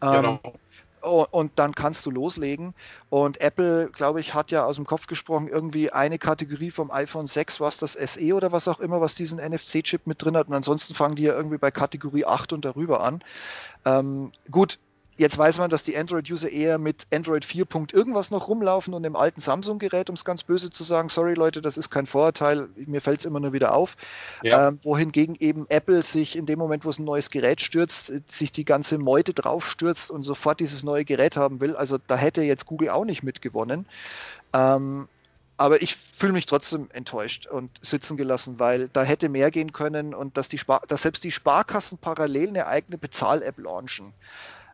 Genau. 0.00 0.32
Ähm, 0.32 0.38
Oh, 0.42 0.54
und 1.02 1.52
dann 1.56 1.74
kannst 1.74 2.04
du 2.06 2.10
loslegen. 2.10 2.74
Und 3.08 3.40
Apple, 3.40 3.90
glaube 3.92 4.20
ich, 4.20 4.34
hat 4.34 4.50
ja 4.50 4.64
aus 4.64 4.76
dem 4.76 4.86
Kopf 4.86 5.06
gesprochen 5.06 5.48
irgendwie 5.48 5.90
eine 5.90 6.18
Kategorie 6.18 6.70
vom 6.70 6.90
iPhone 6.90 7.26
6, 7.26 7.60
was 7.60 7.78
das 7.78 7.94
SE 7.94 8.34
oder 8.34 8.52
was 8.52 8.68
auch 8.68 8.80
immer, 8.80 9.00
was 9.00 9.14
diesen 9.14 9.38
NFC-Chip 9.38 10.06
mit 10.06 10.22
drin 10.22 10.36
hat. 10.36 10.48
Und 10.48 10.54
ansonsten 10.54 10.94
fangen 10.94 11.16
die 11.16 11.24
ja 11.24 11.34
irgendwie 11.34 11.58
bei 11.58 11.70
Kategorie 11.70 12.24
8 12.24 12.52
und 12.52 12.64
darüber 12.64 13.02
an. 13.02 13.22
Ähm, 13.84 14.32
gut, 14.50 14.78
Jetzt 15.20 15.36
weiß 15.36 15.58
man, 15.58 15.68
dass 15.68 15.84
die 15.84 15.98
Android-User 15.98 16.50
eher 16.50 16.78
mit 16.78 17.06
Android 17.12 17.44
4. 17.44 17.66
irgendwas 17.92 18.30
noch 18.30 18.48
rumlaufen 18.48 18.94
und 18.94 19.04
im 19.04 19.16
alten 19.16 19.42
Samsung-Gerät, 19.42 20.08
um 20.08 20.14
es 20.14 20.24
ganz 20.24 20.42
böse 20.42 20.70
zu 20.70 20.82
sagen, 20.82 21.10
sorry 21.10 21.34
Leute, 21.34 21.60
das 21.60 21.76
ist 21.76 21.90
kein 21.90 22.06
Vorurteil, 22.06 22.70
mir 22.74 23.02
fällt 23.02 23.20
es 23.20 23.26
immer 23.26 23.38
nur 23.38 23.52
wieder 23.52 23.74
auf. 23.74 23.98
Ja. 24.42 24.68
Ähm, 24.68 24.80
wohingegen 24.82 25.36
eben 25.38 25.66
Apple 25.68 26.02
sich 26.04 26.36
in 26.36 26.46
dem 26.46 26.58
Moment, 26.58 26.86
wo 26.86 26.88
es 26.88 26.98
ein 26.98 27.04
neues 27.04 27.28
Gerät 27.28 27.60
stürzt, 27.60 28.10
sich 28.32 28.50
die 28.50 28.64
ganze 28.64 28.96
Meute 28.96 29.34
draufstürzt 29.34 30.10
und 30.10 30.22
sofort 30.22 30.58
dieses 30.58 30.84
neue 30.84 31.04
Gerät 31.04 31.36
haben 31.36 31.60
will. 31.60 31.76
Also 31.76 31.98
da 32.06 32.16
hätte 32.16 32.40
jetzt 32.40 32.64
Google 32.64 32.88
auch 32.88 33.04
nicht 33.04 33.22
mitgewonnen. 33.22 33.84
Ähm, 34.54 35.06
aber 35.58 35.82
ich 35.82 35.96
fühle 35.96 36.32
mich 36.32 36.46
trotzdem 36.46 36.88
enttäuscht 36.94 37.46
und 37.46 37.70
sitzen 37.82 38.16
gelassen, 38.16 38.58
weil 38.58 38.88
da 38.94 39.02
hätte 39.02 39.28
mehr 39.28 39.50
gehen 39.50 39.74
können 39.74 40.14
und 40.14 40.38
dass, 40.38 40.48
die 40.48 40.56
Spar 40.56 40.80
dass 40.88 41.02
selbst 41.02 41.24
die 41.24 41.30
Sparkassen 41.30 41.98
parallel 41.98 42.48
eine 42.48 42.66
eigene 42.66 42.96
Bezahl-App 42.96 43.58
launchen 43.58 44.14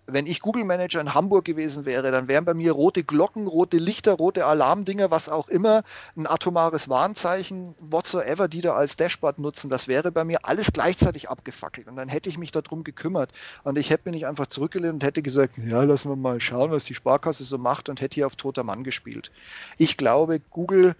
wenn 0.07 0.27
ich 0.27 0.41
Google 0.41 0.65
Manager 0.65 1.01
in 1.01 1.15
Hamburg 1.15 1.45
gewesen 1.45 1.85
wäre, 1.85 2.13
dann 2.13 2.29
wären 2.29 2.45
bei 2.45 2.55
mir 2.55 2.73
rote 2.73 3.03
Glocken, 3.03 3.49
rote 3.49 3.77
Lichter, 3.79 4.13
rote 4.13 4.47
Alarmdinger, 4.47 5.11
was 5.11 5.29
auch 5.29 5.49
immer, 5.49 5.83
ein 6.17 6.27
atomares 6.27 6.89
Warnzeichen, 6.89 7.75
whatsoever, 7.81 8.47
die 8.47 8.61
da 8.61 8.75
als 8.75 8.97
Dashboard 8.97 9.39
nutzen. 9.39 9.69
Das 9.69 9.89
wäre 9.89 10.13
bei 10.13 10.25
mir 10.25 10.45
alles 10.45 10.73
gleichzeitig 10.73 11.29
abgefackelt. 11.29 11.89
Und 11.89 11.97
dann 11.97 12.09
hätte 12.09 12.29
ich 12.29 12.39
mich 12.39 12.53
darum 12.53 12.85
gekümmert. 12.85 13.33
Und 13.65 13.79
ich 13.79 13.91
hätte 13.91 14.09
mich 14.09 14.15
nicht 14.21 14.27
einfach 14.27 14.47
zurückgelehnt 14.47 14.95
und 14.95 15.03
hätte 15.03 15.23
gesagt, 15.23 15.59
ja, 15.59 15.83
lassen 15.83 16.09
wir 16.09 16.17
mal 16.17 16.41
schauen, 16.41 16.71
was 16.71 16.85
die 16.85 16.95
Sparkasse 16.95 17.43
so 17.43 17.59
macht 17.59 17.89
und 17.89 18.01
hätte 18.01 18.15
hier 18.15 18.27
auf 18.27 18.37
toter 18.37 18.63
Mann 18.63 18.85
gespielt. 18.85 19.33
Ich 19.77 19.97
glaube, 19.97 20.41
Google 20.51 20.95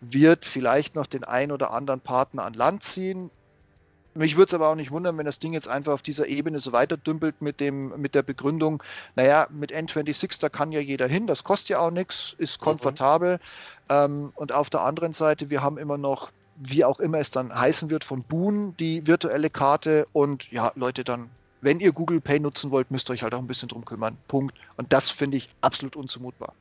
wird 0.00 0.44
vielleicht 0.44 0.94
noch 0.94 1.06
den 1.06 1.24
ein 1.24 1.52
oder 1.52 1.72
anderen 1.72 2.00
Partner 2.00 2.44
an 2.44 2.54
Land 2.54 2.82
ziehen. 2.82 3.30
Mich 4.14 4.36
würde 4.36 4.48
es 4.48 4.54
aber 4.54 4.68
auch 4.68 4.74
nicht 4.74 4.90
wundern, 4.90 5.16
wenn 5.18 5.26
das 5.26 5.38
Ding 5.38 5.52
jetzt 5.52 5.68
einfach 5.68 5.92
auf 5.92 6.02
dieser 6.02 6.26
Ebene 6.26 6.58
so 6.60 6.72
weiter 6.72 6.96
dümpelt 6.96 7.40
mit, 7.40 7.60
dem, 7.60 8.00
mit 8.00 8.14
der 8.14 8.22
Begründung, 8.22 8.82
naja, 9.14 9.46
mit 9.50 9.72
N26, 9.72 10.40
da 10.40 10.48
kann 10.48 10.72
ja 10.72 10.80
jeder 10.80 11.06
hin, 11.06 11.26
das 11.26 11.44
kostet 11.44 11.70
ja 11.70 11.78
auch 11.80 11.90
nichts, 11.90 12.34
ist 12.38 12.60
mhm. 12.60 12.64
komfortabel. 12.64 13.34
Mhm. 13.34 13.40
Ähm, 13.90 14.32
und 14.34 14.52
auf 14.52 14.70
der 14.70 14.82
anderen 14.82 15.12
Seite, 15.12 15.50
wir 15.50 15.62
haben 15.62 15.78
immer 15.78 15.98
noch, 15.98 16.30
wie 16.56 16.84
auch 16.84 16.98
immer 16.98 17.18
es 17.18 17.30
dann 17.30 17.54
heißen 17.54 17.90
wird, 17.90 18.02
von 18.02 18.22
Boon 18.22 18.76
die 18.78 19.06
virtuelle 19.06 19.50
Karte 19.50 20.08
und 20.12 20.50
ja, 20.50 20.72
Leute, 20.74 21.04
dann 21.04 21.30
wenn 21.60 21.80
ihr 21.80 21.92
Google 21.92 22.20
Pay 22.20 22.40
nutzen 22.40 22.70
wollt, 22.70 22.90
müsst 22.90 23.10
ihr 23.10 23.14
euch 23.14 23.22
halt 23.22 23.34
auch 23.34 23.40
ein 23.40 23.46
bisschen 23.46 23.68
drum 23.68 23.84
kümmern. 23.84 24.16
Punkt. 24.28 24.56
Und 24.76 24.92
das 24.92 25.10
finde 25.10 25.36
ich 25.36 25.48
absolut 25.60 25.96
unzumutbar. 25.96 26.54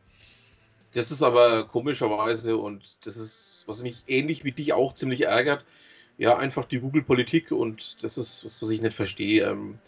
Das 0.94 1.12
ist 1.12 1.22
aber 1.22 1.66
komischerweise 1.66 2.58
und 2.58 3.06
das 3.06 3.18
ist, 3.18 3.64
was 3.68 3.84
mich 3.84 4.04
ähnlich 4.08 4.44
wie 4.44 4.52
dich 4.52 4.74
auch 4.74 4.94
ziemlich 4.94 5.26
ärgert, 5.26 5.66
ja, 6.18 6.38
einfach 6.38 6.66
die 6.66 6.80
Google-Politik 6.80 7.52
und 7.52 8.04
das 8.04 8.18
ist 8.18 8.44
was, 8.44 8.62
was 8.62 8.70
ich 8.70 8.82
nicht 8.82 8.94
verstehe. 8.94 9.46
Ähm, 9.46 9.80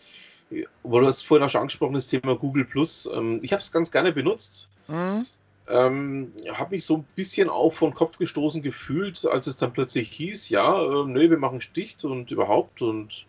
weil 0.83 1.01
du 1.01 1.07
hast 1.07 1.23
vorhin 1.23 1.45
auch 1.45 1.49
schon 1.49 1.61
angesprochen, 1.61 1.93
das 1.93 2.07
Thema 2.07 2.35
Google 2.35 2.65
Plus. 2.65 3.09
Ähm, 3.13 3.39
ich 3.43 3.51
habe 3.51 3.61
es 3.61 3.71
ganz 3.71 3.91
gerne 3.91 4.11
benutzt. 4.11 4.67
Mhm. 4.87 5.25
Ähm, 5.67 6.31
habe 6.51 6.75
mich 6.75 6.85
so 6.85 6.97
ein 6.97 7.05
bisschen 7.15 7.47
auch 7.47 7.71
von 7.71 7.93
Kopf 7.93 8.17
gestoßen 8.17 8.61
gefühlt, 8.63 9.23
als 9.25 9.45
es 9.45 9.55
dann 9.55 9.71
plötzlich 9.71 10.09
hieß, 10.11 10.49
ja, 10.49 10.81
äh, 10.81 11.05
nö, 11.05 11.29
wir 11.29 11.37
machen 11.37 11.61
Sticht 11.61 12.03
und 12.03 12.31
überhaupt 12.31 12.81
und 12.81 13.27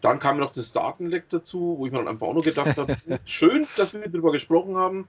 dann 0.00 0.18
kam 0.18 0.38
noch 0.38 0.50
das 0.50 0.72
Datenleck 0.72 1.28
dazu, 1.28 1.76
wo 1.78 1.86
ich 1.86 1.92
mir 1.92 1.98
dann 1.98 2.08
einfach 2.08 2.26
auch 2.26 2.34
nur 2.34 2.42
gedacht 2.42 2.76
habe, 2.76 2.96
schön, 3.24 3.66
dass 3.76 3.94
wir 3.94 4.00
darüber 4.08 4.32
gesprochen 4.32 4.76
haben. 4.76 5.06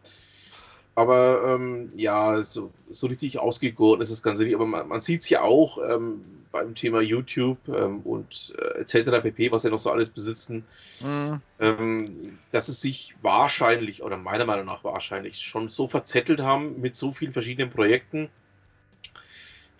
Aber 0.97 1.43
ähm, 1.45 1.91
ja, 1.95 2.41
so, 2.41 2.71
so 2.89 3.05
richtig 3.05 3.37
ausgegoren 3.37 4.01
ist 4.01 4.11
das 4.11 4.23
Ganze 4.23 4.43
nicht. 4.43 4.55
Aber 4.55 4.65
man, 4.65 4.87
man 4.87 4.99
sieht 4.99 5.21
es 5.21 5.29
ja 5.29 5.43
auch 5.43 5.77
ähm, 5.87 6.25
beim 6.51 6.73
Thema 6.73 7.01
YouTube 7.01 7.59
ähm, 7.67 7.99
und 7.99 8.55
äh, 8.57 8.79
etc. 8.79 9.21
pp., 9.21 9.51
was 9.51 9.61
ja 9.61 9.69
noch 9.69 9.77
so 9.77 9.91
alles 9.91 10.09
besitzen, 10.09 10.65
mhm. 11.01 11.39
Ähm, 11.59 12.39
dass 12.51 12.67
es 12.67 12.81
sich 12.81 13.15
wahrscheinlich, 13.21 14.01
oder 14.01 14.17
meiner 14.17 14.45
Meinung 14.45 14.65
nach 14.65 14.83
wahrscheinlich, 14.83 15.37
schon 15.39 15.67
so 15.67 15.85
verzettelt 15.85 16.41
haben 16.41 16.81
mit 16.81 16.95
so 16.95 17.11
vielen 17.11 17.31
verschiedenen 17.31 17.69
Projekten, 17.69 18.29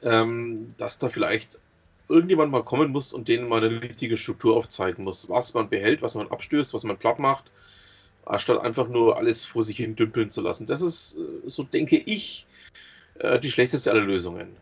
ähm, 0.04 0.76
dass 0.78 1.00
da 1.00 1.10
vielleicht 1.10 1.58
irgendjemand 2.10 2.52
mal 2.52 2.64
kommen 2.64 2.92
muss 2.92 3.12
und 3.12 3.28
denen 3.28 3.50
mal 3.50 3.64
eine 3.64 3.82
richtige 3.82 4.18
Struktur 4.18 4.56
aufzeigen 4.56 5.04
muss, 5.04 5.28
was 5.30 5.56
man 5.56 5.68
behält, 5.68 6.04
was 6.04 6.14
man 6.14 6.28
abstößt, 6.28 6.76
was 6.76 6.84
man 6.84 6.96
platt 6.96 7.18
macht 7.18 7.52
anstatt 8.30 8.62
einfach 8.62 8.88
nur 8.88 9.18
alles 9.18 9.46
vor 9.46 9.64
sich 9.64 9.78
hin 9.78 9.96
dümpeln 9.96 10.32
zu 10.32 10.42
lassen. 10.42 10.66
Das 10.66 10.82
ist, 10.82 11.18
äh, 11.18 11.50
so 11.50 11.64
denke 11.64 11.98
ich, 11.98 12.46
äh, 13.20 13.40
die 13.40 13.52
schlechteste 13.52 13.92
aller 13.92 14.02
Lösungen. 14.02 14.56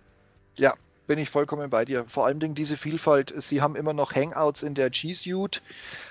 Ja, 0.57 0.73
bin 1.07 1.19
ich 1.19 1.29
vollkommen 1.29 1.69
bei 1.69 1.85
dir. 1.85 2.05
Vor 2.07 2.25
allem 2.25 2.55
diese 2.55 2.77
Vielfalt. 2.77 3.33
Sie 3.37 3.61
haben 3.61 3.75
immer 3.75 3.93
noch 3.93 4.15
Hangouts 4.15 4.63
in 4.63 4.73
der 4.73 4.89
G 4.89 5.13
Suite 5.13 5.61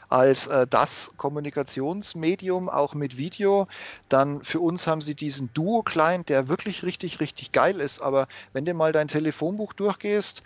als 0.09 0.47
äh, 0.47 0.67
das 0.69 1.13
Kommunikationsmedium, 1.17 2.69
auch 2.69 2.95
mit 2.95 3.17
Video. 3.17 3.67
Dann 4.09 4.45
für 4.45 4.61
uns 4.61 4.87
haben 4.87 5.01
sie 5.01 5.15
diesen 5.15 5.53
Duo-Client, 5.53 6.29
der 6.29 6.49
wirklich 6.49 6.83
richtig, 6.85 7.21
richtig 7.21 7.53
geil 7.53 7.81
ist. 7.81 8.01
Aber 8.01 8.29
wenn 8.53 8.65
du 8.65 8.75
mal 8.75 8.93
dein 8.93 9.09
Telefonbuch 9.09 9.73
durchgehst, 9.73 10.43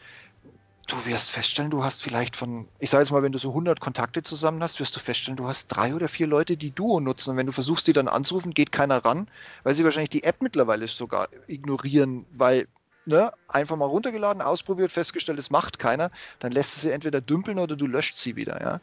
du 0.89 1.05
wirst 1.07 1.31
feststellen, 1.31 1.71
du 1.71 1.85
hast 1.85 2.03
vielleicht 2.03 2.35
von, 2.35 2.69
ich 2.79 2.91
sage 2.91 3.03
jetzt 3.03 3.13
mal, 3.13 3.23
wenn 3.23 3.33
du 3.33 3.39
so 3.39 3.51
100 3.51 3.79
Kontakte 3.79 4.23
zusammen 4.23 4.63
hast, 4.63 4.81
wirst 4.81 4.97
du 4.97 5.01
feststellen, 5.01 5.37
du 5.37 5.47
hast 5.47 5.69
drei 5.69 5.95
oder 5.95 6.09
vier 6.09 6.27
Leute, 6.27 6.57
die 6.57 6.71
Duo 6.71 6.99
nutzen. 7.01 7.31
Und 7.31 7.37
wenn 7.37 7.47
du 7.47 7.53
versuchst, 7.53 7.87
die 7.87 7.93
dann 7.93 8.09
anzurufen, 8.09 8.55
geht 8.55 8.73
keiner 8.73 9.05
ran, 9.05 9.29
weil 9.63 9.75
sie 9.75 9.85
wahrscheinlich 9.85 10.11
die 10.11 10.25
App 10.25 10.43
mittlerweile 10.43 10.89
sogar 10.89 11.29
ignorieren, 11.47 12.27
weil 12.31 12.67
ne, 13.09 13.33
einfach 13.49 13.77
mal 13.77 13.87
runtergeladen, 13.87 14.43
ausprobiert, 14.43 14.93
festgestellt, 14.93 15.39
es 15.39 15.51
macht 15.51 15.79
keiner, 15.79 16.11
dann 16.39 16.53
lässt 16.53 16.77
du 16.77 16.81
sie 16.81 16.93
entweder 16.93 17.21
dümpeln 17.21 17.59
oder 17.59 17.77
du 17.77 17.87
löscht 17.87 18.17
sie 18.17 18.37
wieder, 18.37 18.61
ja. 18.61 18.81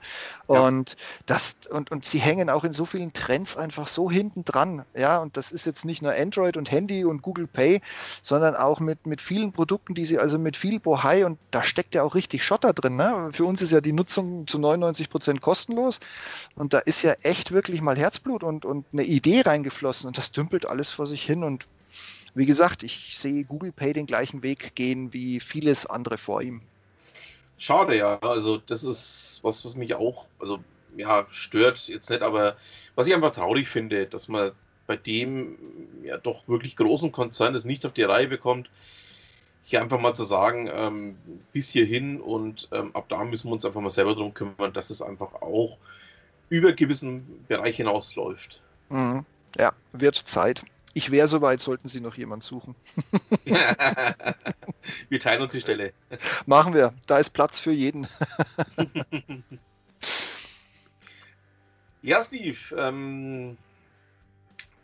Und 0.47 0.91
ja. 0.91 0.95
das, 1.27 1.57
und, 1.69 1.91
und 1.91 2.03
sie 2.03 2.19
hängen 2.19 2.49
auch 2.49 2.63
in 2.63 2.73
so 2.73 2.85
vielen 2.85 3.13
Trends 3.13 3.55
einfach 3.55 3.87
so 3.87 4.09
hinten 4.09 4.43
dran, 4.43 4.83
ja. 4.95 5.19
Und 5.19 5.37
das 5.37 5.51
ist 5.51 5.65
jetzt 5.65 5.85
nicht 5.85 6.01
nur 6.01 6.13
Android 6.13 6.57
und 6.57 6.71
Handy 6.71 7.05
und 7.05 7.21
Google 7.21 7.47
Pay, 7.47 7.81
sondern 8.21 8.55
auch 8.55 8.79
mit, 8.79 9.05
mit 9.05 9.21
vielen 9.21 9.53
Produkten, 9.53 9.93
die 9.93 10.05
sie, 10.05 10.17
also 10.17 10.39
mit 10.39 10.57
viel 10.57 10.79
Bohai 10.79 11.25
und 11.25 11.37
da 11.51 11.63
steckt 11.63 11.95
ja 11.95 12.03
auch 12.03 12.15
richtig 12.15 12.43
Schotter 12.43 12.73
drin, 12.73 12.95
ne? 12.95 13.29
Für 13.31 13.45
uns 13.45 13.61
ist 13.61 13.71
ja 13.71 13.81
die 13.81 13.93
Nutzung 13.93 14.47
zu 14.47 14.57
99 14.57 15.09
Prozent 15.09 15.41
kostenlos 15.41 15.99
und 16.55 16.73
da 16.73 16.79
ist 16.79 17.03
ja 17.03 17.13
echt 17.21 17.51
wirklich 17.51 17.81
mal 17.81 17.95
Herzblut 17.95 18.43
und, 18.43 18.65
und 18.65 18.85
eine 18.91 19.03
Idee 19.03 19.41
reingeflossen 19.41 20.07
und 20.07 20.17
das 20.17 20.31
dümpelt 20.31 20.65
alles 20.65 20.91
vor 20.91 21.05
sich 21.05 21.23
hin 21.23 21.43
und 21.43 21.67
wie 22.35 22.45
gesagt, 22.45 22.83
ich 22.83 23.17
sehe 23.17 23.45
Google 23.45 23.71
Pay 23.71 23.93
den 23.93 24.05
gleichen 24.05 24.43
Weg 24.43 24.75
gehen 24.75 25.13
wie 25.13 25.39
vieles 25.39 25.85
andere 25.85 26.17
vor 26.17 26.41
ihm. 26.41 26.61
Schade, 27.57 27.97
ja. 27.97 28.19
Also, 28.19 28.57
das 28.57 28.83
ist 28.83 29.39
was, 29.41 29.63
was 29.63 29.75
mich 29.75 29.95
auch, 29.95 30.25
also, 30.39 30.59
ja, 30.97 31.25
stört 31.29 31.87
jetzt 31.87 32.09
nicht, 32.09 32.21
aber 32.21 32.55
was 32.95 33.07
ich 33.07 33.13
einfach 33.13 33.31
traurig 33.31 33.67
finde, 33.67 34.05
dass 34.05 34.27
man 34.27 34.51
bei 34.87 34.97
dem 34.97 35.57
ja 36.03 36.17
doch 36.17 36.47
wirklich 36.47 36.75
großen 36.75 37.11
Konzern 37.11 37.53
das 37.53 37.65
nicht 37.65 37.85
auf 37.85 37.93
die 37.93 38.03
Reihe 38.03 38.27
bekommt, 38.27 38.69
hier 39.63 39.81
einfach 39.81 39.99
mal 39.99 40.13
zu 40.13 40.23
sagen, 40.23 40.69
ähm, 40.71 41.17
bis 41.51 41.69
hierhin 41.69 42.21
und 42.21 42.67
ähm, 42.71 42.95
ab 42.95 43.05
da 43.09 43.23
müssen 43.23 43.49
wir 43.49 43.53
uns 43.53 43.65
einfach 43.65 43.81
mal 43.81 43.89
selber 43.89 44.13
darum 44.13 44.33
kümmern, 44.33 44.73
dass 44.73 44.91
es 44.91 45.01
einfach 45.01 45.33
auch 45.41 45.77
über 46.49 46.73
gewissen 46.73 47.45
Bereich 47.47 47.77
hinausläuft. 47.77 48.61
Mhm. 48.89 49.25
Ja, 49.57 49.73
wird 49.91 50.15
Zeit. 50.15 50.63
Ich 50.97 51.11
wäre 51.11 51.27
soweit, 51.27 51.59
sollten 51.59 51.89
Sie 51.89 51.99
noch 51.99 52.15
jemanden 52.15 52.41
suchen. 52.41 52.73
wir 55.09 55.19
teilen 55.19 55.41
uns 55.41 55.51
die 55.51 55.59
Stelle. 55.59 55.91
Machen 56.45 56.73
wir. 56.73 56.93
Da 57.05 57.17
ist 57.17 57.31
Platz 57.31 57.59
für 57.59 57.73
jeden. 57.73 58.07
ja, 62.01 62.21
Steve. 62.21 62.57
Ähm, 62.77 63.57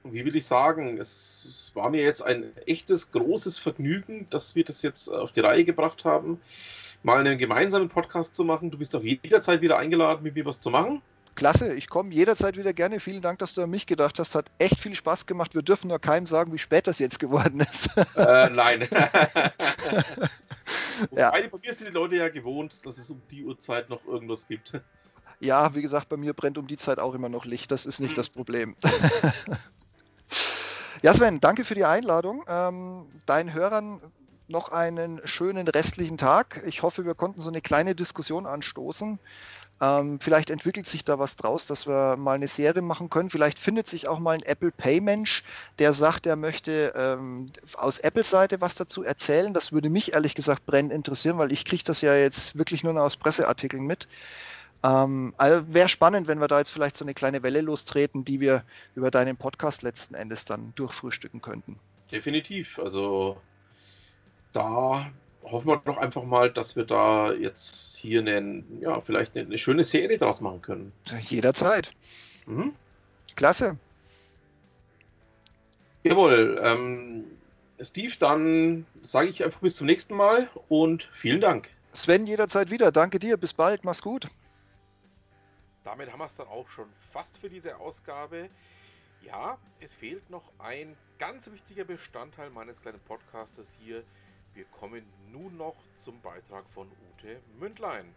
wie 0.03 0.25
will 0.25 0.35
ich 0.35 0.45
sagen? 0.45 0.97
Es, 0.97 1.45
es 1.45 1.75
war 1.75 1.89
mir 1.89 2.01
jetzt 2.01 2.21
ein 2.21 2.57
echtes, 2.65 3.11
großes 3.11 3.57
Vergnügen, 3.57 4.27
dass 4.31 4.53
wir 4.53 4.65
das 4.65 4.81
jetzt 4.81 5.07
auf 5.07 5.31
die 5.31 5.39
Reihe 5.39 5.63
gebracht 5.63 6.03
haben, 6.03 6.41
mal 7.03 7.21
einen 7.21 7.37
gemeinsamen 7.37 7.87
Podcast 7.87 8.35
zu 8.35 8.43
machen. 8.43 8.69
Du 8.69 8.77
bist 8.77 8.93
auch 8.97 9.03
jederzeit 9.03 9.61
wieder 9.61 9.77
eingeladen, 9.77 10.23
mit 10.23 10.35
mir 10.35 10.45
was 10.45 10.59
zu 10.59 10.71
machen. 10.71 11.01
Klasse, 11.35 11.73
ich 11.73 11.89
komme 11.89 12.13
jederzeit 12.13 12.57
wieder 12.57 12.73
gerne. 12.73 12.99
Vielen 12.99 13.21
Dank, 13.21 13.39
dass 13.39 13.53
du 13.53 13.61
an 13.61 13.69
mich 13.69 13.87
gedacht 13.87 14.19
hast. 14.19 14.35
Hat 14.35 14.51
echt 14.59 14.79
viel 14.79 14.95
Spaß 14.95 15.25
gemacht. 15.25 15.55
Wir 15.55 15.61
dürfen 15.61 15.87
nur 15.87 15.99
keinem 15.99 16.25
sagen, 16.25 16.53
wie 16.53 16.57
spät 16.57 16.87
das 16.87 16.99
jetzt 16.99 17.19
geworden 17.19 17.61
ist. 17.61 17.89
Äh, 18.15 18.49
nein. 18.49 18.81
ja. 21.11 21.31
Bei 21.31 21.49
mir 21.63 21.73
sind 21.73 21.89
die 21.89 21.93
Leute 21.93 22.17
ja 22.17 22.29
gewohnt, 22.29 22.85
dass 22.85 22.97
es 22.97 23.09
um 23.09 23.21
die 23.31 23.45
Uhrzeit 23.45 23.89
noch 23.89 24.05
irgendwas 24.05 24.47
gibt. 24.47 24.79
Ja, 25.39 25.73
wie 25.73 25.81
gesagt, 25.81 26.09
bei 26.09 26.17
mir 26.17 26.33
brennt 26.33 26.57
um 26.57 26.67
die 26.67 26.77
Zeit 26.77 26.99
auch 26.99 27.15
immer 27.15 27.29
noch 27.29 27.45
Licht. 27.45 27.71
Das 27.71 27.85
ist 27.85 27.99
nicht 27.99 28.11
mhm. 28.11 28.15
das 28.15 28.29
Problem. 28.29 28.75
ja, 31.01 31.13
Sven, 31.13 31.39
danke 31.39 31.65
für 31.65 31.75
die 31.75 31.85
Einladung. 31.85 32.43
Ähm, 32.47 33.07
deinen 33.25 33.53
Hörern 33.53 34.01
noch 34.47 34.69
einen 34.69 35.21
schönen 35.25 35.67
restlichen 35.67 36.17
Tag. 36.17 36.61
Ich 36.65 36.83
hoffe, 36.83 37.05
wir 37.05 37.15
konnten 37.15 37.41
so 37.41 37.49
eine 37.49 37.61
kleine 37.61 37.95
Diskussion 37.95 38.45
anstoßen. 38.45 39.19
Ähm, 39.81 40.19
vielleicht 40.19 40.51
entwickelt 40.51 40.87
sich 40.87 41.03
da 41.03 41.17
was 41.17 41.35
draus, 41.35 41.65
dass 41.65 41.87
wir 41.87 42.15
mal 42.15 42.35
eine 42.35 42.47
Serie 42.47 42.83
machen 42.83 43.09
können. 43.09 43.31
Vielleicht 43.31 43.57
findet 43.57 43.87
sich 43.87 44.07
auch 44.07 44.19
mal 44.19 44.35
ein 44.35 44.43
Apple 44.43 44.71
Pay-Mensch, 44.71 45.43
der 45.79 45.91
sagt, 45.91 46.27
er 46.27 46.35
möchte 46.35 46.93
ähm, 46.95 47.51
aus 47.75 47.97
Apple-Seite 47.97 48.61
was 48.61 48.75
dazu 48.75 49.03
erzählen. 49.03 49.55
Das 49.55 49.71
würde 49.71 49.89
mich 49.89 50.13
ehrlich 50.13 50.35
gesagt 50.35 50.67
brennend 50.67 50.93
interessieren, 50.93 51.39
weil 51.39 51.51
ich 51.51 51.65
kriege 51.65 51.83
das 51.83 52.01
ja 52.01 52.15
jetzt 52.15 52.55
wirklich 52.55 52.83
nur 52.83 52.93
noch 52.93 53.01
aus 53.01 53.17
Presseartikeln 53.17 53.83
mit. 53.83 54.07
Ähm, 54.83 55.33
also 55.37 55.63
wäre 55.73 55.89
spannend, 55.89 56.27
wenn 56.27 56.39
wir 56.39 56.47
da 56.47 56.59
jetzt 56.59 56.71
vielleicht 56.71 56.95
so 56.95 57.03
eine 57.03 57.15
kleine 57.15 57.41
Welle 57.41 57.61
lostreten, 57.61 58.23
die 58.23 58.39
wir 58.39 58.63
über 58.93 59.09
deinen 59.09 59.35
Podcast 59.35 59.81
letzten 59.81 60.13
Endes 60.13 60.45
dann 60.45 60.73
durchfrühstücken 60.75 61.41
könnten. 61.41 61.79
Definitiv. 62.11 62.77
Also 62.77 63.41
da 64.53 65.09
hoffen 65.43 65.67
wir 65.67 65.77
doch 65.77 65.97
einfach 65.97 66.23
mal, 66.23 66.49
dass 66.51 66.75
wir 66.75 66.85
da 66.85 67.31
jetzt 67.33 67.97
hier 67.97 68.21
eine, 68.21 68.63
ja, 68.79 68.99
vielleicht 68.99 69.35
eine, 69.35 69.45
eine 69.45 69.57
schöne 69.57 69.83
Serie 69.83 70.17
draus 70.17 70.41
machen 70.41 70.61
können. 70.61 70.91
Jederzeit. 71.27 71.91
Mhm. 72.45 72.73
Klasse. 73.35 73.77
Jawohl. 76.03 76.59
Ähm, 76.63 77.25
Steve, 77.79 78.13
dann 78.19 78.85
sage 79.03 79.29
ich 79.29 79.43
einfach 79.43 79.61
bis 79.61 79.75
zum 79.75 79.87
nächsten 79.87 80.15
Mal 80.15 80.49
und 80.69 81.09
vielen 81.13 81.41
Dank. 81.41 81.69
Sven, 81.93 82.25
jederzeit 82.25 82.69
wieder. 82.69 82.91
Danke 82.91 83.19
dir. 83.19 83.37
Bis 83.37 83.53
bald. 83.53 83.83
Mach's 83.83 84.01
gut. 84.01 84.27
Damit 85.83 86.11
haben 86.11 86.19
wir 86.19 86.25
es 86.25 86.35
dann 86.35 86.47
auch 86.47 86.69
schon 86.69 86.87
fast 86.93 87.37
für 87.37 87.49
diese 87.49 87.77
Ausgabe. 87.77 88.49
Ja, 89.23 89.57
es 89.79 89.93
fehlt 89.93 90.29
noch 90.29 90.43
ein 90.59 90.95
ganz 91.19 91.51
wichtiger 91.51 91.83
Bestandteil 91.83 92.49
meines 92.49 92.81
kleinen 92.81 92.99
Podcastes 93.01 93.75
hier, 93.79 94.03
wir 94.53 94.65
kommen 94.65 95.05
nun 95.31 95.57
noch 95.57 95.75
zum 95.95 96.21
Beitrag 96.21 96.67
von 96.69 96.91
Ute 97.13 97.41
Mündlein. 97.59 98.13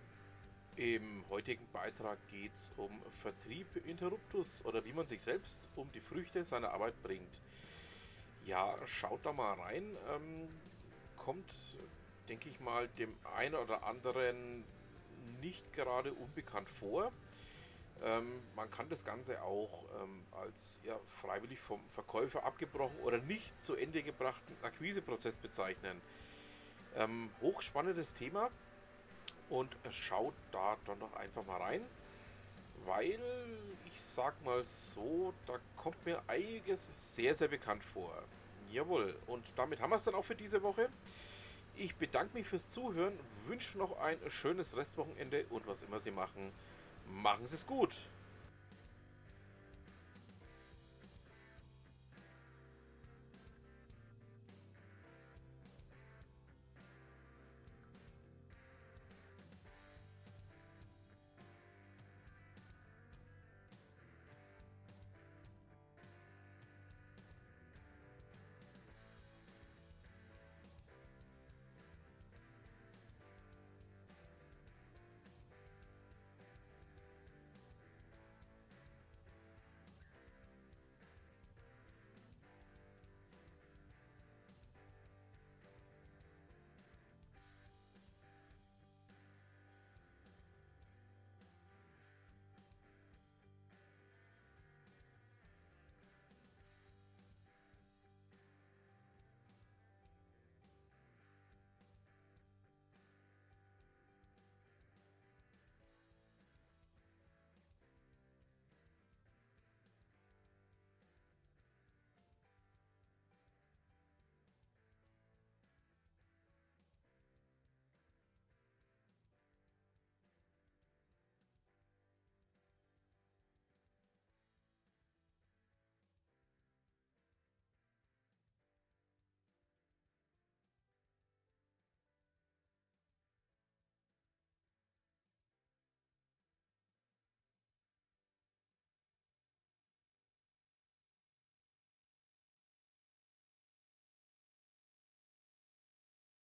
Im 0.76 1.24
heutigen 1.30 1.64
Beitrag 1.72 2.18
geht 2.28 2.54
es 2.54 2.72
um 2.76 2.90
Vertrieb 3.12 3.66
Interruptus 3.86 4.64
oder 4.64 4.84
wie 4.84 4.92
man 4.92 5.06
sich 5.06 5.22
selbst 5.22 5.68
um 5.76 5.90
die 5.92 6.00
Früchte 6.00 6.44
seiner 6.44 6.72
Arbeit 6.72 7.00
bringt. 7.02 7.40
Ja, 8.44 8.74
schaut 8.84 9.24
da 9.24 9.32
mal 9.32 9.54
rein. 9.60 9.96
Ähm, 10.12 10.48
kommt, 11.16 11.52
denke 12.28 12.48
ich 12.48 12.58
mal, 12.58 12.88
dem 12.98 13.14
einen 13.36 13.54
oder 13.54 13.84
anderen 13.84 14.64
nicht 15.40 15.72
gerade 15.72 16.12
unbekannt 16.12 16.68
vor. 16.68 17.12
Ähm, 18.02 18.42
man 18.56 18.70
kann 18.70 18.88
das 18.88 19.04
Ganze 19.04 19.42
auch 19.42 19.84
ähm, 20.02 20.26
als 20.32 20.78
ja, 20.82 20.98
freiwillig 21.06 21.60
vom 21.60 21.80
Verkäufer 21.90 22.44
abgebrochen 22.44 22.98
oder 23.00 23.18
nicht 23.18 23.62
zu 23.62 23.76
Ende 23.76 24.02
gebrachten 24.02 24.56
Akquiseprozess 24.62 25.36
bezeichnen. 25.36 26.00
Ähm, 26.96 27.30
hochspannendes 27.40 28.14
Thema 28.14 28.50
und 29.50 29.76
schaut 29.90 30.34
da 30.52 30.76
dann 30.86 31.00
doch 31.00 31.14
einfach 31.14 31.44
mal 31.44 31.58
rein. 31.60 31.82
weil 32.86 33.20
ich 33.84 34.00
sag 34.00 34.42
mal 34.44 34.64
so, 34.64 35.32
da 35.46 35.58
kommt 35.76 36.04
mir 36.04 36.22
einiges 36.26 36.88
sehr, 36.92 37.34
sehr 37.34 37.48
bekannt 37.48 37.84
vor. 37.84 38.22
Jawohl, 38.70 39.16
und 39.26 39.44
damit 39.56 39.80
haben 39.80 39.90
wir 39.90 39.96
es 39.96 40.04
dann 40.04 40.14
auch 40.14 40.24
für 40.24 40.34
diese 40.34 40.62
Woche. 40.62 40.88
Ich 41.76 41.96
bedanke 41.96 42.36
mich 42.36 42.46
fürs 42.46 42.68
Zuhören, 42.68 43.18
wünsche 43.46 43.78
noch 43.78 43.98
ein 43.98 44.18
schönes 44.28 44.76
Restwochenende 44.76 45.46
und 45.50 45.66
was 45.66 45.82
immer 45.82 45.98
Sie 45.98 46.10
machen, 46.10 46.52
machen 47.04 47.46
Sie 47.46 47.54
es 47.54 47.66
gut. 47.66 47.94